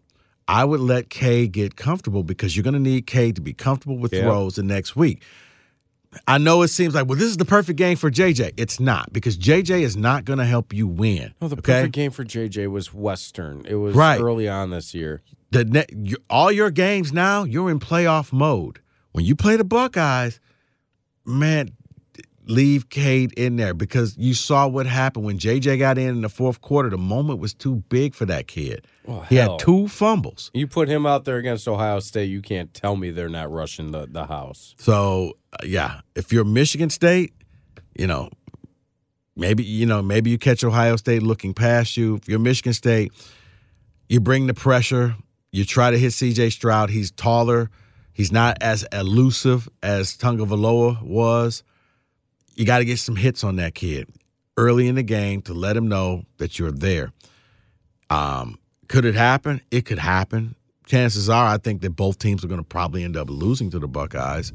I 0.48 0.64
would 0.66 0.80
let 0.80 1.10
K 1.10 1.48
get 1.48 1.76
comfortable 1.76 2.24
because 2.24 2.56
you're 2.56 2.64
going 2.64 2.74
to 2.74 2.80
need 2.80 3.06
K 3.08 3.32
to 3.32 3.42
be 3.42 3.54
comfortable 3.54 3.98
with 3.98 4.14
Yeah. 4.14 4.22
throws 4.24 4.56
the 4.56 4.64
next 4.64 4.96
week. 4.96 5.22
I 6.26 6.38
know 6.38 6.62
it 6.62 6.70
seems 6.70 6.96
like 6.96 7.08
well, 7.08 7.18
this 7.18 7.28
is 7.28 7.38
the 7.38 7.46
perfect 7.46 7.78
game 7.78 7.98
for 7.98 8.10
JJ. 8.10 8.54
It's 8.58 8.80
not 8.80 9.12
because 9.12 9.38
JJ 9.38 9.82
is 9.82 9.98
not 9.98 10.24
going 10.24 10.40
to 10.40 10.46
help 10.46 10.74
you 10.74 10.88
win. 10.88 11.34
No, 11.42 11.50
the 11.50 11.58
okay, 11.58 11.74
perfect 11.74 11.94
game 11.94 12.12
for 12.12 12.24
JJ 12.24 12.68
was 12.72 12.94
Western. 12.94 13.66
It 13.68 13.76
was 13.76 13.94
Right. 13.94 14.20
early 14.20 14.48
on 14.48 14.70
this 14.70 14.94
year. 14.94 15.22
the 15.52 15.86
you, 15.96 16.16
all 16.30 16.52
your 16.52 16.72
games 16.72 17.12
now 17.14 17.44
you're 17.44 17.70
in 17.70 17.80
playoff 17.80 18.32
mode. 18.32 18.80
When 19.12 19.26
you 19.26 19.36
play 19.36 19.58
the 19.58 19.64
Buckeyes, 19.66 20.40
man, 21.26 21.72
leave 22.50 22.90
Cade 22.90 23.34
in 23.34 23.56
there 23.58 23.74
because 23.74 24.18
you 24.18 24.34
saw 24.34 24.68
what 24.68 24.86
happened 24.86 25.26
when 25.26 25.38
JJ 25.38 25.80
got 25.80 25.98
in 25.98 26.10
in 26.10 26.22
the 26.22 26.30
fourth 26.30 26.62
quarter. 26.62 26.90
The 26.90 26.98
moment 26.98 27.40
was 27.40 27.54
too 27.54 27.84
big 27.90 28.16
for 28.16 28.26
that 28.26 28.48
kid. 28.48 28.86
Oh, 29.08 29.22
he 29.22 29.36
had 29.36 29.60
two 29.60 29.88
fumbles. 29.88 30.52
You 30.54 30.68
put 30.68 30.90
him 30.90 31.06
out 31.06 31.26
there 31.26 31.38
against 31.38 31.68
Ohio 31.68 32.00
State, 32.00 32.30
you 32.30 32.42
can't 32.42 32.74
tell 32.74 32.96
me 32.96 33.12
they're 33.12 33.30
not 33.30 33.52
rushing 33.52 33.92
the, 33.92 34.08
the 34.08 34.26
house. 34.26 34.76
So 34.78 35.38
uh, 35.54 35.66
yeah, 35.66 36.02
if 36.16 36.32
you're 36.34 36.46
Michigan 36.46 36.90
State, 36.90 37.34
you 37.98 38.08
know, 38.08 38.30
maybe 39.36 39.64
you 39.64 39.86
know 39.86 40.02
maybe 40.02 40.30
you 40.30 40.38
catch 40.38 40.64
Ohio 40.64 40.96
State 40.96 41.24
looking 41.24 41.54
past 41.54 41.98
you. 41.98 42.16
If 42.16 42.28
you're 42.28 42.40
Michigan 42.40 42.74
State, 42.74 43.12
you 44.10 44.20
bring 44.20 44.48
the 44.48 44.54
pressure. 44.54 45.16
You 45.52 45.66
try 45.66 45.92
to 45.92 45.98
hit 45.98 46.12
C.J. 46.12 46.50
Stroud. 46.52 46.90
He's 46.90 47.12
taller. 47.12 47.70
He's 48.14 48.32
not 48.32 48.58
as 48.62 48.86
elusive 48.92 49.70
as 49.82 50.18
Tagovailoa 50.18 51.02
was. 51.04 51.64
You 52.58 52.65
got 52.65 52.80
to 52.80 52.86
get 52.86 52.98
some 52.98 53.15
hits 53.15 53.43
on 53.43 53.58
that 53.58 53.76
kid 53.76 54.10
early 54.58 54.88
in 54.88 54.96
the 54.96 55.04
game 55.04 55.43
to 55.43 55.54
let 55.54 55.78
him 55.78 55.88
know 55.88 56.24
that 56.38 56.58
you're 56.58 56.72
there. 56.72 57.13
Um, 58.10 58.58
could 58.88 59.06
it 59.06 59.13
happen? 59.13 59.62
It 59.70 59.86
could 59.86 60.00
happen. 60.00 60.56
Chances 60.88 61.30
are, 61.30 61.46
I 61.46 61.58
think 61.58 61.82
that 61.82 61.91
both 61.91 62.17
teams 62.17 62.43
are 62.43 62.48
going 62.48 62.60
to 62.60 62.67
probably 62.67 63.04
end 63.04 63.15
up 63.15 63.30
losing 63.30 63.70
to 63.72 63.80
the 63.80 63.88
Buckeyes. 63.88 64.54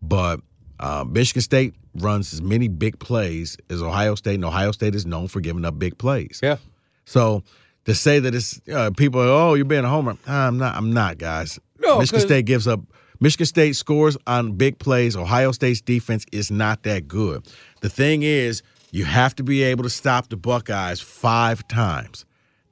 But 0.00 0.40
uh, 0.78 1.04
Michigan 1.08 1.42
State 1.42 1.74
runs 1.96 2.32
as 2.32 2.40
many 2.40 2.68
big 2.68 2.98
plays 3.00 3.56
as 3.70 3.82
Ohio 3.82 4.14
State, 4.14 4.36
and 4.36 4.44
Ohio 4.44 4.70
State 4.70 4.94
is 4.94 5.04
known 5.04 5.26
for 5.26 5.40
giving 5.40 5.64
up 5.64 5.78
big 5.78 5.98
plays. 5.98 6.38
Yeah. 6.42 6.58
So 7.06 7.42
to 7.86 7.94
say 7.94 8.20
that 8.20 8.34
it's 8.34 8.60
uh, 8.72 8.90
people, 8.96 9.20
are, 9.20 9.26
oh, 9.26 9.54
you're 9.54 9.64
being 9.64 9.84
a 9.84 9.88
homer. 9.88 10.16
I'm 10.28 10.58
not. 10.58 10.76
I'm 10.76 10.92
not, 10.92 11.18
guys. 11.18 11.58
No, 11.80 11.98
Michigan 11.98 12.20
State 12.20 12.44
gives 12.44 12.68
up. 12.68 12.80
Michigan 13.22 13.46
State 13.46 13.76
scores 13.76 14.16
on 14.26 14.54
big 14.54 14.80
plays. 14.80 15.16
Ohio 15.16 15.52
State's 15.52 15.80
defense 15.80 16.26
is 16.32 16.50
not 16.50 16.82
that 16.82 17.06
good. 17.06 17.46
The 17.80 17.88
thing 17.88 18.24
is, 18.24 18.62
you 18.90 19.04
have 19.04 19.36
to 19.36 19.44
be 19.44 19.62
able 19.62 19.84
to 19.84 19.90
stop 19.90 20.28
the 20.28 20.36
Buckeyes 20.36 21.00
five 21.00 21.66
times. 21.68 22.24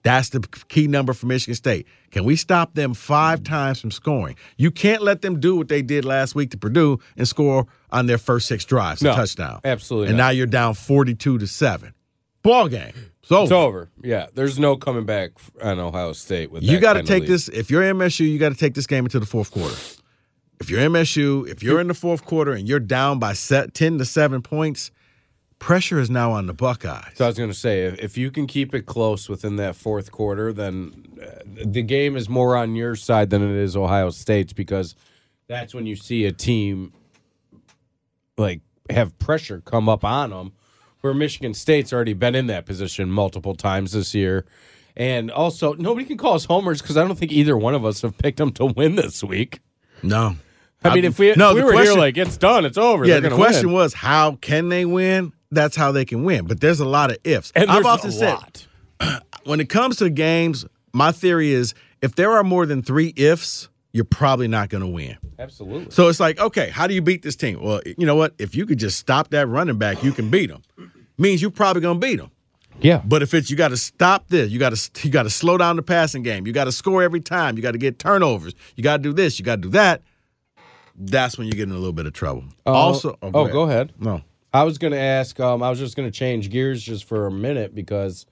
That's 0.02 0.30
the 0.30 0.40
key 0.68 0.88
number 0.88 1.12
for 1.12 1.26
Michigan 1.26 1.54
State. 1.54 1.86
Can 2.10 2.24
we 2.24 2.34
stop 2.34 2.74
them 2.74 2.94
five 2.94 3.44
times 3.44 3.80
from 3.80 3.92
scoring? 3.92 4.34
You 4.56 4.72
can't 4.72 5.02
let 5.02 5.22
them 5.22 5.38
do 5.38 5.54
what 5.54 5.68
they 5.68 5.82
did 5.82 6.04
last 6.04 6.34
week 6.34 6.50
to 6.50 6.58
Purdue 6.58 6.98
and 7.16 7.28
score 7.28 7.68
on 7.92 8.06
their 8.06 8.18
first 8.18 8.48
six 8.48 8.64
drives, 8.64 9.02
No, 9.02 9.12
a 9.12 9.14
touchdown. 9.14 9.60
absolutely 9.64 10.08
And 10.08 10.16
not. 10.18 10.24
now 10.24 10.30
you're 10.30 10.46
down 10.48 10.74
42 10.74 11.38
to 11.38 11.46
7. 11.46 11.94
Ball 12.42 12.66
game. 12.66 12.92
It's 13.22 13.30
over. 13.30 13.42
It's 13.44 13.52
over. 13.52 13.88
Yeah, 14.02 14.26
there's 14.34 14.58
no 14.58 14.74
coming 14.76 15.04
back 15.04 15.30
on 15.62 15.78
Ohio 15.78 16.12
State 16.12 16.50
with 16.50 16.64
You 16.64 16.80
got 16.80 16.94
to 16.94 17.04
take 17.04 17.26
this. 17.28 17.48
If 17.48 17.70
you're 17.70 17.82
MSU, 17.82 18.28
you 18.28 18.38
got 18.40 18.48
to 18.48 18.58
take 18.58 18.74
this 18.74 18.88
game 18.88 19.04
into 19.04 19.20
the 19.20 19.26
fourth 19.26 19.52
quarter. 19.52 19.76
If 20.60 20.68
you're 20.68 20.80
MSU, 20.80 21.48
if 21.48 21.62
you're 21.62 21.80
in 21.80 21.88
the 21.88 21.94
fourth 21.94 22.24
quarter 22.24 22.52
and 22.52 22.68
you're 22.68 22.80
down 22.80 23.18
by 23.18 23.32
set, 23.32 23.72
10 23.72 23.98
to 23.98 24.04
7 24.04 24.42
points, 24.42 24.90
pressure 25.58 25.98
is 25.98 26.10
now 26.10 26.32
on 26.32 26.46
the 26.46 26.52
Buckeyes. 26.52 27.12
So 27.14 27.24
I 27.24 27.28
was 27.28 27.38
going 27.38 27.50
to 27.50 27.56
say, 27.56 27.86
if, 27.86 27.98
if 27.98 28.18
you 28.18 28.30
can 28.30 28.46
keep 28.46 28.74
it 28.74 28.86
close 28.86 29.28
within 29.28 29.56
that 29.56 29.74
fourth 29.74 30.12
quarter, 30.12 30.52
then 30.52 31.18
uh, 31.22 31.42
the 31.64 31.82
game 31.82 32.14
is 32.16 32.28
more 32.28 32.56
on 32.56 32.74
your 32.74 32.94
side 32.94 33.30
than 33.30 33.42
it 33.42 33.56
is 33.56 33.74
Ohio 33.74 34.10
State's 34.10 34.52
because 34.52 34.94
that's 35.48 35.74
when 35.74 35.86
you 35.86 35.96
see 35.96 36.26
a 36.26 36.32
team 36.32 36.92
like 38.36 38.60
have 38.90 39.18
pressure 39.18 39.62
come 39.64 39.88
up 39.88 40.04
on 40.04 40.30
them. 40.30 40.52
Where 41.00 41.14
Michigan 41.14 41.54
State's 41.54 41.94
already 41.94 42.12
been 42.12 42.34
in 42.34 42.46
that 42.48 42.66
position 42.66 43.10
multiple 43.10 43.54
times 43.54 43.92
this 43.92 44.14
year. 44.14 44.44
And 44.94 45.30
also, 45.30 45.72
nobody 45.72 46.04
can 46.04 46.18
call 46.18 46.34
us 46.34 46.44
homers 46.44 46.82
because 46.82 46.98
I 46.98 47.04
don't 47.04 47.16
think 47.16 47.32
either 47.32 47.56
one 47.56 47.74
of 47.74 47.86
us 47.86 48.02
have 48.02 48.18
picked 48.18 48.36
them 48.36 48.52
to 48.52 48.66
win 48.66 48.96
this 48.96 49.24
week. 49.24 49.60
No. 50.02 50.36
I 50.82 50.94
mean, 50.94 51.04
if 51.04 51.18
we, 51.18 51.34
no, 51.36 51.50
if 51.50 51.56
we 51.56 51.62
were 51.62 51.72
question- 51.72 51.92
here 51.92 52.00
like 52.00 52.16
it's 52.16 52.36
done, 52.36 52.64
it's 52.64 52.78
over. 52.78 53.04
Yeah, 53.04 53.20
the 53.20 53.30
question 53.30 53.68
win. 53.68 53.76
was 53.76 53.94
how 53.94 54.36
can 54.36 54.68
they 54.68 54.84
win? 54.84 55.32
That's 55.50 55.76
how 55.76 55.92
they 55.92 56.04
can 56.04 56.24
win. 56.24 56.46
But 56.46 56.60
there's 56.60 56.80
a 56.80 56.84
lot 56.84 57.10
of 57.10 57.18
ifs. 57.24 57.52
and 57.54 57.70
I've 57.70 57.84
often 57.84 58.10
a 58.10 58.12
said 58.12 58.34
lot. 58.34 58.66
when 59.44 59.60
it 59.60 59.68
comes 59.68 59.96
to 59.96 60.08
games, 60.08 60.64
my 60.92 61.12
theory 61.12 61.52
is 61.52 61.74
if 62.00 62.14
there 62.14 62.32
are 62.32 62.44
more 62.44 62.66
than 62.66 62.82
three 62.82 63.12
ifs, 63.16 63.68
you're 63.92 64.04
probably 64.04 64.48
not 64.48 64.68
going 64.68 64.82
to 64.82 64.88
win. 64.88 65.16
Absolutely. 65.38 65.90
So 65.90 66.08
it's 66.08 66.20
like, 66.20 66.38
okay, 66.38 66.70
how 66.70 66.86
do 66.86 66.94
you 66.94 67.02
beat 67.02 67.22
this 67.22 67.36
team? 67.36 67.60
Well, 67.60 67.80
you 67.84 68.06
know 68.06 68.14
what? 68.14 68.34
If 68.38 68.54
you 68.54 68.64
could 68.66 68.78
just 68.78 68.98
stop 68.98 69.30
that 69.30 69.48
running 69.48 69.78
back, 69.78 70.02
you 70.04 70.12
can 70.12 70.30
beat 70.30 70.50
them. 70.50 70.62
Means 71.18 71.42
you're 71.42 71.50
probably 71.50 71.82
going 71.82 72.00
to 72.00 72.06
beat 72.06 72.16
them. 72.16 72.30
Yeah. 72.80 73.02
But 73.04 73.22
if 73.22 73.34
it's 73.34 73.50
you 73.50 73.56
got 73.56 73.68
to 73.68 73.76
stop 73.76 74.28
this, 74.28 74.50
you 74.50 74.58
got 74.58 74.74
to 74.74 75.06
you 75.06 75.10
got 75.10 75.24
to 75.24 75.30
slow 75.30 75.58
down 75.58 75.76
the 75.76 75.82
passing 75.82 76.22
game. 76.22 76.46
You 76.46 76.52
got 76.52 76.64
to 76.64 76.72
score 76.72 77.02
every 77.02 77.20
time. 77.20 77.56
You 77.56 77.62
got 77.62 77.72
to 77.72 77.78
get 77.78 77.98
turnovers. 77.98 78.54
You 78.76 78.82
got 78.84 78.98
to 78.98 79.02
do 79.02 79.12
this. 79.12 79.38
You 79.38 79.44
got 79.44 79.56
to 79.56 79.62
do 79.62 79.68
that. 79.70 80.02
That's 81.02 81.38
when 81.38 81.46
you 81.46 81.54
get 81.54 81.62
in 81.64 81.70
a 81.70 81.78
little 81.78 81.92
bit 81.92 82.06
of 82.06 82.12
trouble. 82.12 82.44
Uh, 82.66 82.72
also, 82.72 83.16
oh, 83.22 83.48
go 83.48 83.62
ahead. 83.62 83.92
No, 83.98 84.22
I 84.52 84.64
was 84.64 84.76
going 84.78 84.92
to 84.92 84.98
ask. 84.98 85.40
Um, 85.40 85.62
I 85.62 85.70
was 85.70 85.78
just 85.78 85.96
going 85.96 86.06
to 86.10 86.16
change 86.16 86.50
gears 86.50 86.82
just 86.82 87.04
for 87.04 87.26
a 87.26 87.30
minute 87.30 87.74
because 87.74 88.26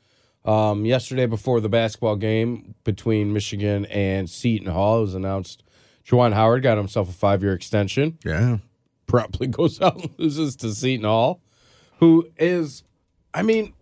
um, 0.45 0.85
yesterday 0.85 1.27
before 1.27 1.61
the 1.61 1.69
basketball 1.69 2.17
game 2.17 2.75
between 2.85 3.33
Michigan 3.33 3.87
and 3.87 4.29
Seton 4.29 4.71
Hall, 4.71 4.99
it 4.99 5.03
was 5.03 5.15
announced 5.15 5.63
Juwan 6.07 6.33
Howard 6.35 6.63
got 6.63 6.77
himself 6.79 7.09
a 7.09 7.13
five-year 7.13 7.53
extension. 7.53 8.19
yeah, 8.25 8.59
Probably 9.07 9.47
goes 9.49 9.81
out 9.81 9.97
and 10.01 10.11
loses 10.19 10.57
to 10.57 10.75
Seton 10.75 11.05
Hall, 11.05 11.41
who 12.01 12.29
is, 12.39 12.83
I 13.33 13.43
mean, 13.43 13.73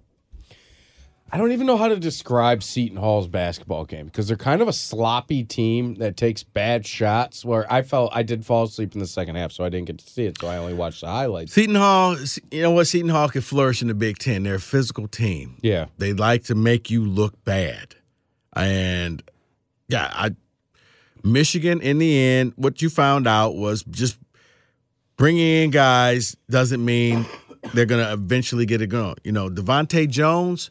I 1.33 1.39
don't 1.39 1.51
even 1.51 1.67
know 1.67 1.77
how 1.77 1.89
to 1.89 1.97
describe 1.97 2.63
Seton 2.63 2.97
Hall's 2.97 3.27
basketball 3.27 3.85
game 3.85 4.07
because 4.07 4.29
they're 4.29 4.37
kind 4.37 4.63
of 4.63 4.69
a 4.69 4.73
sloppy 4.73 5.43
team 5.43 5.97
that 5.97 6.17
takes 6.17 6.45
bad 6.45 6.87
shots. 6.87 7.45
Where 7.45 7.71
I 7.73 7.83
felt 7.83 8.13
I 8.15 8.23
did 8.23 8.47
fall 8.47 8.65
asleep 8.65 8.95
in 8.95 9.01
the 9.01 9.07
second 9.07 9.35
half, 9.35 9.51
so 9.51 9.65
I 9.65 9.69
didn't 9.69 9.87
get 9.87 9.99
to 9.99 10.09
see 10.09 10.27
it. 10.27 10.39
So 10.41 10.47
I 10.47 10.57
only 10.57 10.75
watched 10.75 11.01
the 11.01 11.09
highlights. 11.09 11.53
Seton 11.53 11.75
Hall. 11.75 12.17
You 12.51 12.63
know 12.63 12.71
what? 12.71 12.87
Seton 12.87 13.11
Hall 13.11 13.29
can 13.29 13.43
flourish 13.43 13.83
in 13.83 13.89
the 13.89 13.95
Big 13.95 14.19
Ten. 14.19 14.45
They're 14.45 14.55
a 14.55 14.61
physical 14.61 15.09
team. 15.09 15.59
Yeah. 15.63 15.87
They 15.99 16.13
like 16.13 16.45
to 16.45 16.55
make 16.55 16.91
you 16.91 17.05
look 17.05 17.45
bad, 17.45 17.97
and 18.55 19.23
yeah, 19.89 20.11
I 20.13 20.37
Michigan 21.27 21.81
in 21.81 21.99
the 21.99 22.19
end, 22.19 22.53
what 22.57 22.81
you 22.81 22.89
found 22.89 23.27
out 23.27 23.57
was 23.57 23.83
just 23.91 24.17
bringing 25.17 25.65
in 25.65 25.71
guys 25.71 26.37
doesn't 26.49 26.85
mean 26.85 27.27
they're 27.75 27.87
going 27.87 28.05
to 28.05 28.13
eventually 28.13 28.65
get 28.65 28.81
it 28.81 28.87
going. 28.87 29.17
You 29.25 29.33
know, 29.33 29.51
DeVante' 29.51 30.09
Jones, 30.09 30.71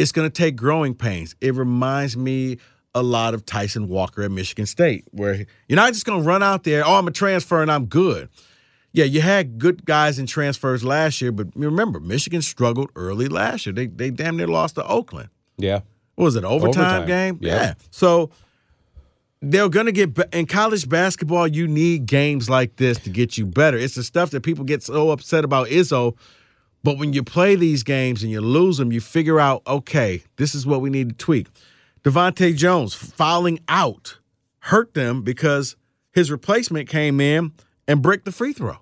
it's 0.00 0.12
going 0.12 0.28
to 0.28 0.32
take 0.32 0.56
growing 0.56 0.94
pains. 0.94 1.36
It 1.42 1.54
reminds 1.54 2.16
me 2.16 2.56
a 2.94 3.02
lot 3.02 3.34
of 3.34 3.44
Tyson 3.44 3.86
Walker 3.86 4.22
at 4.22 4.30
Michigan 4.30 4.64
State, 4.64 5.04
where 5.10 5.44
you're 5.68 5.76
not 5.76 5.92
just 5.92 6.06
going 6.06 6.22
to 6.22 6.26
run 6.26 6.42
out 6.42 6.64
there, 6.64 6.84
oh, 6.86 6.94
I'm 6.94 7.06
a 7.06 7.10
transfer 7.10 7.60
and 7.60 7.70
I'm 7.70 7.84
good. 7.84 8.30
Yeah, 8.92 9.04
you 9.04 9.20
had 9.20 9.58
good 9.58 9.84
guys 9.84 10.18
in 10.18 10.26
transfers 10.26 10.82
last 10.82 11.20
year, 11.20 11.30
but 11.30 11.48
remember, 11.54 12.00
Michigan 12.00 12.42
struggled 12.42 12.90
early 12.96 13.28
last 13.28 13.66
year. 13.66 13.72
They 13.72 13.86
they 13.86 14.10
damn 14.10 14.36
near 14.36 14.48
lost 14.48 14.74
to 14.76 14.86
Oakland. 14.86 15.28
Yeah. 15.58 15.80
What 16.16 16.24
was 16.24 16.36
it, 16.36 16.44
overtime, 16.44 17.02
Overtime, 17.02 17.06
game? 17.06 17.38
yeah. 17.40 17.54
Yeah. 17.54 17.74
So 17.90 18.30
they're 19.42 19.68
going 19.68 19.86
to 19.86 19.92
get 19.92 20.18
in 20.32 20.46
college 20.46 20.88
basketball. 20.88 21.46
You 21.46 21.68
need 21.68 22.06
games 22.06 22.50
like 22.50 22.76
this 22.76 22.98
to 23.00 23.10
get 23.10 23.38
you 23.38 23.46
better. 23.46 23.76
It's 23.76 23.94
the 23.94 24.02
stuff 24.02 24.30
that 24.30 24.40
people 24.40 24.64
get 24.64 24.82
so 24.82 25.10
upset 25.10 25.44
about 25.44 25.68
Izzo. 25.68 26.16
But 26.82 26.98
when 26.98 27.12
you 27.12 27.22
play 27.22 27.56
these 27.56 27.82
games 27.82 28.22
and 28.22 28.32
you 28.32 28.40
lose 28.40 28.78
them, 28.78 28.90
you 28.92 29.00
figure 29.00 29.38
out, 29.38 29.62
okay, 29.66 30.22
this 30.36 30.54
is 30.54 30.66
what 30.66 30.80
we 30.80 30.88
need 30.90 31.10
to 31.10 31.14
tweak. 31.16 31.48
DeVante' 32.04 32.56
Jones 32.56 32.94
fouling 32.94 33.60
out 33.68 34.18
hurt 34.60 34.94
them 34.94 35.22
because 35.22 35.76
his 36.12 36.30
replacement 36.30 36.88
came 36.88 37.20
in 37.20 37.52
and 37.88 38.02
bricked 38.02 38.24
the 38.24 38.32
free 38.32 38.52
throw 38.52 38.76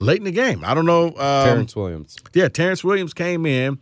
late 0.00 0.18
in 0.18 0.24
the 0.24 0.30
game. 0.32 0.62
I 0.64 0.74
don't 0.74 0.86
know. 0.86 1.06
Um, 1.08 1.14
Terrance 1.14 1.76
Williams. 1.76 2.16
yeah, 2.34 2.48
Terrance 2.48 2.82
Williams 2.84 3.14
came 3.14 3.46
in 3.46 3.78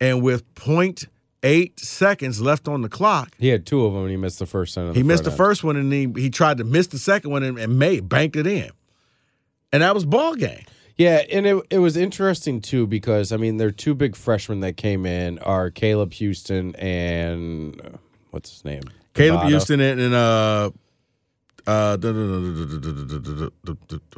and 0.00 0.22
with 0.22 0.52
0.8 0.54 1.78
seconds 1.80 2.40
left 2.40 2.68
on 2.68 2.82
the 2.82 2.88
clock, 2.88 3.34
He 3.38 3.48
had 3.48 3.66
two 3.66 3.84
of 3.84 3.92
them 3.92 4.02
and 4.02 4.10
he 4.10 4.16
missed 4.16 4.38
the 4.38 4.46
first 4.46 4.76
one. 4.76 4.94
he 4.94 5.02
missed 5.02 5.24
the 5.24 5.30
end. 5.30 5.36
first 5.36 5.64
one 5.64 5.76
and 5.76 5.92
he, 5.92 6.12
he 6.16 6.30
tried 6.30 6.58
to 6.58 6.64
miss 6.64 6.88
the 6.88 6.98
second 6.98 7.30
one 7.30 7.42
and, 7.42 7.58
and 7.58 7.78
made 7.78 8.08
banked 8.08 8.36
it 8.36 8.46
in. 8.46 8.70
And 9.72 9.82
that 9.82 9.94
was 9.94 10.04
ball 10.04 10.34
game. 10.34 10.64
Yeah, 10.96 11.22
and 11.32 11.46
it 11.46 11.64
it 11.70 11.78
was 11.78 11.96
interesting 11.96 12.60
too 12.60 12.86
because 12.86 13.32
I 13.32 13.36
mean 13.36 13.56
their 13.56 13.70
two 13.70 13.94
big 13.94 14.14
freshmen 14.16 14.60
that 14.60 14.76
came 14.76 15.06
in 15.06 15.38
are 15.40 15.70
Caleb 15.70 16.12
Houston 16.14 16.74
and 16.76 17.80
uh, 17.80 17.96
what's 18.30 18.50
his 18.50 18.64
name? 18.64 18.82
Caleb. 19.14 19.46
Houston 19.48 19.80
and, 19.80 20.00
and 20.00 20.14
uh 20.14 20.70
uh 21.66 21.96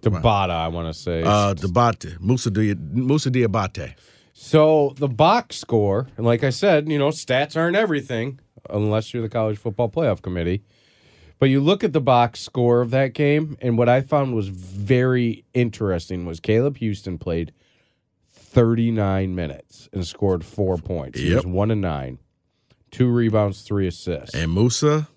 Tabata, 0.02 0.50
I 0.50 0.68
want 0.68 0.88
to 0.88 0.94
say. 0.98 1.22
uh 1.22 1.54
Dabate, 1.54 2.18
Moussa 2.20 2.50
Dia- 2.50 2.76
Moussa 2.76 3.30
Diabate. 3.30 3.94
so 4.32 4.94
the 4.96 5.08
box 5.08 5.56
score, 5.56 6.08
and 6.16 6.26
like 6.26 6.42
I 6.44 6.50
said, 6.50 6.88
you 6.88 6.98
know, 6.98 7.08
stats 7.08 7.56
aren't 7.56 7.76
everything 7.76 8.40
unless 8.70 9.12
you're 9.12 9.22
the 9.22 9.28
college 9.28 9.58
football 9.58 9.88
playoff 9.90 10.22
committee. 10.22 10.62
But 11.38 11.46
you 11.50 11.60
look 11.60 11.84
at 11.84 11.92
the 11.92 12.00
box 12.00 12.40
score 12.40 12.80
of 12.80 12.90
that 12.90 13.12
game, 13.12 13.56
and 13.60 13.76
what 13.76 13.88
I 13.88 14.00
found 14.00 14.34
was 14.34 14.48
very 14.48 15.44
interesting 15.52 16.24
was 16.24 16.40
Caleb 16.40 16.76
Houston 16.78 17.18
played 17.18 17.52
39 18.32 19.34
minutes 19.34 19.88
and 19.92 20.06
scored 20.06 20.44
four 20.44 20.76
points. 20.78 21.18
He 21.18 21.34
was 21.34 21.44
one 21.46 21.70
and 21.70 21.80
nine, 21.80 22.18
two 22.90 23.08
rebounds, 23.08 23.62
three 23.62 23.86
assists. 23.86 24.34
And 24.34 24.52
Moussa 24.52 25.08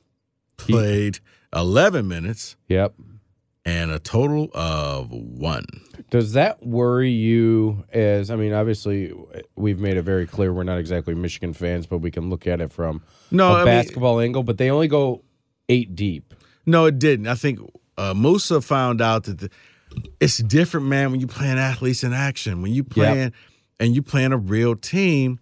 played 0.58 1.20
11 1.56 2.08
minutes 2.08 2.56
Yep. 2.68 2.96
and 3.66 3.92
a 3.92 4.00
total 4.00 4.50
of 4.56 5.12
1. 5.12 5.66
Does 6.10 6.34
that 6.34 6.66
worry 6.66 7.12
you? 7.12 7.84
As 7.94 8.32
I 8.32 8.36
mean, 8.38 8.54
obviously, 8.54 9.14
we've 9.56 9.80
made 9.80 9.98
it 9.98 10.02
very 10.04 10.26
clear 10.26 10.52
we're 10.54 10.64
not 10.64 10.80
exactly 10.80 11.14
Michigan 11.14 11.54
fans, 11.54 11.86
but 11.86 12.00
we 12.00 12.10
can 12.12 12.30
look 12.30 12.48
at 12.48 12.60
it 12.62 12.72
from 12.72 13.02
No, 13.30 13.50
a 13.52 13.54
I 13.54 13.58
mean- 13.58 13.66
basketball 13.66 14.20
angle. 14.20 14.42
But 14.44 14.58
they 14.58 14.72
only 14.72 14.88
go 14.88 15.24
eight 15.70 15.96
deep. 15.96 16.34
No, 16.66 16.86
it 16.86 17.00
didn't. 17.00 17.28
I 17.28 17.36
think 17.36 17.60
uh, 17.98 18.14
Moussa 18.14 18.62
found 18.62 19.02
out 19.02 19.24
that 19.26 19.40
the, 19.40 19.50
it's 20.20 20.38
different, 20.38 20.88
man, 20.88 21.12
when 21.12 21.20
you 21.20 21.28
playing 21.28 21.58
athletes 21.58 22.04
in 22.04 22.14
action. 22.14 22.62
When 22.62 22.74
you 22.74 22.84
playing 22.84 23.34
and 23.80 23.96
you 23.96 24.02
playing 24.02 24.34
a 24.34 24.38
real 24.38 24.76
team, 24.76 25.40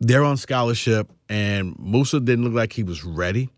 they're 0.00 0.24
on 0.24 0.36
scholarship, 0.36 1.10
and 1.28 1.78
Moussa 1.78 2.20
didn't 2.20 2.44
look 2.44 2.54
like 2.54 2.72
he 2.72 2.82
was 2.82 3.04
ready. 3.04 3.50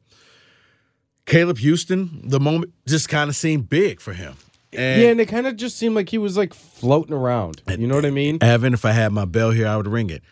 Caleb 1.27 1.59
Houston, 1.59 2.29
the 2.29 2.41
moment 2.41 2.73
just 2.87 3.09
kind 3.09 3.31
of 3.31 3.37
seemed 3.37 3.69
big 3.69 4.01
for 4.01 4.13
him. 4.13 4.35
And 4.73 5.03
yeah, 5.03 5.09
and 5.09 5.21
it 5.21 5.27
kind 5.27 5.47
of 5.47 5.57
just 5.57 5.77
seemed 5.77 5.95
like 5.95 6.09
he 6.09 6.19
was 6.19 6.37
like 6.37 6.55
floating 6.55 7.15
around. 7.15 7.63
You 7.69 7.87
know 7.87 7.95
what 7.95 8.07
I 8.07 8.11
mean? 8.11 8.39
Evan, 8.41 8.73
if 8.73 8.85
I 8.85 8.93
had 8.93 9.13
my 9.13 9.25
bell 9.25 9.51
here, 9.51 9.67
I 9.67 9.77
would 9.77 9.89
ring 9.89 10.11
it. 10.11 10.23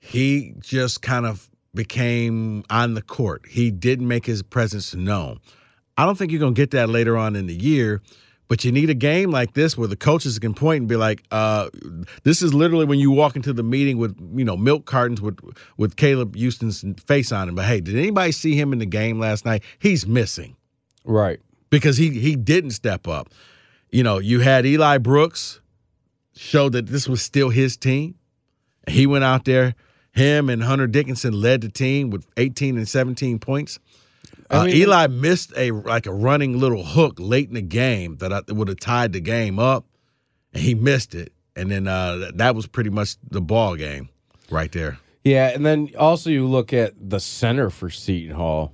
He 0.00 0.54
just 0.58 1.02
kind 1.02 1.26
of 1.26 1.48
became 1.78 2.64
on 2.70 2.94
the 2.94 3.02
court. 3.02 3.46
He 3.48 3.70
didn't 3.70 4.08
make 4.08 4.26
his 4.26 4.42
presence 4.42 4.96
known. 4.96 5.38
I 5.96 6.04
don't 6.04 6.18
think 6.18 6.32
you're 6.32 6.40
going 6.40 6.54
to 6.54 6.60
get 6.60 6.72
that 6.72 6.88
later 6.88 7.16
on 7.16 7.36
in 7.36 7.46
the 7.46 7.54
year, 7.54 8.02
but 8.48 8.64
you 8.64 8.72
need 8.72 8.90
a 8.90 8.94
game 8.94 9.30
like 9.30 9.54
this 9.54 9.78
where 9.78 9.86
the 9.86 9.94
coaches 9.96 10.40
can 10.40 10.54
point 10.54 10.80
and 10.80 10.88
be 10.88 10.96
like, 10.96 11.22
uh, 11.30 11.68
this 12.24 12.42
is 12.42 12.52
literally 12.52 12.84
when 12.84 12.98
you 12.98 13.12
walk 13.12 13.36
into 13.36 13.52
the 13.52 13.62
meeting 13.62 13.96
with, 13.96 14.16
you 14.34 14.44
know, 14.44 14.56
milk 14.56 14.86
cartons 14.86 15.20
with 15.20 15.38
with 15.76 15.94
Caleb 15.94 16.34
Houston's 16.34 16.84
face 17.06 17.30
on 17.30 17.48
him. 17.48 17.54
But 17.54 17.66
hey, 17.66 17.80
did 17.80 17.96
anybody 17.96 18.32
see 18.32 18.56
him 18.56 18.72
in 18.72 18.80
the 18.80 18.86
game 18.86 19.20
last 19.20 19.44
night? 19.44 19.62
He's 19.78 20.04
missing 20.04 20.56
Right. 21.04 21.38
because 21.70 21.96
he 21.96 22.10
he 22.18 22.34
didn't 22.34 22.72
step 22.72 23.06
up. 23.06 23.28
You 23.92 24.02
know, 24.02 24.18
you 24.18 24.40
had 24.40 24.66
Eli 24.66 24.98
Brooks 24.98 25.60
show 26.34 26.68
that 26.70 26.86
this 26.88 27.08
was 27.08 27.22
still 27.22 27.50
his 27.50 27.76
team. 27.76 28.16
He 28.88 29.06
went 29.06 29.22
out 29.22 29.44
there 29.44 29.74
him 30.12 30.48
and 30.48 30.62
Hunter 30.62 30.86
Dickinson 30.86 31.32
led 31.32 31.60
the 31.60 31.68
team 31.68 32.10
with 32.10 32.26
18 32.36 32.76
and 32.76 32.88
17 32.88 33.38
points. 33.38 33.78
I 34.50 34.56
Uh, 34.56 34.64
mean- 34.64 34.76
Eli 34.76 35.06
missed 35.08 35.52
a 35.56 35.70
like 35.72 36.06
a 36.06 36.12
running 36.12 36.58
little 36.58 36.84
hook 36.84 37.14
late 37.18 37.48
in 37.48 37.54
the 37.54 37.62
game 37.62 38.16
that 38.16 38.32
I, 38.32 38.40
would 38.52 38.68
have 38.68 38.80
tied 38.80 39.12
the 39.12 39.20
game 39.20 39.58
up, 39.58 39.84
and 40.54 40.62
he 40.62 40.74
missed 40.74 41.14
it. 41.14 41.32
And 41.54 41.70
then 41.70 41.86
uh, 41.88 42.30
that 42.34 42.54
was 42.54 42.66
pretty 42.66 42.90
much 42.90 43.16
the 43.30 43.40
ball 43.40 43.76
game 43.76 44.08
right 44.50 44.70
there. 44.72 44.98
Yeah, 45.24 45.48
and 45.48 45.66
then 45.66 45.90
also 45.98 46.30
you 46.30 46.46
look 46.46 46.72
at 46.72 46.94
the 47.10 47.20
center 47.20 47.68
for 47.68 47.90
Seton 47.90 48.34
Hall, 48.34 48.72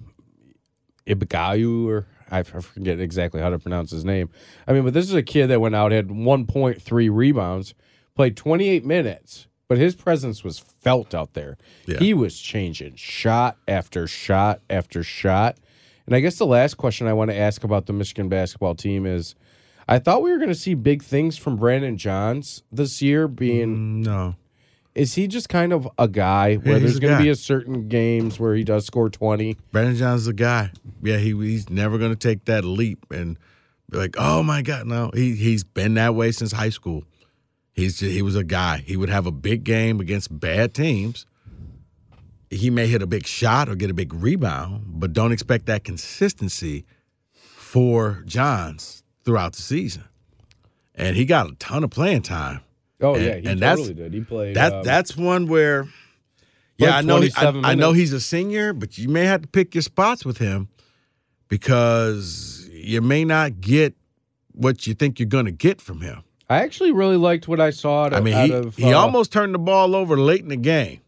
Ibagayu, 1.06 1.86
or 1.88 2.06
I 2.30 2.38
I 2.40 2.42
forget 2.42 3.00
exactly 3.00 3.40
how 3.40 3.50
to 3.50 3.58
pronounce 3.58 3.90
his 3.90 4.04
name. 4.04 4.30
I 4.66 4.72
mean, 4.72 4.84
but 4.84 4.94
this 4.94 5.06
is 5.08 5.14
a 5.14 5.22
kid 5.22 5.48
that 5.48 5.60
went 5.60 5.74
out 5.74 5.92
had 5.92 6.08
1.3 6.08 7.08
rebounds, 7.12 7.74
played 8.14 8.36
28 8.36 8.84
minutes, 8.84 9.46
but 9.68 9.78
his 9.78 9.94
presence 9.94 10.44
was 10.44 10.58
felt 10.58 11.14
out 11.14 11.34
there. 11.34 11.56
Yeah. 11.86 11.98
He 11.98 12.14
was 12.14 12.38
changing 12.38 12.96
shot 12.96 13.56
after 13.66 14.06
shot 14.06 14.60
after 14.68 15.02
shot. 15.02 15.56
And 16.06 16.14
I 16.14 16.20
guess 16.20 16.36
the 16.36 16.46
last 16.46 16.74
question 16.76 17.06
I 17.06 17.12
want 17.12 17.30
to 17.30 17.36
ask 17.36 17.64
about 17.64 17.86
the 17.86 17.92
Michigan 17.92 18.28
basketball 18.28 18.74
team 18.74 19.06
is. 19.06 19.34
I 19.86 19.98
thought 19.98 20.22
we 20.22 20.30
were 20.30 20.38
going 20.38 20.48
to 20.48 20.54
see 20.54 20.72
big 20.72 21.02
things 21.02 21.36
from 21.36 21.56
Brandon 21.56 21.98
Johns 21.98 22.62
this 22.72 23.02
year. 23.02 23.28
Being 23.28 23.76
mm, 23.76 24.06
No, 24.06 24.34
is 24.94 25.14
he 25.14 25.26
just 25.26 25.48
kind 25.48 25.72
of 25.72 25.88
a 25.98 26.08
guy 26.08 26.54
where 26.54 26.78
he's 26.78 26.82
there's 26.82 27.00
going 27.00 27.16
to 27.18 27.22
be 27.22 27.28
a 27.28 27.34
certain 27.34 27.88
games 27.88 28.38
where 28.38 28.54
he 28.54 28.64
does 28.64 28.86
score 28.86 29.10
20? 29.10 29.56
Brandon 29.72 29.96
Johns 29.96 30.22
is 30.22 30.28
a 30.28 30.32
guy. 30.32 30.70
Yeah, 31.02 31.18
he 31.18 31.32
he's 31.32 31.68
never 31.68 31.98
going 31.98 32.12
to 32.12 32.16
take 32.16 32.44
that 32.46 32.64
leap 32.64 33.04
and 33.10 33.36
be 33.90 33.98
like, 33.98 34.14
oh 34.18 34.42
my 34.42 34.62
god, 34.62 34.86
no. 34.86 35.10
He 35.12 35.34
he's 35.34 35.64
been 35.64 35.94
that 35.94 36.14
way 36.14 36.32
since 36.32 36.52
high 36.52 36.70
school. 36.70 37.04
He's 37.74 37.98
he 38.00 38.22
was 38.22 38.36
a 38.36 38.44
guy. 38.44 38.78
He 38.86 38.96
would 38.96 39.08
have 39.10 39.26
a 39.26 39.32
big 39.32 39.64
game 39.64 40.00
against 40.00 40.38
bad 40.40 40.72
teams. 40.74 41.26
He 42.50 42.70
may 42.70 42.86
hit 42.86 43.02
a 43.02 43.06
big 43.06 43.26
shot 43.26 43.68
or 43.68 43.74
get 43.74 43.90
a 43.90 43.94
big 43.94 44.14
rebound, 44.14 44.84
but 45.00 45.12
don't 45.12 45.32
expect 45.32 45.66
that 45.66 45.82
consistency 45.82 46.84
for 47.32 48.22
Johns 48.26 49.02
throughout 49.24 49.54
the 49.54 49.62
season. 49.62 50.04
And 50.94 51.16
he 51.16 51.24
got 51.24 51.50
a 51.50 51.54
ton 51.56 51.82
of 51.82 51.90
playing 51.90 52.22
time. 52.22 52.60
Oh, 53.00 53.14
And- 53.16 53.24
yeah, 53.24 53.36
he 53.38 53.46
and 53.48 53.60
that's- 53.60 53.88
did. 53.88 54.14
He 54.14 54.20
played. 54.20 54.54
That 54.54 54.72
um, 54.72 54.82
that's 54.84 55.16
one 55.16 55.48
where, 55.48 55.88
yeah, 56.78 56.96
I 56.96 57.00
know. 57.02 57.20
he- 57.20 57.32
I, 57.36 57.48
I 57.72 57.74
know 57.74 57.92
he's 57.92 58.12
a 58.12 58.20
senior, 58.20 58.72
but 58.72 58.96
you 58.98 59.08
may 59.08 59.24
have 59.24 59.42
to 59.42 59.48
pick 59.48 59.74
your 59.74 59.82
spots 59.82 60.24
with 60.24 60.38
him 60.38 60.68
because 61.48 62.68
you 62.72 63.00
may 63.00 63.24
not 63.24 63.60
get 63.60 63.94
what 64.52 64.86
you 64.86 64.94
think 64.94 65.18
you're 65.18 65.26
going 65.28 65.46
to 65.46 65.50
get 65.52 65.80
from 65.80 66.00
him. 66.02 66.22
I 66.48 66.58
actually 66.58 66.92
really 66.92 67.16
liked 67.16 67.48
what 67.48 67.60
I 67.60 67.70
saw 67.70 68.04
out 68.04 68.12
of, 68.12 68.18
I 68.18 68.22
mean, 68.22 68.46
he, 68.46 68.52
of 68.52 68.76
he 68.76 68.92
uh, 68.92 68.98
almost 68.98 69.32
turned 69.32 69.54
the 69.54 69.58
ball 69.58 69.94
over 69.94 70.16
late 70.16 70.42
in 70.42 70.48
the 70.48 70.56
game. 70.56 71.00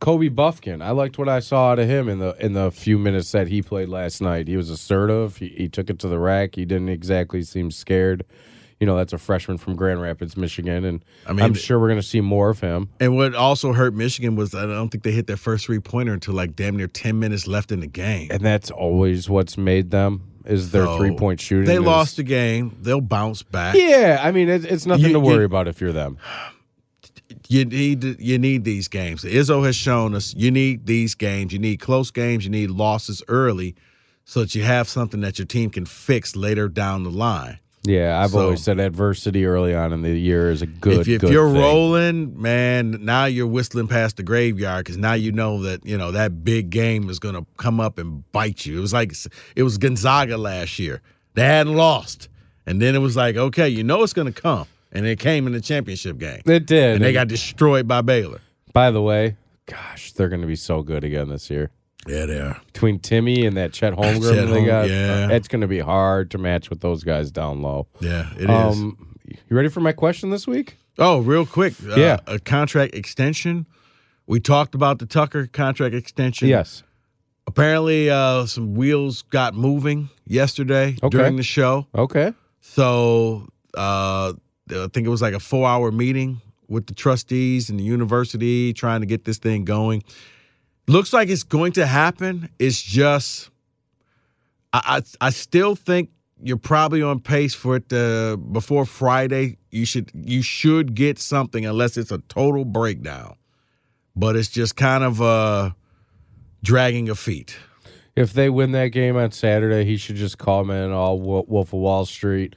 Kobe 0.00 0.28
Buffkin. 0.28 0.82
I 0.82 0.90
liked 0.90 1.16
what 1.16 1.28
I 1.28 1.40
saw 1.40 1.70
out 1.70 1.78
of 1.78 1.88
him 1.88 2.08
in 2.08 2.18
the 2.18 2.36
in 2.44 2.52
the 2.52 2.70
few 2.70 2.98
minutes 2.98 3.32
that 3.32 3.48
he 3.48 3.62
played 3.62 3.88
last 3.88 4.20
night. 4.20 4.48
He 4.48 4.56
was 4.56 4.68
assertive. 4.68 5.38
He, 5.38 5.48
he 5.48 5.68
took 5.68 5.88
it 5.88 5.98
to 6.00 6.08
the 6.08 6.18
rack. 6.18 6.56
He 6.56 6.64
didn't 6.64 6.90
exactly 6.90 7.42
seem 7.42 7.70
scared. 7.70 8.24
You 8.78 8.86
know, 8.86 8.94
that's 8.94 9.14
a 9.14 9.18
freshman 9.18 9.56
from 9.56 9.74
Grand 9.74 10.02
Rapids, 10.02 10.36
Michigan, 10.36 10.84
and 10.84 11.02
I 11.26 11.32
mean, 11.32 11.46
I'm 11.46 11.54
sure 11.54 11.78
we're 11.78 11.88
going 11.88 12.00
to 12.00 12.06
see 12.06 12.20
more 12.20 12.50
of 12.50 12.60
him. 12.60 12.90
And 13.00 13.16
what 13.16 13.34
also 13.34 13.72
hurt 13.72 13.94
Michigan 13.94 14.36
was 14.36 14.54
I 14.54 14.66
don't 14.66 14.90
think 14.90 15.02
they 15.02 15.12
hit 15.12 15.26
their 15.26 15.38
first 15.38 15.64
three 15.64 15.78
pointer 15.78 16.12
until 16.12 16.34
like 16.34 16.54
damn 16.54 16.76
near 16.76 16.88
ten 16.88 17.18
minutes 17.18 17.46
left 17.46 17.72
in 17.72 17.80
the 17.80 17.86
game. 17.86 18.28
And 18.30 18.42
that's 18.42 18.70
always 18.70 19.30
what's 19.30 19.56
made 19.56 19.92
them 19.92 20.24
is 20.46 20.70
their 20.70 20.84
So, 20.86 20.96
three 20.98 21.14
point 21.16 21.40
shooting. 21.40 21.66
They 21.66 21.74
is- 21.76 21.80
lost 21.80 22.18
a 22.18 22.22
game. 22.22 22.76
They'll 22.80 23.00
bounce 23.00 23.42
back. 23.42 23.74
Yeah, 23.76 24.20
I 24.22 24.30
mean, 24.32 24.48
it's, 24.48 24.64
it's 24.64 24.86
nothing 24.86 25.06
You- 25.06 25.12
to 25.14 25.20
worry 25.20 25.38
you- 25.40 25.44
about 25.44 25.68
if 25.68 25.80
you're 25.80 25.92
them. 25.92 26.18
you 27.48 27.64
need 27.64 28.18
you 28.20 28.38
need 28.38 28.64
these 28.64 28.88
games. 28.88 29.22
Izzo 29.24 29.64
has 29.64 29.76
shown 29.76 30.14
us 30.14 30.34
you 30.34 30.50
need 30.50 30.86
these 30.86 31.14
games. 31.14 31.52
You 31.52 31.58
need 31.58 31.78
close 31.80 32.10
games. 32.10 32.44
You 32.44 32.50
need 32.50 32.70
losses 32.70 33.22
early, 33.28 33.74
so 34.24 34.40
that 34.40 34.54
you 34.54 34.62
have 34.62 34.88
something 34.88 35.20
that 35.20 35.38
your 35.38 35.46
team 35.46 35.70
can 35.70 35.86
fix 35.86 36.34
later 36.36 36.68
down 36.68 37.02
the 37.04 37.10
line. 37.10 37.58
Yeah, 37.86 38.20
I've 38.22 38.30
So- 38.32 38.40
always 38.40 38.62
said 38.62 38.80
adversity 38.80 39.46
early 39.46 39.74
on 39.74 39.92
in 39.92 40.02
the 40.02 40.10
year 40.18 40.50
is 40.50 40.60
a 40.62 40.66
good. 40.66 41.00
if, 41.00 41.06
you, 41.08 41.14
if 41.16 41.20
good 41.22 41.30
you're 41.32 41.50
thing. 41.52 41.60
rolling, 41.60 42.40
man, 42.42 42.98
now 43.02 43.26
you're 43.26 43.46
whistling 43.46 43.86
past 43.88 44.16
the 44.16 44.22
graveyard 44.22 44.84
because 44.84 44.96
now 44.98 45.12
you 45.14 45.30
know 45.32 45.62
that 45.62 45.86
you 45.86 45.96
know 45.96 46.10
that 46.12 46.44
big 46.44 46.70
game 46.70 47.08
is 47.08 47.18
going 47.18 47.34
to 47.34 47.46
come 47.56 47.78
up 47.80 47.98
and 47.98 48.30
bite 48.32 48.66
you. 48.66 48.78
It 48.78 48.80
was 48.80 48.92
like 48.92 49.12
it 49.54 49.62
was 49.62 49.78
Gonzaga 49.78 50.36
last 50.36 50.78
year. 50.78 51.00
They 51.34 51.44
hadn't 51.44 51.74
lost, 51.76 52.28
and 52.66 52.80
then 52.82 52.94
it 52.94 52.98
was 53.00 53.16
like, 53.16 53.36
okay, 53.36 53.68
you 53.68 53.84
know 53.84 54.02
it's 54.02 54.12
going 54.14 54.32
to 54.32 54.40
come, 54.40 54.66
and 54.92 55.06
it 55.06 55.18
came 55.18 55.46
in 55.46 55.52
the 55.52 55.60
championship 55.60 56.18
game, 56.18 56.42
it 56.46 56.66
did. 56.66 56.96
and 56.96 57.04
they 57.04 57.12
got 57.12 57.28
destroyed 57.28 57.86
by 57.86 58.00
Baylor. 58.02 58.40
By 58.72 58.90
the 58.90 59.02
way, 59.02 59.36
gosh, 59.66 60.12
they're 60.12 60.28
going 60.28 60.40
to 60.40 60.46
be 60.46 60.56
so 60.56 60.82
good 60.82 61.04
again 61.04 61.28
this 61.28 61.50
year. 61.50 61.70
Yeah, 62.06 62.26
they 62.26 62.38
are. 62.40 62.60
Between 62.72 62.98
Timme 62.98 63.46
and 63.46 63.56
that 63.56 63.72
Chet 63.72 63.92
Holmgren 63.96 64.34
Chet 64.34 64.48
they 64.48 64.64
got, 64.64 64.88
yeah. 64.88 65.26
uh, 65.30 65.34
it's 65.34 65.48
going 65.48 65.60
to 65.62 65.66
be 65.66 65.80
hard 65.80 66.30
to 66.32 66.38
match 66.38 66.70
with 66.70 66.80
those 66.80 67.04
guys 67.04 67.30
down 67.30 67.62
low. 67.62 67.86
Yeah, 68.00 68.30
it 68.36 68.42
is. 68.44 68.50
Um, 68.50 69.16
you 69.48 69.56
ready 69.56 69.68
for 69.68 69.80
my 69.80 69.92
question 69.92 70.30
this 70.30 70.46
week? 70.46 70.76
Oh, 70.98 71.18
real 71.18 71.44
quick. 71.46 71.74
Uh, 71.86 71.96
Yeah. 71.96 72.18
A 72.26 72.38
contract 72.38 72.94
extension. 72.94 73.66
We 74.26 74.40
talked 74.40 74.74
about 74.74 74.98
the 74.98 75.06
Tucker 75.06 75.46
contract 75.46 75.94
extension. 75.94 76.48
Yes. 76.48 76.82
Apparently, 77.46 78.10
uh, 78.10 78.46
some 78.46 78.74
wheels 78.74 79.22
got 79.22 79.54
moving 79.54 80.08
yesterday 80.26 80.96
Okay. 81.02 81.16
during 81.18 81.36
the 81.36 81.42
show. 81.44 81.86
Okay. 81.94 82.32
So 82.60 83.46
uh, 83.76 84.32
I 84.70 84.88
think 84.92 85.06
it 85.06 85.10
was 85.10 85.22
like 85.22 85.34
a 85.34 85.38
four 85.40 85.68
hour 85.68 85.92
meeting 85.92 86.40
with 86.68 86.86
the 86.86 86.94
trustees 86.94 87.70
and 87.70 87.78
the 87.78 87.84
university 87.84 88.72
trying 88.72 89.00
to 89.00 89.06
get 89.06 89.24
this 89.24 89.38
thing 89.38 89.64
going. 89.64 90.02
Looks 90.88 91.12
like 91.12 91.28
it's 91.28 91.42
going 91.42 91.72
to 91.72 91.86
happen. 91.86 92.48
It's 92.58 92.80
just, 92.80 93.50
I, 94.72 95.02
I, 95.20 95.26
I 95.26 95.30
still 95.30 95.74
think 95.74 96.10
you're 96.42 96.56
probably 96.56 97.02
on 97.02 97.18
pace 97.20 97.54
for 97.54 97.76
it 97.76 97.88
to, 97.88 98.36
before 98.36 98.84
Friday. 98.86 99.58
You 99.70 99.84
should 99.84 100.10
you 100.14 100.42
should 100.42 100.94
get 100.94 101.18
something 101.18 101.66
unless 101.66 101.96
it's 101.96 102.10
a 102.12 102.18
total 102.28 102.64
breakdown. 102.64 103.36
But 104.14 104.36
it's 104.36 104.48
just 104.48 104.76
kind 104.76 105.02
of 105.04 105.20
uh, 105.20 105.70
dragging 106.62 107.08
a 107.10 107.14
feet. 107.14 107.56
If 108.14 108.32
they 108.32 108.48
win 108.48 108.72
that 108.72 108.88
game 108.88 109.16
on 109.16 109.32
Saturday, 109.32 109.84
he 109.84 109.98
should 109.98 110.16
just 110.16 110.38
call 110.38 110.64
me 110.64 110.74
in 110.76 110.90
all 110.92 111.20
Wolf 111.20 111.68
of 111.74 111.80
Wall 111.80 112.06
Street. 112.06 112.56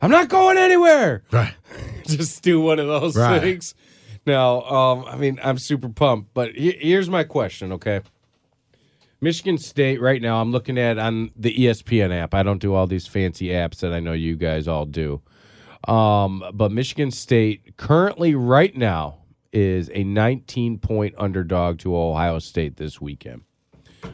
I'm 0.00 0.10
not 0.10 0.28
going 0.28 0.56
anywhere. 0.56 1.22
Right. 1.32 1.52
just 2.06 2.42
do 2.42 2.60
one 2.60 2.78
of 2.78 2.86
those 2.86 3.16
Right. 3.16 3.42
things. 3.42 3.74
Now, 4.26 4.62
um, 4.62 5.04
I 5.06 5.16
mean, 5.16 5.38
I'm 5.42 5.58
super 5.58 5.88
pumped, 5.88 6.34
but 6.34 6.54
he- 6.54 6.76
here's 6.80 7.08
my 7.08 7.22
question, 7.22 7.72
okay? 7.72 8.00
Michigan 9.20 9.56
State 9.56 10.00
right 10.00 10.20
now, 10.20 10.40
I'm 10.40 10.50
looking 10.52 10.76
at 10.78 10.98
on 10.98 11.30
the 11.36 11.54
ESPN 11.54 12.12
app. 12.12 12.34
I 12.34 12.42
don't 12.42 12.58
do 12.60 12.74
all 12.74 12.86
these 12.86 13.06
fancy 13.06 13.46
apps 13.48 13.78
that 13.78 13.92
I 13.92 14.00
know 14.00 14.12
you 14.12 14.36
guys 14.36 14.68
all 14.68 14.84
do. 14.84 15.22
Um, 15.88 16.44
but 16.52 16.72
Michigan 16.72 17.10
State 17.10 17.76
currently 17.76 18.34
right 18.34 18.76
now 18.76 19.18
is 19.52 19.90
a 19.94 20.04
19 20.04 20.78
point 20.78 21.14
underdog 21.16 21.78
to 21.78 21.96
Ohio 21.96 22.40
State 22.40 22.76
this 22.76 23.00
weekend. 23.00 23.42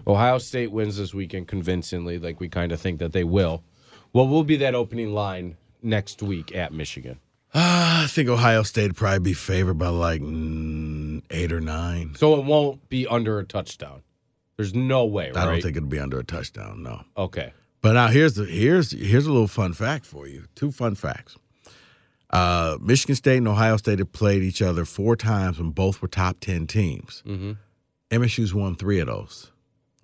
Ohio 0.07 0.39
State 0.39 0.71
wins 0.71 0.99
this 0.99 1.15
weekend 1.15 1.49
convincingly, 1.49 2.19
like 2.19 2.39
we 2.39 2.49
kind 2.49 2.71
of 2.71 2.81
think 2.81 2.99
that 3.01 3.13
they 3.13 3.25
will. 3.25 3.65
What 4.13 4.25
will 4.25 4.45
be 4.45 4.57
that 4.59 4.75
opening 4.75 5.15
line 5.15 5.57
next 5.83 6.23
week 6.23 6.55
at 6.55 6.73
Michigan? 6.73 7.19
I 7.55 8.07
think 8.09 8.29
Ohio 8.29 8.63
State 8.63 8.89
would 8.89 8.97
probably 8.97 9.19
be 9.19 9.35
favored 9.35 9.75
by 9.79 9.89
like 9.89 10.23
mm, 10.23 11.23
eight 11.31 11.53
or 11.53 11.61
nine. 11.61 12.15
So 12.17 12.39
it 12.39 12.45
won't 12.45 12.89
be 12.89 13.07
under 13.07 13.39
a 13.39 13.45
touchdown. 13.45 14.03
There's 14.57 14.75
no 14.75 15.05
way, 15.05 15.29
right? 15.29 15.37
I 15.37 15.45
don't 15.45 15.63
think 15.63 15.77
it'd 15.77 15.89
be 15.89 15.99
under 15.99 16.19
a 16.19 16.25
touchdown, 16.25 16.83
no. 16.83 17.03
Okay. 17.17 17.53
But 17.83 17.93
now 17.93 18.09
here's 18.09 18.35
the 18.35 18.45
here's 18.45 18.93
here's 18.93 19.27
a 19.27 19.33
little 19.33 19.49
fun 19.49 19.73
fact 19.73 20.07
for 20.07 20.27
you. 20.27 20.45
Two 20.55 20.71
fun 20.71 20.95
facts. 20.95 21.37
Uh, 22.31 22.79
Michigan 22.81 23.17
State 23.17 23.39
and 23.39 23.49
Ohio 23.49 23.77
State 23.77 23.99
have 23.99 24.13
played 24.13 24.43
each 24.43 24.63
other 24.63 24.87
four 24.87 25.17
times 25.17 25.59
when 25.59 25.71
both 25.71 26.01
were 26.01 26.09
top 26.09 26.39
ten 26.41 26.67
teams. 26.67 27.23
Mm-hmm. 27.27 27.53
MSU's 28.11 28.55
won 28.55 28.77
three 28.77 29.01
of 29.01 29.09
those, 29.09 29.51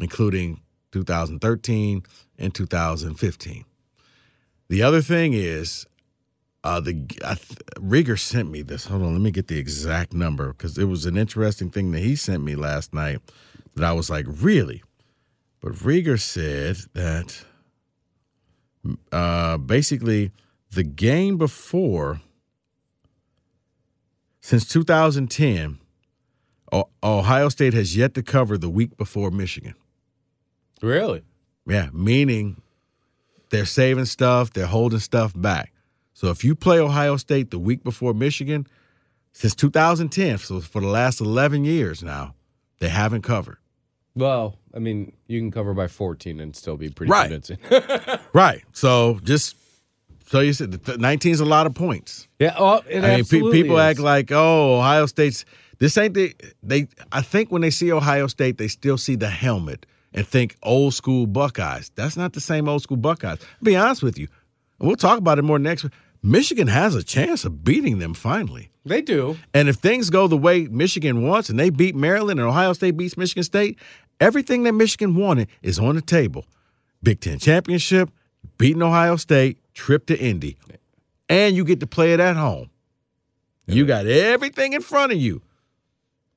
including 0.01 0.61
2013 0.93 2.03
and 2.39 2.55
2015. 2.55 3.65
The 4.69 4.83
other 4.83 5.03
thing 5.03 5.35
is, 5.35 5.87
uh, 6.65 6.81
the 6.81 7.07
I, 7.25 7.35
th- 7.35 7.59
Rieger 7.77 8.19
sent 8.19 8.51
me 8.51 8.63
this. 8.63 8.87
Hold 8.87 9.03
on, 9.03 9.13
let 9.13 9.21
me 9.21 9.31
get 9.31 9.49
the 9.49 9.59
exact 9.59 10.13
number 10.13 10.49
because 10.49 10.77
it 10.77 10.85
was 10.85 11.07
an 11.07 11.17
interesting 11.17 11.71
thing 11.71 11.93
that 11.93 12.01
he 12.01 12.17
sent 12.17 12.43
me 12.43 12.57
last 12.57 12.93
night 12.93 13.21
that 13.75 13.85
I 13.85 13.93
was 13.93 14.11
like, 14.11 14.27
really? 14.29 14.83
But 15.61 15.73
Rieger 15.73 16.21
said 16.21 16.77
that 16.95 17.45
uh, 19.13 19.59
basically 19.59 20.33
the 20.71 20.85
game 20.85 21.39
before, 21.39 22.21
since 24.41 24.67
2010, 24.69 25.79
O- 26.73 26.89
Ohio 27.03 27.49
State 27.49 27.75
has 27.75 27.97
yet 27.97 28.15
to 28.15 28.23
cover 28.23 28.59
the 28.59 28.69
week 28.69 28.97
before 28.97 29.31
Michigan. 29.31 29.75
Really? 30.83 31.23
Yeah, 31.67 31.89
meaning 31.93 32.61
they're 33.51 33.65
saving 33.65 34.05
stuff, 34.05 34.53
they're 34.53 34.67
holding 34.67 35.01
stuff 35.01 35.33
back. 35.35 35.73
So 36.19 36.31
if 36.31 36.43
you 36.43 36.57
play 36.57 36.81
Ohio 36.81 37.17
State 37.17 37.53
the 37.53 37.61
week 37.61 37.85
before 37.85 38.13
Michigan, 38.13 38.67
since 39.35 39.55
2010. 39.55 40.39
So 40.39 40.61
for 40.61 40.81
the 40.81 40.89
last 40.89 41.21
11 41.21 41.65
years 41.65 42.03
now, 42.03 42.35
they 42.81 42.89
haven't 42.89 43.23
covered. 43.23 43.59
Well, 44.17 44.57
I 44.75 44.81
mean, 44.81 45.13
you 45.29 45.39
can 45.39 45.53
cover 45.53 45.75
by 45.75 45.87
14 45.87 46.41
and 46.41 46.57
still 46.57 46.77
be 46.77 46.89
pretty 46.91 47.13
Right. 47.13 47.31
convincing. 47.31 47.59
Right. 48.33 48.65
So 48.73 49.21
just 49.23 49.55
so 50.27 50.41
you 50.41 50.53
said 50.55 50.77
19 50.99 51.31
is 51.33 51.39
a 51.41 51.45
lot 51.45 51.67
of 51.69 51.75
points. 51.75 52.27
yeah, 52.41 52.57
oh, 52.59 52.83
it 52.89 53.05
I 53.05 53.15
mean, 53.19 53.25
pe- 53.25 53.53
people 53.63 53.77
is. 53.79 53.83
act 53.85 54.01
like, 54.01 54.33
oh, 54.33 54.79
Ohio 54.79 55.07
State's. 55.07 55.45
This 55.79 55.97
ain't 55.97 56.15
the 56.15 56.35
they. 56.65 56.89
I 57.13 57.23
think 57.23 57.53
when 57.53 57.63
they 57.63 57.71
see 57.71 57.93
Ohio 57.93 58.27
State, 58.27 58.59
they 58.59 58.67
still 58.67 58.99
see 58.99 59.15
the 59.15 59.31
helmet 59.31 59.87
and 60.13 60.27
think 60.27 60.57
old 60.65 60.95
school 60.95 61.29
Buckeyes. 61.29 61.93
That's 61.95 62.17
not 62.17 62.33
the 62.33 62.41
same 62.41 62.69
old 62.69 62.83
school 62.83 62.97
Buckeyes. 62.97 63.39
I'll 63.41 63.65
be 63.65 63.77
honest 63.77 64.03
with 64.03 64.19
you, 64.19 64.27
we'll 64.81 64.97
talk 64.97 65.19
about 65.19 65.39
it 65.39 65.43
more 65.43 65.61
next. 65.61 65.85
week. 65.85 65.93
Michigan 66.29 66.67
has 66.69 66.95
a 66.95 67.03
chance 67.03 67.47
of 67.47 67.65
beating 67.65 68.01
them 68.01 68.13
finally. 68.13 68.69
They 68.85 69.01
do. 69.01 69.39
And 69.55 69.67
if 69.67 69.77
things 69.77 70.11
go 70.11 70.29
the 70.29 70.37
way 70.37 70.67
Michigan 70.67 71.23
wants 71.27 71.49
and 71.49 71.59
they 71.59 71.71
beat 71.71 71.95
Maryland 71.97 72.39
and 72.39 72.47
Ohio 72.47 72.75
State 72.75 72.99
beats 72.99 73.17
Michigan 73.17 73.43
State, 73.45 73.79
everything 74.21 74.65
that 74.65 74.73
Michigan 74.73 75.15
wanted 75.15 75.49
is 75.63 75.79
on 75.79 75.95
the 75.95 76.03
table. 76.03 76.45
Big 77.03 77.21
Ten 77.21 77.39
championship, 77.39 78.11
beating 78.59 78.83
Ohio 78.83 79.17
State, 79.17 79.57
trip 79.73 80.05
to 80.07 80.19
Indy. 80.19 80.59
And 81.31 81.57
you 81.57 81.65
get 81.65 81.81
to 81.81 81.87
play 81.87 82.13
it 82.13 82.21
at 82.21 82.37
home. 82.37 82.69
You 83.67 83.87
got 83.87 84.07
everything 84.07 84.75
in 84.75 84.83
front 84.83 85.13
of 85.13 85.19
you. 85.19 85.41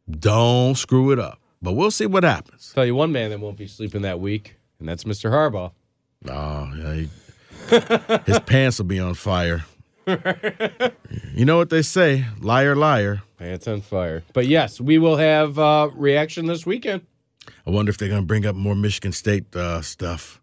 Don't 0.09 0.75
screw 0.77 1.11
it 1.11 1.19
up. 1.19 1.39
But 1.61 1.73
we'll 1.73 1.91
see 1.91 2.05
what 2.05 2.23
happens. 2.23 2.71
Tell 2.73 2.85
you 2.85 2.95
one 2.95 3.11
man 3.11 3.29
that 3.31 3.39
won't 3.41 3.57
be 3.57 3.67
sleeping 3.67 4.03
that 4.03 4.21
week, 4.21 4.55
and 4.79 4.87
that's 4.87 5.03
Mr. 5.03 5.29
Harbaugh. 5.31 5.71
Oh, 6.29 6.73
yeah. 6.77 6.93
he- 6.93 7.09
his 8.25 8.39
pants 8.39 8.79
will 8.79 8.85
be 8.85 8.99
on 8.99 9.13
fire. 9.13 9.63
you 11.34 11.45
know 11.45 11.57
what 11.57 11.70
they 11.70 11.82
say 11.82 12.26
liar, 12.39 12.76
liar. 12.76 13.22
Pants 13.38 13.68
on 13.68 13.82
fire. 13.82 14.24
But 14.34 14.47
yes, 14.47 14.80
we 14.80 14.97
will 14.97 15.18
have 15.18 15.57
uh, 15.57 15.89
reaction 15.93 16.45
this 16.45 16.66
weekend. 16.66 17.01
I 17.66 17.70
wonder 17.70 17.89
if 17.89 17.97
they're 17.97 18.09
going 18.09 18.22
to 18.22 18.28
bring 18.28 18.45
up 18.45 18.55
more 18.55 18.76
Michigan 18.76 19.12
State 19.12 19.55
uh, 19.55 19.82
stuff. 19.82 20.41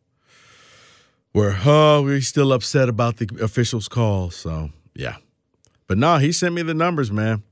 Where, 1.32 1.56
oh, 1.64 2.02
we're 2.02 2.20
still 2.20 2.52
upset 2.52 2.88
about 2.88 3.18
the 3.18 3.28
officials' 3.40 3.88
call. 3.88 4.30
So, 4.30 4.70
yeah. 4.94 5.16
But 5.86 5.98
no, 5.98 6.18
he 6.18 6.32
sent 6.32 6.54
me 6.54 6.62
the 6.62 6.74
numbers, 6.74 7.12
man. 7.12 7.42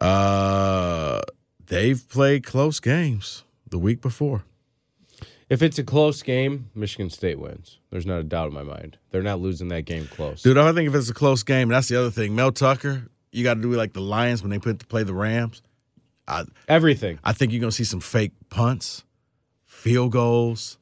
Uh, 0.00 1.20
they've 1.66 2.08
played 2.08 2.44
close 2.44 2.80
games 2.80 3.44
the 3.68 3.78
week 3.78 4.00
before. 4.00 4.44
If 5.48 5.62
it's 5.62 5.78
a 5.78 5.84
close 5.84 6.22
game, 6.22 6.70
Michigan 6.74 7.08
State 7.10 7.38
wins. 7.38 7.78
There's 7.90 8.04
not 8.04 8.18
a 8.20 8.22
doubt 8.22 8.48
in 8.48 8.54
my 8.54 8.62
mind. 8.62 8.98
They're 9.10 9.22
not 9.22 9.40
losing 9.40 9.68
that 9.68 9.82
game 9.86 10.06
close. 10.06 10.42
Dude, 10.42 10.58
I 10.58 10.72
think 10.72 10.88
if 10.88 10.94
it's 10.94 11.08
a 11.08 11.14
close 11.14 11.42
game, 11.42 11.68
that's 11.68 11.88
the 11.88 11.96
other 11.98 12.10
thing. 12.10 12.34
Mel 12.34 12.52
Tucker, 12.52 13.08
you 13.32 13.44
got 13.44 13.54
to 13.54 13.62
do 13.62 13.70
like 13.72 13.94
the 13.94 14.02
Lions 14.02 14.42
when 14.42 14.50
they 14.50 14.58
put 14.58 14.78
to 14.80 14.86
play 14.86 15.04
the 15.04 15.14
Rams. 15.14 15.62
I, 16.26 16.44
Everything. 16.68 17.18
I 17.24 17.32
think 17.32 17.52
you're 17.52 17.60
going 17.60 17.70
to 17.70 17.76
see 17.76 17.84
some 17.84 18.00
fake 18.00 18.32
punts, 18.50 19.04
field 19.64 20.12
goals. 20.12 20.78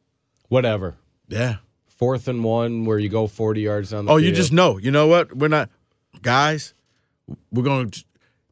Whatever. 0.49 0.97
Yeah. 1.29 1.57
Fourth 1.87 2.27
and 2.29 2.43
one 2.43 2.85
where 2.85 2.99
you 2.99 3.09
go 3.09 3.27
40 3.29 3.61
yards 3.61 3.91
down 3.91 4.07
the 4.07 4.13
Oh, 4.13 4.17
field. 4.17 4.27
you 4.27 4.33
just 4.33 4.53
know. 4.53 4.79
You 4.79 4.91
know 4.91 5.07
what? 5.07 5.35
We're 5.37 5.49
not, 5.49 5.71
guys. 6.23 6.75
We're 7.53 7.63
going 7.63 7.91
to 7.91 8.05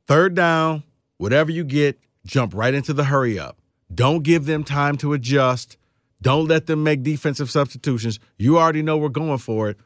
third 0.06 0.34
down. 0.36 0.84
Whatever 1.18 1.50
you 1.50 1.64
get, 1.64 1.98
jump 2.24 2.54
right 2.54 2.72
into 2.72 2.92
the 2.92 3.04
hurry 3.04 3.38
up. 3.38 3.58
Don't 3.92 4.22
give 4.22 4.46
them 4.46 4.62
time 4.64 4.96
to 4.98 5.12
adjust. 5.12 5.76
Don't 6.24 6.48
let 6.48 6.66
them 6.66 6.82
make 6.82 7.02
defensive 7.02 7.50
substitutions. 7.50 8.18
You 8.38 8.58
already 8.58 8.80
know 8.82 8.96
we're 8.96 9.10
going 9.10 9.36
for 9.38 9.68
it. 9.68 9.76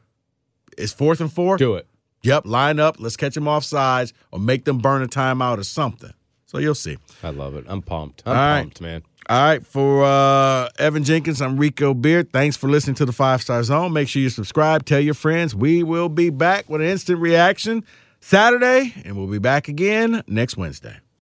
It's 0.78 0.92
fourth 0.92 1.20
and 1.20 1.32
four. 1.32 1.56
do 1.58 1.74
it. 1.74 1.86
Yep, 2.22 2.46
line 2.46 2.78
up. 2.80 2.96
Let's 2.98 3.16
catch 3.16 3.34
them 3.34 3.46
off 3.48 3.64
sides 3.64 4.12
or 4.32 4.38
make 4.38 4.64
them 4.64 4.78
burn 4.78 5.02
a 5.02 5.08
timeout 5.08 5.58
or 5.58 5.64
something. 5.64 6.12
So 6.46 6.58
you'll 6.58 6.74
see. 6.76 6.96
I 7.22 7.30
love 7.30 7.56
it. 7.56 7.64
I'm 7.68 7.82
pumped. 7.82 8.22
I'm 8.24 8.30
All 8.36 8.36
right. 8.38 8.60
pumped, 8.62 8.80
man. 8.80 9.02
All 9.28 9.36
right, 9.42 9.66
for 9.66 10.04
uh, 10.04 10.68
Evan 10.78 11.04
Jenkins, 11.04 11.42
I'm 11.42 11.58
Rico 11.58 11.92
Beard. 11.92 12.32
Thanks 12.32 12.56
for 12.56 12.66
listening 12.68 12.94
to 12.96 13.04
the 13.04 13.12
Five 13.12 13.42
Star 13.42 13.62
Zone. 13.62 13.92
Make 13.92 14.08
sure 14.08 14.22
you 14.22 14.30
subscribe, 14.30 14.86
tell 14.86 15.00
your 15.00 15.12
friends. 15.12 15.54
We 15.54 15.82
will 15.82 16.08
be 16.08 16.30
back 16.30 16.70
with 16.70 16.80
an 16.80 16.86
instant 16.86 17.18
reaction 17.20 17.84
Saturday, 18.20 18.94
and 19.04 19.16
we'll 19.18 19.26
be 19.26 19.38
back 19.38 19.68
again 19.68 20.22
next 20.28 20.56
Wednesday. 20.56 20.96